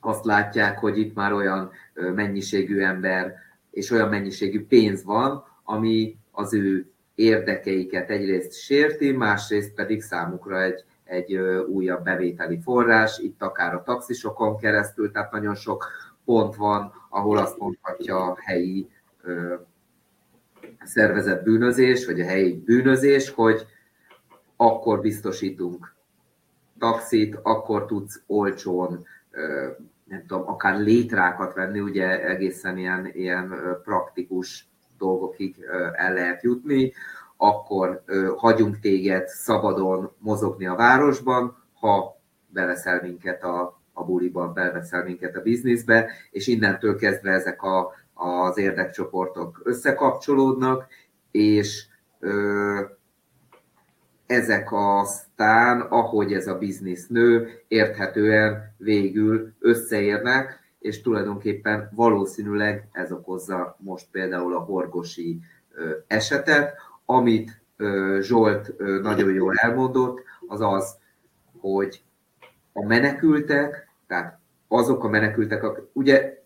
azt 0.00 0.24
látják, 0.24 0.78
hogy 0.78 0.98
itt 0.98 1.14
már 1.14 1.32
olyan 1.32 1.70
mennyiségű 2.14 2.80
ember 2.80 3.34
és 3.70 3.90
olyan 3.90 4.08
mennyiségű 4.08 4.66
pénz 4.66 5.04
van, 5.04 5.44
ami 5.64 6.16
az 6.30 6.54
ő 6.54 6.90
érdekeiket 7.14 8.10
egyrészt 8.10 8.60
sérti, 8.60 9.12
másrészt 9.12 9.74
pedig 9.74 10.02
számukra 10.02 10.62
egy, 10.62 10.84
egy 11.04 11.36
újabb 11.68 12.04
bevételi 12.04 12.60
forrás, 12.62 13.18
itt 13.18 13.42
akár 13.42 13.74
a 13.74 13.82
taxisokon 13.82 14.56
keresztül, 14.56 15.10
tehát 15.10 15.32
nagyon 15.32 15.54
sok 15.54 15.86
pont 16.28 16.56
van, 16.56 16.92
ahol 17.08 17.38
azt 17.38 17.58
mondhatja 17.58 18.24
a 18.24 18.36
helyi 18.40 18.88
ö, 19.22 19.54
szervezett 20.84 21.42
bűnözés, 21.42 22.06
vagy 22.06 22.20
a 22.20 22.24
helyi 22.24 22.62
bűnözés, 22.64 23.30
hogy 23.30 23.66
akkor 24.56 25.00
biztosítunk 25.00 25.94
taxit, 26.78 27.38
akkor 27.42 27.84
tudsz 27.86 28.22
olcsón, 28.26 29.06
ö, 29.30 29.68
nem 30.04 30.24
tudom, 30.26 30.48
akár 30.48 30.78
létrákat 30.78 31.54
venni, 31.54 31.80
ugye 31.80 32.26
egészen 32.26 32.78
ilyen, 32.78 33.10
ilyen 33.12 33.54
praktikus 33.82 34.68
dolgokig 34.98 35.56
el 35.92 36.12
lehet 36.12 36.42
jutni, 36.42 36.92
akkor 37.36 38.02
ö, 38.06 38.32
hagyunk 38.36 38.78
téged 38.78 39.26
szabadon 39.28 40.12
mozogni 40.18 40.66
a 40.66 40.74
városban, 40.74 41.64
ha 41.80 42.16
beveszel 42.48 43.00
minket 43.02 43.42
a, 43.42 43.77
a 43.98 44.04
buliban, 44.04 44.52
beveszel 44.52 45.04
minket 45.04 45.36
a 45.36 45.42
bizniszbe, 45.42 46.10
és 46.30 46.46
innentől 46.46 46.96
kezdve 46.96 47.30
ezek 47.30 47.62
a, 47.62 47.92
az 48.14 48.58
érdekcsoportok 48.58 49.60
összekapcsolódnak, 49.64 50.86
és 51.30 51.86
ö, 52.20 52.80
ezek 54.26 54.68
aztán, 54.70 55.80
ahogy 55.80 56.32
ez 56.32 56.46
a 56.46 56.58
biznisz 56.58 57.06
nő, 57.06 57.60
érthetően 57.68 58.74
végül 58.76 59.52
összeérnek, 59.58 60.66
és 60.78 61.00
tulajdonképpen 61.00 61.90
valószínűleg 61.94 62.88
ez 62.92 63.12
okozza 63.12 63.76
most 63.78 64.06
például 64.10 64.54
a 64.54 64.60
horgosi 64.60 65.40
esetet, 66.06 66.74
amit 67.04 67.60
Zsolt 68.20 68.78
nagyon 69.02 69.32
jól 69.32 69.54
elmondott, 69.54 70.22
az 70.46 70.60
az, 70.60 70.96
hogy 71.60 72.02
a 72.72 72.86
menekültek, 72.86 73.87
tehát 74.08 74.38
azok 74.68 75.04
a 75.04 75.08
menekültek, 75.08 75.64
ugye 75.92 76.42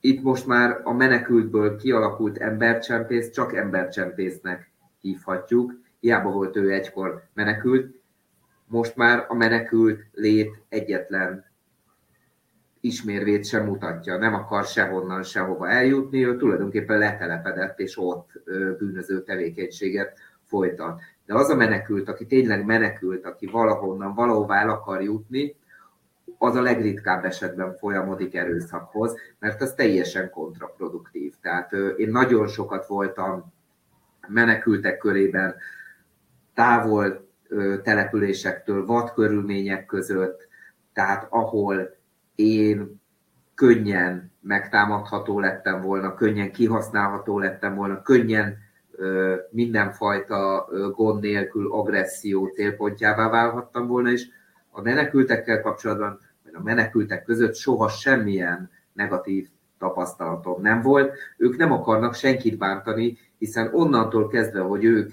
itt 0.00 0.22
most 0.22 0.46
már 0.46 0.80
a 0.84 0.92
menekültből 0.92 1.76
kialakult 1.76 2.38
embercsempész 2.38 3.30
csak 3.30 3.54
embercsempésznek 3.54 4.70
hívhatjuk, 5.00 5.80
hiába 6.00 6.30
volt 6.30 6.56
ő 6.56 6.72
egykor 6.72 7.22
menekült, 7.34 7.94
most 8.66 8.96
már 8.96 9.26
a 9.28 9.34
menekült 9.34 10.00
lét 10.12 10.62
egyetlen 10.68 11.44
ismérvét 12.80 13.44
sem 13.44 13.64
mutatja, 13.64 14.16
nem 14.16 14.34
akar 14.34 14.64
sehonnan 14.64 15.22
sehova 15.22 15.68
eljutni, 15.68 16.26
ő 16.26 16.36
tulajdonképpen 16.36 16.98
letelepedett 16.98 17.78
és 17.78 17.98
ott 17.98 18.30
bűnöző 18.78 19.22
tevékenységet 19.22 20.18
folytat. 20.44 21.00
De 21.26 21.34
az 21.34 21.48
a 21.48 21.56
menekült, 21.56 22.08
aki 22.08 22.26
tényleg 22.26 22.64
menekült, 22.64 23.24
aki 23.24 23.46
valahonnan, 23.46 24.14
valahová 24.14 24.60
el 24.60 24.70
akar 24.70 25.02
jutni, 25.02 25.56
az 26.42 26.56
a 26.56 26.62
legritkább 26.62 27.24
esetben 27.24 27.74
folyamodik 27.76 28.34
erőszakhoz, 28.34 29.16
mert 29.38 29.60
az 29.60 29.74
teljesen 29.74 30.30
kontraproduktív. 30.30 31.34
Tehát 31.40 31.72
én 31.96 32.10
nagyon 32.10 32.48
sokat 32.48 32.86
voltam 32.86 33.52
menekültek 34.28 34.98
körében, 34.98 35.54
távol 36.54 37.28
településektől, 37.82 38.86
vad 38.86 39.12
körülmények 39.12 39.86
között, 39.86 40.48
tehát 40.92 41.26
ahol 41.30 41.96
én 42.34 43.00
könnyen 43.54 44.32
megtámadható 44.40 45.40
lettem 45.40 45.80
volna, 45.80 46.14
könnyen 46.14 46.52
kihasználható 46.52 47.38
lettem 47.38 47.74
volna, 47.74 48.02
könnyen 48.02 48.58
mindenfajta 49.50 50.68
gond 50.94 51.20
nélkül 51.20 51.72
agresszió 51.72 52.46
célpontjává 52.46 53.28
válhattam 53.28 53.86
volna, 53.86 54.10
és 54.10 54.26
a 54.70 54.80
menekültekkel 54.80 55.60
kapcsolatban, 55.60 56.18
vagy 56.52 56.60
a 56.60 56.64
menekültek 56.64 57.24
között 57.24 57.54
soha 57.54 57.88
semmilyen 57.88 58.70
negatív 58.92 59.48
tapasztalatom 59.78 60.62
nem 60.62 60.82
volt. 60.82 61.14
Ők 61.36 61.56
nem 61.56 61.72
akarnak 61.72 62.14
senkit 62.14 62.58
bántani, 62.58 63.18
hiszen 63.38 63.70
onnantól 63.74 64.28
kezdve, 64.28 64.60
hogy 64.60 64.84
ők 64.84 65.12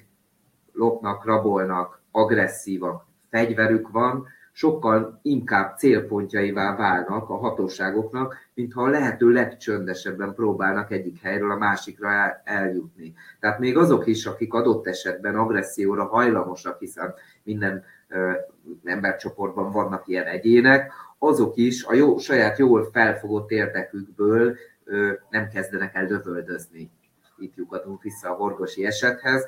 lopnak, 0.73 1.25
rabolnak, 1.25 2.01
agresszívak, 2.11 3.05
fegyverük 3.29 3.89
van, 3.89 4.27
sokkal 4.51 5.19
inkább 5.21 5.77
célpontjaivá 5.77 6.75
válnak 6.75 7.29
a 7.29 7.37
hatóságoknak, 7.37 8.35
mintha 8.53 8.83
a 8.83 8.89
lehető 8.89 9.29
legcsöndesebben 9.29 10.33
próbálnak 10.33 10.91
egyik 10.91 11.21
helyről 11.21 11.51
a 11.51 11.57
másikra 11.57 12.41
eljutni. 12.43 13.13
Tehát 13.39 13.59
még 13.59 13.77
azok 13.77 14.07
is, 14.07 14.25
akik 14.25 14.53
adott 14.53 14.87
esetben 14.87 15.35
agresszióra 15.35 16.05
hajlamosak, 16.05 16.79
hiszen 16.79 17.13
minden 17.43 17.83
embercsoportban 18.83 19.71
vannak 19.71 20.07
ilyen 20.07 20.25
egyének, 20.25 20.91
azok 21.17 21.55
is 21.55 21.83
a 21.83 21.93
jó, 21.93 22.17
saját 22.17 22.57
jól 22.57 22.89
felfogott 22.91 23.51
érdekükből 23.51 24.57
nem 25.29 25.47
kezdenek 25.47 25.95
el 25.95 26.05
lövöldözni. 26.07 26.91
Itt 27.37 27.55
lyukadunk 27.55 28.01
vissza 28.01 28.29
a 28.29 28.33
horgosi 28.33 28.85
esethez. 28.85 29.45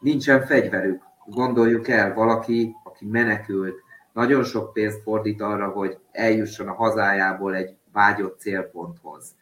Nincsen 0.00 0.46
fegyverük. 0.46 1.02
Gondoljuk 1.26 1.88
el, 1.88 2.14
valaki, 2.14 2.76
aki 2.84 3.06
menekült, 3.06 3.82
nagyon 4.12 4.44
sok 4.44 4.72
pénzt 4.72 5.02
fordít 5.02 5.40
arra, 5.40 5.68
hogy 5.68 5.98
eljusson 6.12 6.68
a 6.68 6.72
hazájából 6.72 7.54
egy 7.54 7.76
vágyott 7.92 8.40
célponthoz. 8.40 9.34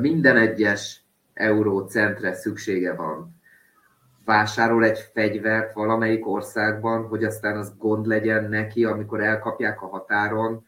Minden 0.00 0.36
egyes 0.36 1.02
eurócentre 1.34 2.34
szüksége 2.34 2.94
van. 2.94 3.42
Vásárol 4.24 4.84
egy 4.84 4.98
fegyvert 5.12 5.72
valamelyik 5.72 6.26
országban, 6.26 7.06
hogy 7.06 7.24
aztán 7.24 7.56
az 7.56 7.76
gond 7.78 8.06
legyen 8.06 8.44
neki, 8.44 8.84
amikor 8.84 9.20
elkapják 9.20 9.82
a 9.82 9.86
határon, 9.86 10.66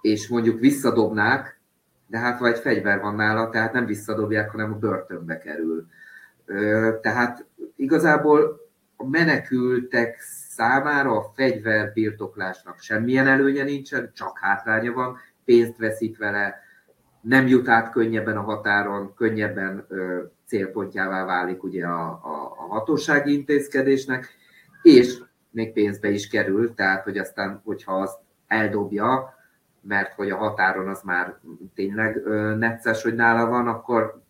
és 0.00 0.28
mondjuk 0.28 0.60
visszadobnák, 0.60 1.60
de 2.06 2.18
hát 2.18 2.38
vagy 2.38 2.52
egy 2.52 2.58
fegyver 2.58 3.00
van 3.00 3.14
nála, 3.14 3.50
tehát 3.50 3.72
nem 3.72 3.86
visszadobják, 3.86 4.50
hanem 4.50 4.72
a 4.72 4.78
börtönbe 4.78 5.38
kerül. 5.38 5.86
Tehát 7.00 7.46
igazából 7.76 8.60
a 8.96 9.08
menekültek 9.08 10.20
számára 10.48 11.16
a 11.16 11.32
fegyverbirtoklásnak 11.34 12.78
semmilyen 12.80 13.26
előnye 13.26 13.64
nincsen, 13.64 14.10
csak 14.14 14.38
hátránya 14.38 14.92
van, 14.92 15.16
pénzt 15.44 15.76
veszik 15.78 16.18
vele, 16.18 16.60
nem 17.20 17.46
jut 17.46 17.68
át 17.68 17.90
könnyebben 17.90 18.36
a 18.36 18.42
határon, 18.42 19.14
könnyebben 19.14 19.86
célpontjává 20.46 21.24
válik 21.24 21.62
ugye 21.62 21.86
a, 21.86 22.08
a, 22.08 22.54
a 22.58 22.66
hatósági 22.68 23.32
intézkedésnek, 23.32 24.36
és 24.82 25.22
még 25.50 25.72
pénzbe 25.72 26.08
is 26.08 26.28
kerül, 26.28 26.74
tehát 26.74 27.04
hogy 27.04 27.18
aztán, 27.18 27.60
hogyha 27.64 27.92
azt 27.92 28.18
eldobja, 28.46 29.34
mert 29.80 30.12
hogy 30.12 30.30
a 30.30 30.36
határon 30.36 30.88
az 30.88 31.02
már 31.02 31.38
tényleg 31.74 32.22
necces, 32.58 33.02
hogy 33.02 33.14
nála 33.14 33.48
van, 33.48 33.68
akkor 33.68 34.20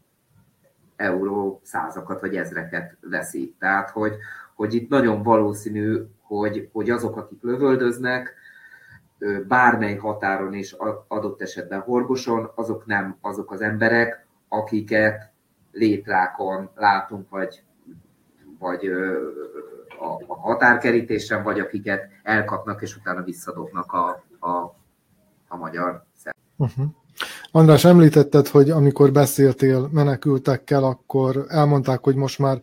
euró 0.96 1.60
százakat 1.64 2.20
vagy 2.20 2.36
ezreket 2.36 2.96
veszít. 3.00 3.54
Tehát, 3.58 3.90
hogy, 3.90 4.14
hogy 4.54 4.74
itt 4.74 4.88
nagyon 4.88 5.22
valószínű, 5.22 5.98
hogy, 6.20 6.68
hogy 6.72 6.90
azok, 6.90 7.16
akik 7.16 7.42
lövöldöznek, 7.42 8.34
bármely 9.48 9.96
határon 9.96 10.54
is 10.54 10.74
adott 11.08 11.42
esetben 11.42 11.80
horgoson, 11.80 12.50
azok 12.54 12.86
nem 12.86 13.16
azok 13.20 13.52
az 13.52 13.60
emberek, 13.60 14.26
akiket 14.48 15.32
létrákon 15.76 16.70
látunk, 16.74 17.30
vagy, 17.30 17.62
vagy 18.58 18.86
a 20.28 20.36
határkerítésen, 20.36 21.42
vagy 21.42 21.60
akiket 21.60 22.08
elkapnak, 22.22 22.82
és 22.82 22.96
utána 22.96 23.22
visszadobnak 23.22 23.92
a, 23.92 24.24
a, 24.38 24.74
a 25.48 25.56
magyar 25.56 26.04
uh-huh. 26.56 26.86
András, 27.50 27.84
említetted, 27.84 28.48
hogy 28.48 28.70
amikor 28.70 29.12
beszéltél 29.12 29.88
menekültekkel, 29.92 30.84
akkor 30.84 31.44
elmondták, 31.48 32.04
hogy 32.04 32.14
most 32.14 32.38
már 32.38 32.60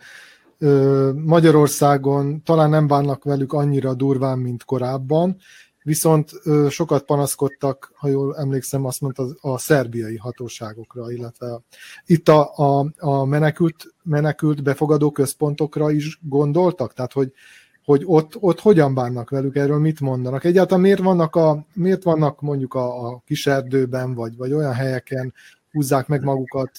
Magyarországon 1.15 2.43
talán 2.43 2.69
nem 2.69 2.87
bánnak 2.87 3.23
velük 3.23 3.53
annyira 3.53 3.93
durván, 3.93 4.39
mint 4.39 4.63
korábban, 4.63 5.37
viszont 5.83 6.31
sokat 6.69 7.03
panaszkodtak, 7.03 7.91
ha 7.95 8.07
jól 8.07 8.37
emlékszem, 8.37 8.85
azt 8.85 9.01
mondta 9.01 9.25
a 9.41 9.57
szerbiai 9.57 10.17
hatóságokra, 10.17 11.11
illetve 11.11 11.61
itt 12.05 12.29
a, 12.29 12.51
a, 12.55 12.91
a 12.97 13.25
menekült, 13.25 13.93
menekült 14.03 14.63
befogadó 14.63 15.11
központokra 15.11 15.91
is 15.91 16.19
gondoltak, 16.21 16.93
tehát 16.93 17.13
hogy, 17.13 17.33
hogy 17.83 18.03
ott, 18.05 18.33
ott 18.39 18.59
hogyan 18.59 18.93
bánnak 18.93 19.29
velük, 19.29 19.55
erről 19.55 19.79
mit 19.79 19.99
mondanak. 19.99 20.43
Egyáltalán 20.43 20.81
miért 20.81 21.01
vannak, 21.01 21.35
a, 21.35 21.65
miért 21.73 22.03
vannak 22.03 22.41
mondjuk 22.41 22.73
a, 22.73 23.07
a 23.07 23.21
kiserdőben, 23.25 24.13
vagy, 24.13 24.37
vagy 24.37 24.53
olyan 24.53 24.73
helyeken 24.73 25.33
húzzák 25.71 26.07
meg 26.07 26.23
magukat 26.23 26.71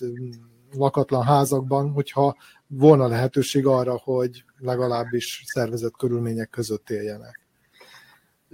lakatlan 0.77 1.23
házakban, 1.23 1.91
hogyha 1.91 2.37
volna 2.67 3.07
lehetőség 3.07 3.67
arra, 3.67 4.01
hogy 4.05 4.45
legalábbis 4.59 5.43
szervezett 5.47 5.97
körülmények 5.97 6.51
között 6.51 6.91
éljenek. 6.91 7.44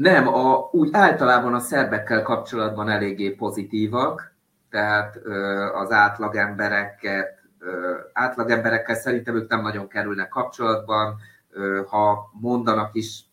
Nem, 0.00 0.28
a, 0.28 0.68
úgy 0.72 0.88
általában 0.92 1.54
a 1.54 1.58
szerbekkel 1.58 2.22
kapcsolatban 2.22 2.88
eléggé 2.88 3.30
pozitívak, 3.30 4.34
tehát 4.70 5.20
ö, 5.22 5.66
az 5.74 5.90
átlagembereket, 5.90 7.42
ö, 7.58 7.96
átlagemberekkel 8.12 8.94
szerintem 8.94 9.34
ők 9.34 9.50
nem 9.50 9.60
nagyon 9.60 9.88
kerülnek 9.88 10.28
kapcsolatban, 10.28 11.16
ö, 11.50 11.82
ha 11.86 12.30
mondanak 12.32 12.94
is 12.94 13.24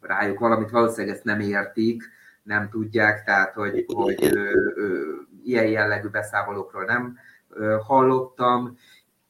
rájuk 0.00 0.38
valamit, 0.38 0.70
valószínűleg 0.70 1.16
ezt 1.16 1.24
nem 1.24 1.40
értik, 1.40 2.02
nem 2.42 2.68
tudják, 2.68 3.24
tehát 3.24 3.54
hogy, 3.54 3.84
hogy 3.94 4.24
ö, 4.24 4.50
ö, 4.74 5.02
ilyen 5.44 5.66
jellegű 5.66 6.08
beszámolókról 6.08 6.84
nem 6.84 7.18
ö, 7.48 7.76
hallottam, 7.86 8.78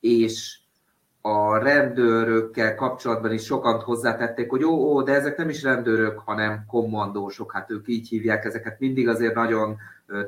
és 0.00 0.58
a 1.26 1.58
rendőrökkel 1.58 2.74
kapcsolatban 2.74 3.32
is 3.32 3.44
sokan 3.44 3.80
hozzátették, 3.80 4.50
hogy 4.50 4.64
ó, 4.64 4.70
ó, 4.70 5.02
de 5.02 5.12
ezek 5.12 5.36
nem 5.36 5.48
is 5.48 5.62
rendőrök, 5.62 6.18
hanem 6.18 6.64
kommandósok, 6.66 7.52
hát 7.52 7.70
ők 7.70 7.88
így 7.88 8.08
hívják 8.08 8.44
ezeket, 8.44 8.80
mindig 8.80 9.08
azért 9.08 9.34
nagyon 9.34 9.76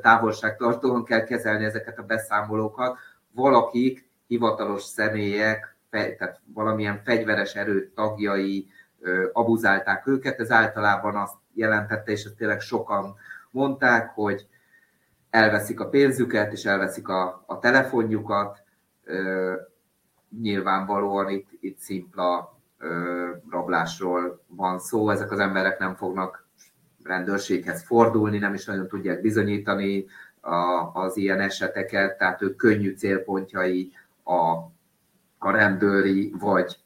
távolságtartóan 0.01 1.03
kell 1.03 1.23
kezelni 1.23 1.65
ezeket 1.65 1.99
a 1.99 2.03
beszámolókat. 2.03 2.97
Valakik, 3.31 4.09
hivatalos 4.27 4.83
személyek, 4.83 5.75
tehát 5.89 6.39
valamilyen 6.53 7.01
fegyveres 7.03 7.55
erő 7.55 7.91
tagjai 7.95 8.67
abuzálták 9.33 10.07
őket. 10.07 10.39
Ez 10.39 10.51
általában 10.51 11.15
azt 11.15 11.35
jelentette, 11.53 12.11
és 12.11 12.23
ezt 12.23 12.35
tényleg 12.35 12.59
sokan 12.59 13.15
mondták, 13.51 14.09
hogy 14.09 14.47
elveszik 15.29 15.79
a 15.79 15.89
pénzüket, 15.89 16.51
és 16.51 16.65
elveszik 16.65 17.07
a, 17.07 17.43
a 17.45 17.59
telefonjukat. 17.59 18.63
Nyilvánvalóan 20.41 21.29
itt, 21.29 21.49
itt 21.59 21.77
szimpla 21.77 22.57
rablásról 23.49 24.43
van 24.47 24.79
szó. 24.79 25.09
Ezek 25.09 25.31
az 25.31 25.39
emberek 25.39 25.79
nem 25.79 25.95
fognak 25.95 26.47
rendőrséghez 27.03 27.83
fordulni, 27.83 28.37
nem 28.37 28.53
is 28.53 28.65
nagyon 28.65 28.87
tudják 28.87 29.21
bizonyítani 29.21 30.05
a, 30.41 30.89
az 30.93 31.17
ilyen 31.17 31.39
eseteket, 31.39 32.17
tehát 32.17 32.41
ők 32.41 32.55
könnyű 32.55 32.95
célpontjai 32.95 33.91
a, 34.23 34.51
a 35.37 35.51
rendőri 35.51 36.33
vagy 36.39 36.77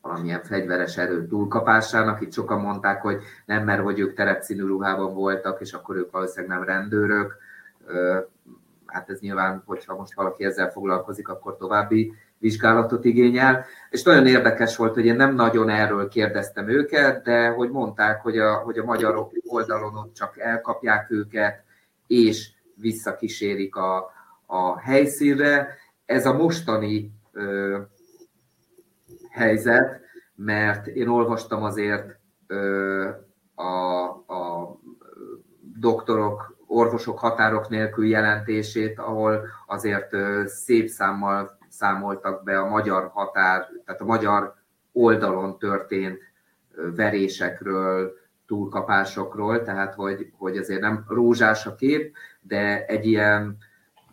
valamilyen 0.00 0.42
fegyveres 0.42 0.96
erő 0.96 1.26
túlkapásának. 1.26 2.20
Itt 2.20 2.32
sokan 2.32 2.60
mondták, 2.60 3.02
hogy 3.02 3.22
nem, 3.46 3.64
mert 3.64 3.82
hogy 3.82 3.98
ők 3.98 4.14
terepszínű 4.14 4.66
ruhában 4.66 5.14
voltak, 5.14 5.60
és 5.60 5.72
akkor 5.72 5.96
ők 5.96 6.10
valószínűleg 6.10 6.58
nem 6.58 6.66
rendőrök. 6.66 7.36
Hát 8.86 9.10
ez 9.10 9.20
nyilván, 9.20 9.62
hogyha 9.66 9.96
most 9.96 10.14
valaki 10.14 10.44
ezzel 10.44 10.70
foglalkozik, 10.70 11.28
akkor 11.28 11.56
további 11.56 12.14
vizsgálatot 12.38 13.04
igényel. 13.04 13.64
És 13.90 14.02
nagyon 14.02 14.26
érdekes 14.26 14.76
volt, 14.76 14.94
hogy 14.94 15.06
én 15.06 15.16
nem 15.16 15.34
nagyon 15.34 15.68
erről 15.68 16.08
kérdeztem 16.08 16.68
őket, 16.68 17.24
de 17.24 17.48
hogy 17.48 17.70
mondták, 17.70 18.20
hogy 18.20 18.38
a, 18.38 18.54
hogy 18.54 18.78
a 18.78 18.84
magyar 18.84 19.28
oldalon 19.46 19.96
ott 19.96 20.14
csak 20.14 20.38
elkapják 20.38 21.10
őket, 21.10 21.64
és 22.06 22.50
visszakísérik 22.74 23.76
a, 23.76 24.10
a 24.46 24.78
helyszínre. 24.78 25.76
Ez 26.04 26.26
a 26.26 26.32
mostani 26.32 27.10
ö, 27.32 27.78
helyzet, 29.30 30.00
mert 30.34 30.86
én 30.86 31.08
olvastam 31.08 31.62
azért 31.62 32.18
ö, 32.46 33.08
a, 33.54 34.02
a 34.34 34.76
doktorok, 35.78 36.56
orvosok 36.66 37.18
határok 37.18 37.68
nélkül 37.68 38.06
jelentését, 38.06 38.98
ahol 38.98 39.46
azért 39.66 40.12
ö, 40.12 40.42
szép 40.46 40.88
számmal 40.88 41.57
számoltak 41.68 42.44
be 42.44 42.58
a 42.58 42.68
magyar 42.68 43.10
határ, 43.12 43.68
tehát 43.84 44.00
a 44.00 44.04
magyar 44.04 44.54
oldalon 44.92 45.58
történt 45.58 46.18
verésekről, 46.96 48.16
túlkapásokról, 48.46 49.62
tehát 49.62 49.94
hogy, 49.94 50.32
hogy 50.38 50.56
azért 50.56 50.80
nem 50.80 51.04
rózsás 51.08 51.66
a 51.66 51.74
kép, 51.74 52.16
de 52.40 52.86
egy 52.86 53.06
ilyen 53.06 53.56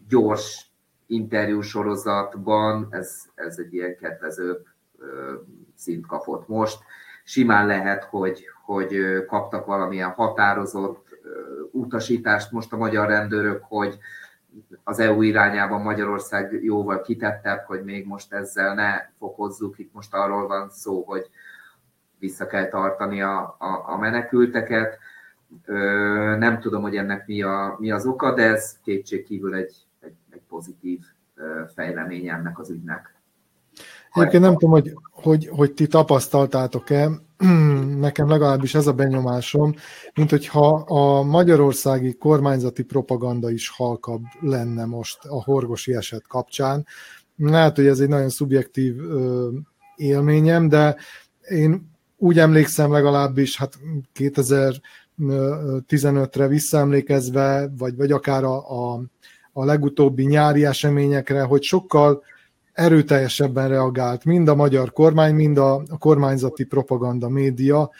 gyors 0.08 0.70
interjú 1.08 1.62
sorozatban 1.62 2.88
ez, 2.90 3.24
ez 3.36 3.58
egy 3.58 3.74
ilyen 3.74 3.96
kedvezőbb 3.96 4.66
szint 5.76 6.08
kapott 6.08 6.48
most. 6.48 6.84
Simán 7.24 7.68
lehet, 7.68 8.04
hogy, 8.04 8.46
hogy 8.66 8.98
kaptak 9.28 9.66
valamilyen 9.66 10.10
határozott 10.10 11.20
utasítást 11.72 12.52
most 12.52 12.74
a 12.74 12.78
magyar 12.78 13.08
rendőrök, 13.08 13.64
hogy 13.64 13.98
az 14.84 15.00
EU 15.00 15.22
irányában 15.22 15.82
Magyarország 15.82 16.64
jóval 16.64 17.02
kitettebb, 17.02 17.64
hogy 17.66 17.84
még 17.84 18.06
most 18.06 18.34
ezzel 18.34 18.74
ne 18.74 19.10
fokozzuk. 19.18 19.80
Itt 19.80 19.94
most 19.94 20.14
arról 20.14 20.48
van 20.48 20.70
szó, 20.70 21.04
hogy 21.04 21.30
vissza 22.20 22.48
kell 22.48 22.68
tartani 22.68 23.22
a, 23.22 23.56
a, 23.60 23.84
a 23.86 23.98
menekülteket. 23.98 24.98
Ö, 25.66 25.76
nem 26.38 26.60
tudom, 26.60 26.82
hogy 26.82 26.96
ennek 26.96 27.28
mi, 27.28 27.42
a, 27.42 27.76
mi 27.80 27.92
az 27.92 28.06
oka, 28.06 28.34
de 28.34 28.44
ez 28.44 28.80
kétségkívül 28.84 29.56
egy, 29.56 29.76
egy, 30.00 30.16
egy 30.30 30.42
pozitív 30.50 31.00
fejlemény 31.74 32.28
ennek 32.28 32.60
az 32.60 32.70
ügynek. 32.70 33.16
Egyébként 34.14 34.44
nem 34.44 34.54
tudom, 34.54 34.72
hogy, 34.72 34.94
hogy, 35.12 35.48
hogy 35.48 35.74
ti 35.74 35.88
tapasztaltátok-e, 35.88 37.10
nekem 38.00 38.30
legalábbis 38.30 38.76
ez 38.76 38.88
a 38.88 38.94
benyomásom, 38.94 39.74
mint 40.16 40.30
hogyha 40.30 40.68
a 40.76 41.24
magyarországi 41.24 42.14
kormányzati 42.14 42.84
propaganda 42.84 43.52
is 43.52 43.70
halkabb 43.70 44.24
lenne 44.40 44.86
most 44.86 45.26
a 45.26 45.44
horgosi 45.44 45.96
eset 45.96 46.28
kapcsán. 46.28 46.86
Lehet, 47.38 47.76
hogy 47.76 47.86
ez 47.86 48.00
egy 48.00 48.08
nagyon 48.08 48.30
szubjektív 48.30 48.96
élményem, 49.96 50.68
de 50.68 50.96
én 51.50 51.94
úgy 52.18 52.40
emlékszem 52.40 52.92
legalábbis, 52.92 53.58
hát 53.58 53.80
2015-re 54.16 56.48
visszaemlékezve, 56.48 57.72
vagy, 57.78 57.96
vagy 57.96 58.12
akár 58.12 58.44
a, 58.44 58.94
a, 58.94 59.02
a 59.54 59.66
legutóbbi 59.66 60.26
nyári 60.26 60.66
eseményekre, 60.66 61.42
hogy 61.42 61.64
sokkal 61.64 62.24
erőteljesebben 62.76 63.68
reagált 63.68 64.26
mind 64.26 64.48
a 64.48 64.56
magyar 64.56 64.92
kormány, 64.92 65.36
mind 65.36 65.58
a, 65.58 65.84
kormányzati 66.00 66.64
propaganda 66.64 67.30
média, 67.30 67.92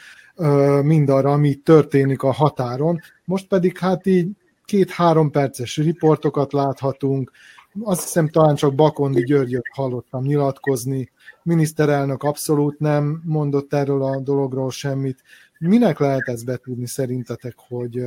mind 0.82 1.08
arra, 1.08 1.32
ami 1.32 1.54
történik 1.54 2.22
a 2.22 2.32
határon. 2.32 3.00
Most 3.24 3.46
pedig 3.48 3.78
hát 3.78 4.06
így 4.06 4.28
két-három 4.64 5.30
perces 5.30 5.76
riportokat 5.76 6.52
láthatunk, 6.52 7.30
azt 7.82 8.02
hiszem 8.02 8.28
talán 8.28 8.54
csak 8.54 8.74
Bakondi 8.74 9.24
Györgyöt 9.24 9.66
hallottam 9.72 10.22
nyilatkozni, 10.24 11.10
miniszterelnök 11.42 12.22
abszolút 12.22 12.78
nem 12.78 13.22
mondott 13.24 13.72
erről 13.72 14.02
a 14.02 14.20
dologról 14.20 14.70
semmit. 14.70 15.22
Minek 15.58 15.98
lehet 15.98 16.28
ezt 16.28 16.44
betudni 16.44 16.86
szerintetek, 16.86 17.54
hogy, 17.68 18.04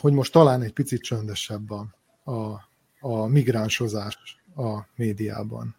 hogy 0.00 0.12
most 0.12 0.32
talán 0.32 0.62
egy 0.62 0.72
picit 0.72 1.02
csöndesebb 1.02 1.70
a, 1.70 2.60
a 3.00 3.26
migránsozás? 3.26 4.41
A 4.56 4.78
médiában? 4.96 5.76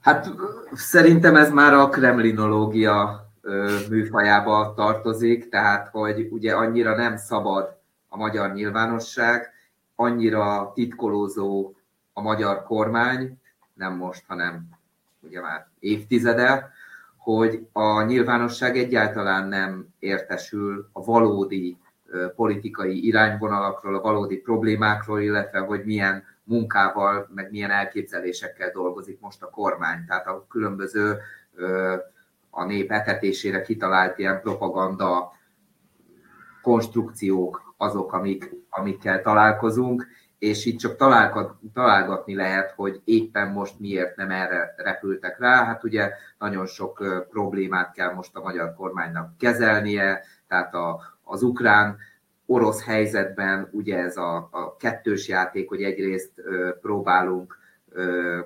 Hát 0.00 0.28
szerintem 0.72 1.36
ez 1.36 1.50
már 1.50 1.72
a 1.72 1.88
kremlinológia 1.88 3.26
műfajába 3.88 4.74
tartozik, 4.76 5.48
tehát 5.48 5.88
hogy 5.88 6.28
ugye 6.30 6.54
annyira 6.54 6.96
nem 6.96 7.16
szabad 7.16 7.76
a 8.08 8.16
magyar 8.16 8.52
nyilvánosság, 8.52 9.52
annyira 9.94 10.72
titkolózó 10.74 11.74
a 12.12 12.20
magyar 12.20 12.62
kormány, 12.62 13.38
nem 13.74 13.96
most, 13.96 14.24
hanem 14.26 14.68
ugye 15.20 15.40
már 15.40 15.66
évtizede, 15.78 16.70
hogy 17.16 17.66
a 17.72 18.02
nyilvánosság 18.02 18.76
egyáltalán 18.76 19.48
nem 19.48 19.86
értesül 19.98 20.88
a 20.92 21.04
valódi 21.04 21.76
politikai 22.36 23.06
irányvonalakról, 23.06 23.94
a 23.94 24.00
valódi 24.00 24.36
problémákról, 24.36 25.20
illetve 25.20 25.58
hogy 25.58 25.84
milyen 25.84 26.24
munkával, 26.44 27.28
meg 27.34 27.50
milyen 27.50 27.70
elképzelésekkel 27.70 28.70
dolgozik 28.70 29.20
most 29.20 29.42
a 29.42 29.50
kormány. 29.50 30.04
Tehát 30.06 30.26
a 30.26 30.46
különböző 30.48 31.18
a 32.50 32.64
nép 32.64 32.90
etetésére 32.90 33.62
kitalált 33.62 34.18
ilyen 34.18 34.40
propaganda 34.40 35.32
konstrukciók 36.62 37.74
azok, 37.76 38.12
amik, 38.12 38.50
amikkel 38.70 39.22
találkozunk, 39.22 40.06
és 40.38 40.64
itt 40.64 40.78
csak 40.78 40.96
találgatni 41.72 42.34
lehet, 42.34 42.70
hogy 42.70 43.00
éppen 43.04 43.48
most 43.48 43.78
miért 43.78 44.16
nem 44.16 44.30
erre 44.30 44.74
repültek 44.76 45.38
rá. 45.38 45.64
Hát 45.64 45.84
ugye 45.84 46.12
nagyon 46.38 46.66
sok 46.66 47.24
problémát 47.30 47.92
kell 47.92 48.12
most 48.12 48.36
a 48.36 48.42
magyar 48.42 48.74
kormánynak 48.74 49.36
kezelnie, 49.38 50.24
tehát 50.48 50.74
a, 50.74 51.00
az 51.22 51.42
ukrán 51.42 51.96
orosz 52.46 52.84
helyzetben 52.84 53.68
ugye 53.72 53.98
ez 53.98 54.16
a, 54.16 54.48
a 54.50 54.76
kettős 54.76 55.28
játék, 55.28 55.68
hogy 55.68 55.82
egyrészt 55.82 56.32
ö, 56.36 56.70
próbálunk 56.80 57.58
ö, 57.88 58.38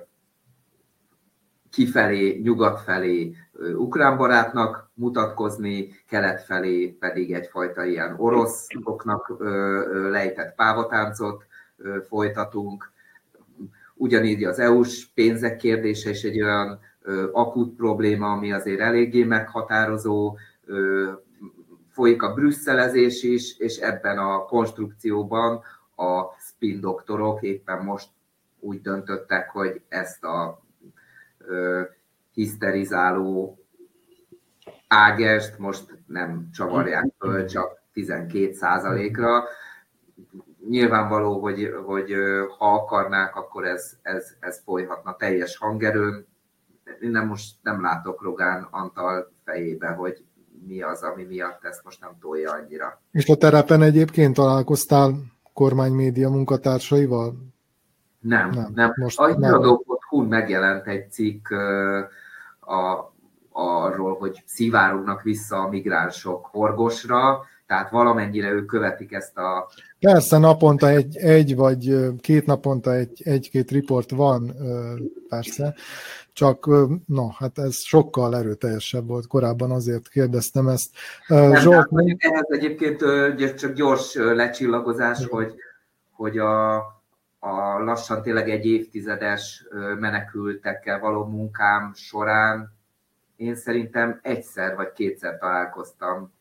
kifelé, 1.69 2.39
nyugat 2.43 2.81
felé 2.81 3.35
ö, 3.53 3.73
ukrán 3.73 4.17
barátnak 4.17 4.89
mutatkozni, 4.93 5.89
kelet 6.07 6.43
felé 6.43 6.87
pedig 6.87 7.33
egyfajta 7.33 7.85
ilyen 7.85 8.15
oroszoknak 8.17 9.35
ö, 9.39 9.45
ö, 9.45 10.09
lejtett 10.09 10.55
pávatáncot 10.55 11.45
ö, 11.77 11.97
folytatunk. 12.07 12.91
Ugyanígy 13.93 14.43
az 14.43 14.59
EU-s 14.59 15.05
pénzek 15.13 15.57
kérdése 15.57 16.09
is 16.09 16.23
egy 16.23 16.41
olyan 16.41 16.79
ö, 17.01 17.29
akut 17.31 17.75
probléma, 17.75 18.31
ami 18.31 18.51
azért 18.51 18.79
eléggé 18.79 19.23
meghatározó, 19.23 20.37
ö, 20.65 21.11
folyik 21.97 22.21
a 22.21 22.33
brüsszelezés 22.33 23.23
is, 23.23 23.57
és 23.57 23.77
ebben 23.77 24.17
a 24.17 24.45
konstrukcióban 24.45 25.61
a 25.95 26.23
spin 26.39 26.79
doktorok 26.79 27.41
éppen 27.41 27.83
most 27.83 28.09
úgy 28.59 28.81
döntöttek, 28.81 29.49
hogy 29.49 29.81
ezt 29.89 30.23
a 30.23 30.61
ö, 31.37 31.81
hiszterizáló 32.33 33.59
ágest 34.87 35.57
most 35.57 35.97
nem 36.05 36.49
csavarják 36.53 37.13
föl 37.19 37.45
csak 37.45 37.81
12 37.93 38.53
százalékra. 38.53 39.43
Nyilvánvaló, 40.69 41.39
hogy, 41.39 41.73
hogy 41.85 42.13
ha 42.57 42.73
akarnák, 42.73 43.35
akkor 43.35 43.65
ez, 43.65 43.97
ez, 44.01 44.35
ez 44.39 44.61
folyhatna 44.63 45.15
teljes 45.15 45.57
hangerőn. 45.57 46.27
Én 47.01 47.11
nem 47.11 47.27
most 47.27 47.55
nem 47.61 47.81
látok 47.81 48.21
Rogán 48.21 48.67
Antal 48.71 49.31
fejébe, 49.43 49.87
hogy 49.87 50.26
mi 50.67 50.81
az, 50.81 51.01
ami 51.01 51.23
miatt 51.23 51.63
ezt 51.63 51.83
most 51.83 52.01
nem 52.01 52.11
tolja 52.21 52.51
annyira. 52.51 53.01
És 53.11 53.27
a 53.27 53.35
terepen 53.35 53.81
egyébként 53.81 54.35
találkoztál 54.35 55.13
kormánymédia 55.53 56.29
munkatársaival? 56.29 57.33
Nem, 58.19 58.49
nem. 58.49 58.71
nem. 58.75 58.93
Most 58.95 59.19
a 59.19 59.27
híradó.hu 59.27 60.27
megjelent 60.27 60.87
egy 60.87 61.11
cikk 61.11 61.51
a, 62.59 63.13
arról, 63.51 64.17
hogy 64.17 64.43
szivárognak 64.45 65.21
vissza 65.21 65.57
a 65.57 65.69
migránsok 65.69 66.45
Horgosra, 66.45 67.45
tehát 67.67 67.89
valamennyire 67.89 68.51
ők 68.51 68.65
követik 68.65 69.11
ezt 69.11 69.37
a... 69.37 69.69
Persze, 69.99 70.37
naponta 70.37 70.89
egy, 70.89 71.17
egy 71.17 71.55
vagy 71.55 71.95
két 72.21 72.45
naponta 72.45 72.93
egy, 72.93 73.21
egy-két 73.23 73.71
riport 73.71 74.11
van, 74.11 74.55
persze, 75.29 75.75
csak 76.33 76.65
no, 77.05 77.29
hát 77.37 77.57
ez 77.57 77.77
sokkal 77.77 78.35
erőteljesebb 78.35 79.07
volt. 79.07 79.27
Korábban, 79.27 79.71
azért 79.71 80.07
kérdeztem 80.07 80.67
ezt. 80.67 80.89
Nem, 81.27 81.55
Zsolt, 81.55 81.89
nem... 81.89 82.05
Ehhez 82.17 82.45
egyébként 82.47 83.03
csak 83.55 83.73
gyors 83.73 84.15
lecsillagozás, 84.15 85.25
hogy, 85.25 85.53
hogy 86.11 86.37
a, 86.37 86.75
a 87.39 87.79
lassan 87.83 88.21
tényleg 88.21 88.49
egy 88.49 88.65
évtizedes 88.65 89.67
menekültekkel 89.99 90.99
való 90.99 91.25
munkám 91.25 91.91
során 91.95 92.75
én 93.35 93.55
szerintem 93.55 94.19
egyszer 94.21 94.75
vagy 94.75 94.91
kétszer 94.91 95.37
találkoztam 95.37 96.33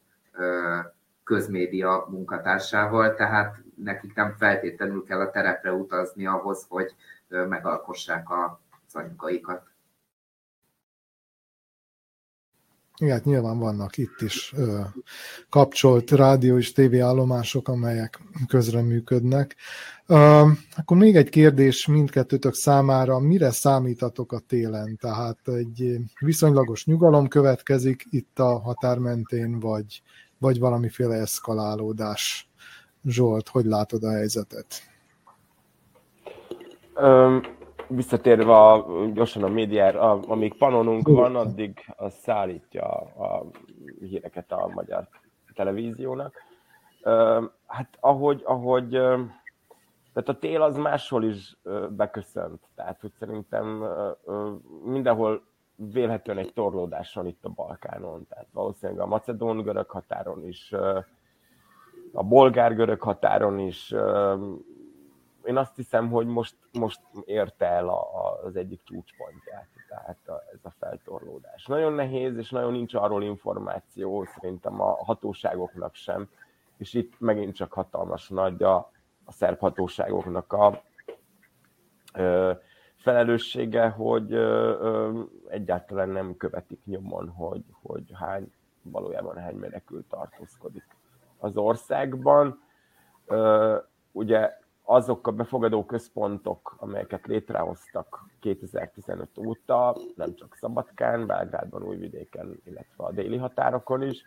közmédia 1.26 2.06
munkatársával, 2.10 3.14
tehát 3.14 3.56
nekik 3.74 4.14
nem 4.14 4.34
feltétlenül 4.38 5.04
kell 5.04 5.20
a 5.20 5.30
terepre 5.30 5.72
utazni 5.72 6.26
ahhoz, 6.26 6.66
hogy 6.68 6.94
megalkossák 7.28 8.26
az 8.30 8.94
anyagaikat. 8.94 9.62
Igen, 12.98 13.14
hát 13.14 13.24
nyilván 13.24 13.58
vannak 13.58 13.96
itt 13.96 14.20
is 14.20 14.52
ö, 14.56 14.80
kapcsolt 15.48 16.10
rádió 16.10 16.58
és 16.58 16.72
tévéállomások, 16.72 17.68
amelyek 17.68 18.20
közreműködnek. 18.48 19.56
Ö, 20.06 20.48
akkor 20.76 20.96
még 20.96 21.16
egy 21.16 21.28
kérdés 21.28 21.86
mindkettőtök 21.86 22.54
számára, 22.54 23.18
mire 23.18 23.50
számítatok 23.50 24.32
a 24.32 24.38
télen? 24.38 24.96
Tehát 25.00 25.38
egy 25.48 25.96
viszonylagos 26.20 26.84
nyugalom 26.84 27.28
következik 27.28 28.06
itt 28.10 28.38
a 28.38 28.58
határ 28.58 28.98
mentén, 28.98 29.60
vagy, 29.60 30.02
vagy 30.38 30.58
valamiféle 30.58 31.14
eszkalálódás? 31.14 32.48
Zsolt, 33.04 33.48
hogy 33.48 33.64
látod 33.64 34.04
a 34.04 34.10
helyzetet? 34.10 34.66
Um 36.94 37.54
visszatérve 37.88 38.52
a, 38.52 38.86
gyorsan 39.12 39.42
a 39.42 39.48
médiára, 39.48 40.20
amíg 40.20 40.54
panonunk 40.54 41.08
van, 41.08 41.36
addig 41.36 41.94
az 41.96 42.14
szállítja 42.14 42.84
a 43.18 43.46
híreket 44.00 44.52
a 44.52 44.70
magyar 44.74 45.08
televíziónak. 45.54 46.34
Hát 47.66 47.96
ahogy, 48.00 48.42
ahogy 48.44 48.88
tehát 50.12 50.28
a 50.28 50.38
tél 50.38 50.62
az 50.62 50.76
máshol 50.76 51.24
is 51.24 51.56
beköszönt. 51.90 52.60
Tehát, 52.74 53.00
hogy 53.00 53.12
szerintem 53.18 53.84
mindenhol 54.84 55.42
vélhetően 55.76 56.38
egy 56.38 56.52
torlódás 56.52 57.14
van 57.14 57.26
itt 57.26 57.44
a 57.44 57.48
Balkánon. 57.48 58.26
Tehát 58.28 58.46
valószínűleg 58.52 59.00
a 59.00 59.06
macedón-görög 59.06 59.90
határon 59.90 60.46
is, 60.46 60.72
a 62.12 62.22
bolgár-görög 62.22 63.00
határon 63.00 63.58
is 63.58 63.94
én 65.46 65.56
azt 65.56 65.76
hiszem, 65.76 66.10
hogy 66.10 66.26
most, 66.26 66.56
most 66.72 67.00
érte 67.24 67.66
el 67.66 67.88
az 68.44 68.56
egyik 68.56 68.80
csúcspontját, 68.84 69.68
tehát 69.88 70.28
a, 70.28 70.42
ez 70.52 70.58
a 70.62 70.70
feltorlódás. 70.78 71.66
Nagyon 71.66 71.92
nehéz, 71.92 72.36
és 72.36 72.50
nagyon 72.50 72.72
nincs 72.72 72.94
arról 72.94 73.22
információ, 73.22 74.24
szerintem 74.24 74.80
a 74.80 75.04
hatóságoknak 75.04 75.94
sem, 75.94 76.28
és 76.76 76.94
itt 76.94 77.20
megint 77.20 77.54
csak 77.54 77.72
hatalmas 77.72 78.28
nagy 78.28 78.62
a, 78.62 78.76
a 79.24 79.32
szerb 79.32 79.58
hatóságoknak 79.58 80.52
a 80.52 80.82
felelőssége, 83.06 83.88
hogy 83.88 84.32
egyáltalán 85.48 86.08
nem 86.08 86.36
követik 86.36 86.80
nyomon, 86.84 87.28
hogy, 87.28 87.64
hogy 87.82 88.10
hány, 88.12 88.52
valójában 88.82 89.36
hány 89.36 89.56
menekült 89.56 90.04
tartózkodik 90.08 90.84
az 91.38 91.56
országban. 91.56 92.60
Ugye 94.12 94.58
azok 94.82 95.26
a 95.26 95.30
befogadó 95.30 95.84
központok, 95.84 96.74
amelyeket 96.78 97.26
létrehoztak 97.26 98.24
2015 98.40 99.38
óta, 99.38 99.96
nem 100.16 100.34
csak 100.34 100.54
Szabadkán, 100.54 101.26
Belgrádban, 101.26 101.82
Újvidéken, 101.82 102.60
illetve 102.64 103.04
a 103.04 103.12
déli 103.12 103.36
határokon 103.36 104.02
is, 104.02 104.24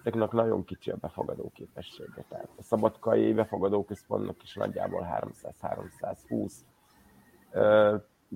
ezeknek 0.00 0.30
nagyon 0.30 0.64
kicsi 0.64 0.90
a 0.90 0.96
befogadó 0.96 1.50
képessége. 1.54 2.24
Tehát 2.28 2.48
a 2.56 2.62
szabadkai 2.62 3.32
befogadó 3.32 3.84
központnak 3.84 4.42
is 4.42 4.54
nagyjából 4.54 5.06
300-320. 5.62 6.52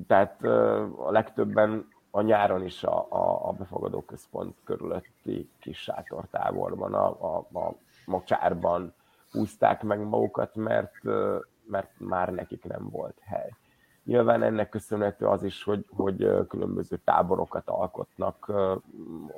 Tehát 0.07 0.45
a 0.97 1.11
legtöbben 1.11 1.89
a 2.11 2.21
nyáron 2.21 2.65
is 2.65 2.85
a, 2.85 3.07
a, 3.09 3.49
a 3.49 3.53
befogadó 3.53 4.01
központ 4.01 4.57
körülötti 4.65 5.51
kis 5.61 5.79
sátortáborban, 5.79 6.95
a, 6.95 7.07
a, 7.07 7.59
a 7.59 7.75
mocsárban 8.07 8.95
húzták 9.31 9.83
meg 9.83 10.01
magukat, 10.01 10.55
mert 10.55 11.01
mert 11.67 11.91
már 11.99 12.29
nekik 12.29 12.65
nem 12.65 12.89
volt 12.91 13.19
hely. 13.21 13.51
Nyilván 14.05 14.43
ennek 14.43 14.69
köszönhető 14.69 15.27
az 15.27 15.43
is, 15.43 15.63
hogy, 15.63 15.85
hogy 15.97 16.47
különböző 16.49 16.97
táborokat 17.05 17.69
alkotnak 17.69 18.49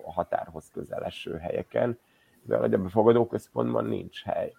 a 0.04 0.12
határhoz 0.12 0.70
közeleső 0.72 1.36
helyeken, 1.36 1.98
de 2.42 2.56
a 2.56 2.68
befogadóközpontban 2.68 3.84
nincs 3.84 4.24
hely. 4.24 4.52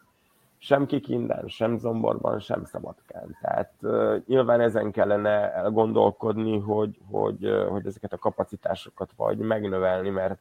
Sem 0.65 0.85
Kikinden, 0.85 1.47
sem 1.47 1.77
Zomborban, 1.77 2.39
sem 2.39 2.65
Szabadkán. 2.65 3.37
Tehát 3.41 3.73
uh, 3.81 4.21
nyilván 4.27 4.59
ezen 4.59 4.91
kellene 4.91 5.53
elgondolkodni, 5.53 6.59
hogy, 6.59 6.99
hogy, 7.09 7.45
uh, 7.45 7.67
hogy 7.67 7.85
ezeket 7.85 8.13
a 8.13 8.17
kapacitásokat 8.17 9.11
vagy 9.15 9.37
megnövelni, 9.37 10.09
mert 10.09 10.39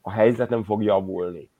a 0.00 0.10
helyzet 0.10 0.48
nem 0.48 0.64
fog 0.64 0.82
javulni 0.82 1.50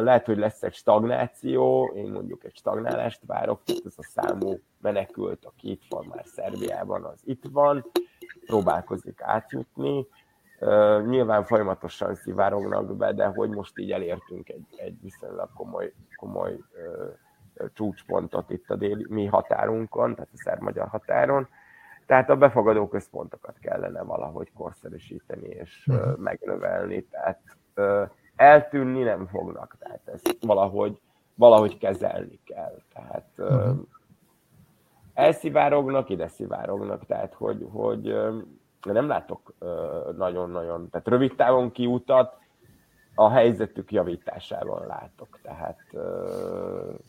lehet, 0.00 0.26
hogy 0.26 0.38
lesz 0.38 0.62
egy 0.62 0.74
stagnáció, 0.74 1.92
én 1.94 2.10
mondjuk 2.10 2.44
egy 2.44 2.56
stagnálást 2.56 3.20
várok, 3.26 3.60
tehát 3.64 3.82
ez 3.86 3.94
a 3.96 4.02
számú 4.02 4.58
menekült, 4.80 5.44
aki 5.44 5.70
itt 5.70 5.82
van 5.88 6.06
már 6.14 6.24
Szerbiában, 6.26 7.04
az 7.04 7.20
itt 7.24 7.44
van, 7.50 7.84
próbálkozik 8.46 9.20
átjutni, 9.22 10.06
nyilván 11.06 11.44
folyamatosan 11.44 12.14
szivárognak 12.14 12.96
be, 12.96 13.12
de 13.12 13.26
hogy 13.26 13.50
most 13.50 13.78
így 13.78 13.92
elértünk 13.92 14.48
egy, 14.48 14.66
egy 14.76 15.00
viszonylag 15.02 15.48
komoly, 15.54 15.92
komoly 16.16 16.58
csúcspontot 17.72 18.50
itt 18.50 18.70
a 18.70 18.76
déli, 18.76 19.06
mi 19.08 19.26
határunkon, 19.26 20.14
tehát 20.14 20.30
a 20.32 20.38
szerb-magyar 20.38 20.88
határon, 20.88 21.48
tehát 22.06 22.30
a 22.30 22.36
befogadó 22.36 22.88
központokat 22.88 23.58
kellene 23.58 24.02
valahogy 24.02 24.52
korszerűsíteni 24.52 25.48
és 25.48 25.86
uh-huh. 25.86 26.16
megnövelni, 26.18 27.02
tehát 27.02 27.40
eltűnni 28.36 29.02
nem 29.02 29.26
fognak, 29.26 29.76
tehát 29.78 30.00
ezt 30.04 30.36
valahogy, 30.40 31.00
valahogy 31.34 31.78
kezelni 31.78 32.40
kell. 32.44 32.78
Tehát 32.94 33.28
uh-huh. 33.36 33.78
elszivárognak, 35.14 36.08
ide 36.08 36.28
szivárognak, 36.28 37.06
tehát 37.06 37.34
hogy, 37.34 37.66
hogy 37.72 38.16
nem 38.92 39.08
látok 39.08 39.52
nagyon-nagyon, 40.16 40.90
tehát 40.90 41.08
rövid 41.08 41.34
távon 41.34 41.72
kiutat, 41.72 42.38
a 43.18 43.30
helyzetük 43.30 43.92
javításában 43.92 44.86
látok. 44.86 45.38
Tehát, 45.42 45.78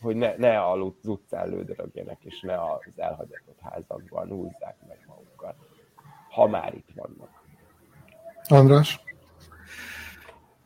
hogy 0.02 0.16
ne, 0.16 0.36
ne 0.36 0.70
az 0.70 0.92
utcán 1.04 1.48
lődörögjenek, 1.48 2.18
és 2.20 2.40
ne 2.40 2.54
az 2.54 2.92
elhagyatott 2.96 3.58
házakban 3.60 4.28
húzzák 4.28 4.76
meg 4.88 4.98
magukat, 5.06 5.54
ha 6.30 6.46
már 6.46 6.74
itt 6.74 6.88
vannak. 6.94 7.30
András? 8.48 9.00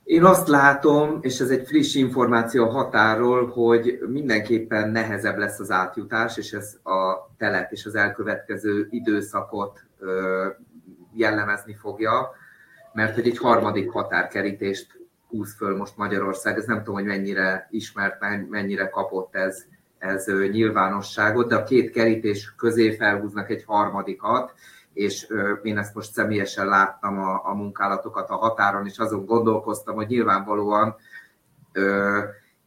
Én 0.05 0.25
azt 0.25 0.49
látom, 0.49 1.19
és 1.21 1.41
ez 1.41 1.51
egy 1.51 1.67
friss 1.67 1.95
információ 1.95 2.69
határól, 2.69 3.47
hogy 3.47 3.99
mindenképpen 4.09 4.91
nehezebb 4.91 5.37
lesz 5.37 5.59
az 5.59 5.71
átjutás, 5.71 6.37
és 6.37 6.53
ez 6.53 6.79
a 6.83 7.31
telep 7.37 7.73
és 7.73 7.87
az 7.87 7.95
elkövetkező 7.95 8.87
időszakot 8.91 9.85
jellemezni 11.15 11.75
fogja, 11.75 12.31
mert 12.93 13.15
hogy 13.15 13.27
egy 13.27 13.39
harmadik 13.39 13.91
határkerítést 13.91 15.01
húz 15.29 15.55
föl 15.55 15.77
most 15.77 15.97
Magyarország. 15.97 16.57
Ez 16.57 16.65
nem 16.65 16.79
tudom, 16.79 16.95
hogy 16.95 17.05
mennyire 17.05 17.69
ismert, 17.71 18.21
mennyire 18.49 18.89
kapott 18.89 19.35
ez, 19.35 19.65
ez 19.99 20.27
nyilvánosságot, 20.51 21.49
de 21.49 21.55
a 21.55 21.65
két 21.65 21.91
kerítés 21.91 22.55
közé 22.57 22.97
felhúznak 22.97 23.51
egy 23.51 23.65
harmadikat, 23.67 24.53
és 24.93 25.27
én 25.63 25.79
ezt 25.79 25.95
most 25.95 26.13
személyesen 26.13 26.67
láttam 26.67 27.19
a, 27.19 27.41
a 27.45 27.55
munkálatokat 27.55 28.31
a 28.31 28.37
határon, 28.37 28.87
és 28.87 28.99
azon 28.99 29.25
gondolkoztam, 29.25 29.95
hogy 29.95 30.07
nyilvánvalóan 30.07 30.97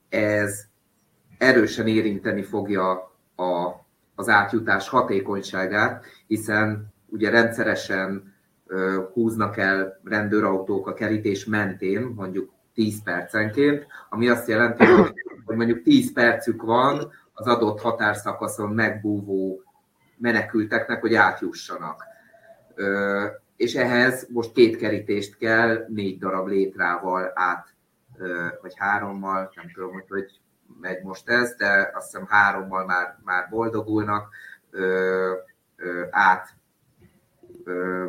ez 0.09 0.63
erősen 1.37 1.87
érinteni 1.87 2.43
fogja 2.43 2.91
a, 3.35 3.85
az 4.15 4.29
átjutás 4.29 4.89
hatékonyságát, 4.89 6.05
hiszen 6.27 6.93
ugye 7.07 7.29
rendszeresen 7.29 8.34
húznak 9.13 9.57
el 9.57 9.99
rendőrautók 10.03 10.87
a 10.87 10.93
kerítés 10.93 11.45
mentén, 11.45 12.01
mondjuk 12.01 12.53
10 12.73 13.03
percenként, 13.03 13.87
ami 14.09 14.29
azt 14.29 14.47
jelenti, 14.47 14.85
hogy, 15.45 15.55
mondjuk 15.55 15.81
10 15.81 16.13
percük 16.13 16.61
van 16.61 17.11
az 17.33 17.47
adott 17.47 17.81
határszakaszon 17.81 18.69
megbúvó 18.69 19.63
menekülteknek, 20.17 21.01
hogy 21.01 21.13
átjussanak. 21.13 22.03
És 23.55 23.75
ehhez 23.75 24.27
most 24.29 24.51
két 24.51 24.77
kerítést 24.77 25.37
kell, 25.37 25.85
négy 25.87 26.19
darab 26.19 26.47
létrával 26.47 27.31
át, 27.33 27.73
vagy 28.61 28.73
hárommal, 28.75 29.51
nem 29.55 29.71
tudom, 29.73 29.91
hogy, 29.91 30.05
hogy 30.07 30.39
megy 30.81 31.03
most 31.03 31.29
ez, 31.29 31.55
de 31.55 31.91
azt 31.93 32.11
hiszem 32.11 32.25
hárommal 32.27 32.85
már, 32.85 33.17
már 33.23 33.47
boldogulnak 33.49 34.29
át 36.09 36.55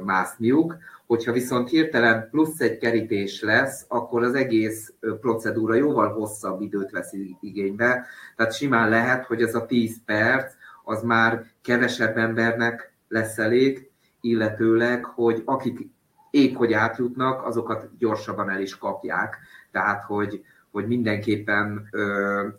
mászniuk. 0.05 0.77
Hogyha 1.07 1.33
viszont 1.33 1.69
hirtelen 1.69 2.29
plusz 2.31 2.61
egy 2.61 2.79
kerítés 2.79 3.43
lesz, 3.43 3.85
akkor 3.89 4.23
az 4.23 4.35
egész 4.35 4.93
procedúra 5.21 5.75
jóval 5.75 6.13
hosszabb 6.13 6.61
időt 6.61 6.91
vesz 6.91 7.13
igénybe. 7.41 8.07
Tehát 8.37 8.55
simán 8.55 8.89
lehet, 8.89 9.25
hogy 9.25 9.43
ez 9.43 9.55
a 9.55 9.67
10 9.67 10.05
perc 10.05 10.53
az 10.85 11.03
már 11.03 11.45
kevesebb 11.63 12.17
embernek 12.17 12.93
lesz 13.09 13.39
elég, 13.39 13.91
illetőleg, 14.21 15.05
hogy 15.05 15.43
akik 15.45 15.89
épp 16.31 16.55
hogy 16.55 16.73
átjutnak, 16.73 17.47
azokat 17.47 17.91
gyorsabban 17.99 18.51
el 18.51 18.61
is 18.61 18.79
kapják. 18.79 19.39
Tehát, 19.73 20.03
hogy, 20.03 20.45
hogy 20.71 20.87
mindenképpen 20.87 21.89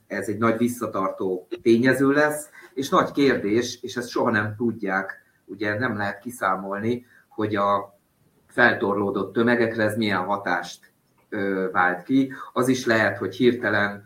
ez 0.07 0.27
egy 0.27 0.37
nagy 0.37 0.57
visszatartó 0.57 1.47
tényező 1.61 2.11
lesz, 2.11 2.49
és 2.73 2.89
nagy 2.89 3.11
kérdés, 3.11 3.79
és 3.81 3.95
ezt 3.95 4.09
soha 4.09 4.31
nem 4.31 4.55
tudják, 4.57 5.25
ugye 5.47 5.79
nem 5.79 5.97
lehet 5.97 6.19
kiszámolni, 6.19 7.05
hogy 7.27 7.55
a 7.55 7.99
feltorlódott 8.47 9.33
tömegekre 9.33 9.83
ez 9.83 9.97
milyen 9.97 10.23
hatást 10.23 10.91
vált 11.71 12.03
ki. 12.03 12.33
Az 12.53 12.67
is 12.67 12.85
lehet, 12.85 13.17
hogy 13.17 13.35
hirtelen 13.35 14.03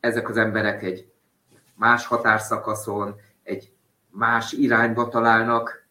ezek 0.00 0.28
az 0.28 0.36
emberek 0.36 0.82
egy 0.82 1.10
más 1.74 2.06
határszakaszon, 2.06 3.14
egy 3.42 3.72
más 4.10 4.52
irányba 4.52 5.08
találnak 5.08 5.86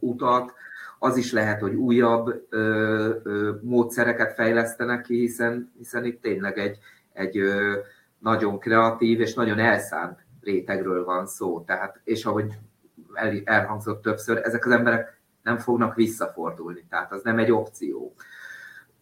utat, 0.00 0.52
az 0.98 1.16
is 1.16 1.32
lehet, 1.32 1.60
hogy 1.60 1.74
újabb 1.74 2.46
ö, 2.48 3.14
ö, 3.22 3.52
módszereket 3.62 4.34
fejlesztenek 4.34 5.02
ki, 5.02 5.18
hiszen, 5.18 5.72
hiszen 5.76 6.04
itt 6.04 6.22
tényleg 6.22 6.58
egy, 6.58 6.78
egy 7.12 7.38
ö, 7.38 7.78
nagyon 8.18 8.58
kreatív 8.58 9.20
és 9.20 9.34
nagyon 9.34 9.58
elszánt 9.58 10.18
rétegről 10.40 11.04
van 11.04 11.26
szó. 11.26 11.60
Tehát, 11.60 12.00
és 12.04 12.24
ahogy 12.24 12.52
el, 13.14 13.40
elhangzott 13.44 14.02
többször, 14.02 14.36
ezek 14.36 14.66
az 14.66 14.72
emberek 14.72 15.20
nem 15.42 15.58
fognak 15.58 15.94
visszafordulni, 15.94 16.86
tehát 16.88 17.12
az 17.12 17.22
nem 17.22 17.38
egy 17.38 17.52
opció. 17.52 18.14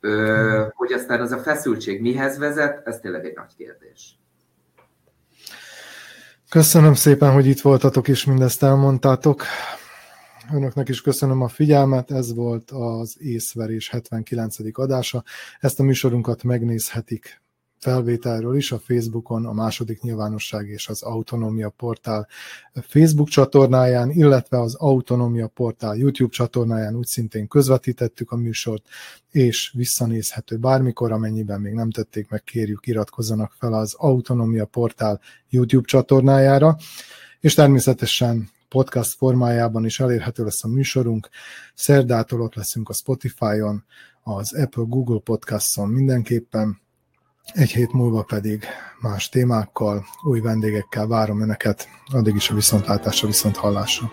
Ö, 0.01 0.67
hogy 0.75 0.93
aztán 0.93 1.21
az 1.21 1.33
a 1.33 1.39
feszültség 1.39 2.01
mihez 2.01 2.39
vezet, 2.39 2.87
ez 2.87 2.99
tényleg 3.01 3.25
egy 3.25 3.35
nagy 3.37 3.55
kérdés. 3.57 4.19
Köszönöm 6.49 6.95
szépen, 6.95 7.33
hogy 7.33 7.47
itt 7.47 7.61
voltatok 7.61 8.09
és 8.09 8.25
mindezt 8.25 8.63
elmondtátok. 8.63 9.43
Önöknek 10.53 10.89
is 10.89 11.01
köszönöm 11.01 11.43
a 11.43 11.49
figyelmet, 11.49 12.11
ez 12.11 12.35
volt 12.35 12.71
az 12.71 13.17
észverés 13.21 13.89
79. 13.89 14.57
adása. 14.79 15.23
Ezt 15.61 15.81
a 15.81 15.83
műsorunkat 15.83 16.43
megnézhetik 16.43 17.41
felvételről 17.87 18.57
is 18.57 18.73
a 18.73 18.79
Facebookon, 18.79 19.47
a 19.47 19.53
második 19.53 20.01
nyilvánosság 20.01 20.69
és 20.69 20.89
az 20.89 21.03
Autonomia 21.03 21.69
Portál 21.69 22.29
Facebook 22.81 23.29
csatornáján, 23.29 24.11
illetve 24.11 24.61
az 24.61 24.75
Autonomia 24.75 25.47
Portál 25.47 25.97
YouTube 25.97 26.33
csatornáján 26.33 26.97
úgy 26.97 27.07
szintén 27.07 27.49
közvetítettük 27.49 28.31
a 28.31 28.37
műsort, 28.37 28.87
és 29.31 29.73
visszanézhető 29.75 30.57
bármikor, 30.57 31.13
amennyiben 31.13 31.61
még 31.61 31.73
nem 31.73 31.91
tették 31.91 32.29
meg, 32.29 32.43
kérjük 32.43 32.87
iratkozzanak 32.87 33.53
fel 33.59 33.73
az 33.73 33.95
Autonomia 33.99 34.65
Portál 34.65 35.21
YouTube 35.49 35.87
csatornájára, 35.87 36.77
és 37.41 37.55
természetesen 37.55 38.49
podcast 38.69 39.17
formájában 39.17 39.85
is 39.85 40.01
elérhető 40.01 40.45
lesz 40.45 40.65
a 40.65 40.69
műsorunk. 40.69 41.29
Szerdától 41.75 42.41
ott 42.41 42.55
leszünk 42.55 42.89
a 42.89 42.93
Spotify-on, 42.93 43.85
az 44.23 44.55
Apple 44.55 44.85
Google 44.87 45.21
Podcast-on 45.21 45.89
mindenképpen, 45.89 46.85
egy 47.55 47.71
hét 47.71 47.93
múlva 47.93 48.23
pedig 48.23 48.65
más 49.01 49.29
témákkal, 49.29 50.05
új 50.23 50.41
vendégekkel 50.41 51.07
várom 51.07 51.41
Önöket. 51.41 51.89
Addig 52.13 52.35
is 52.35 52.51
a 52.51 52.55
viszontlátásra, 52.55 53.27
viszont 53.27 53.57
hallásra. 53.57 54.11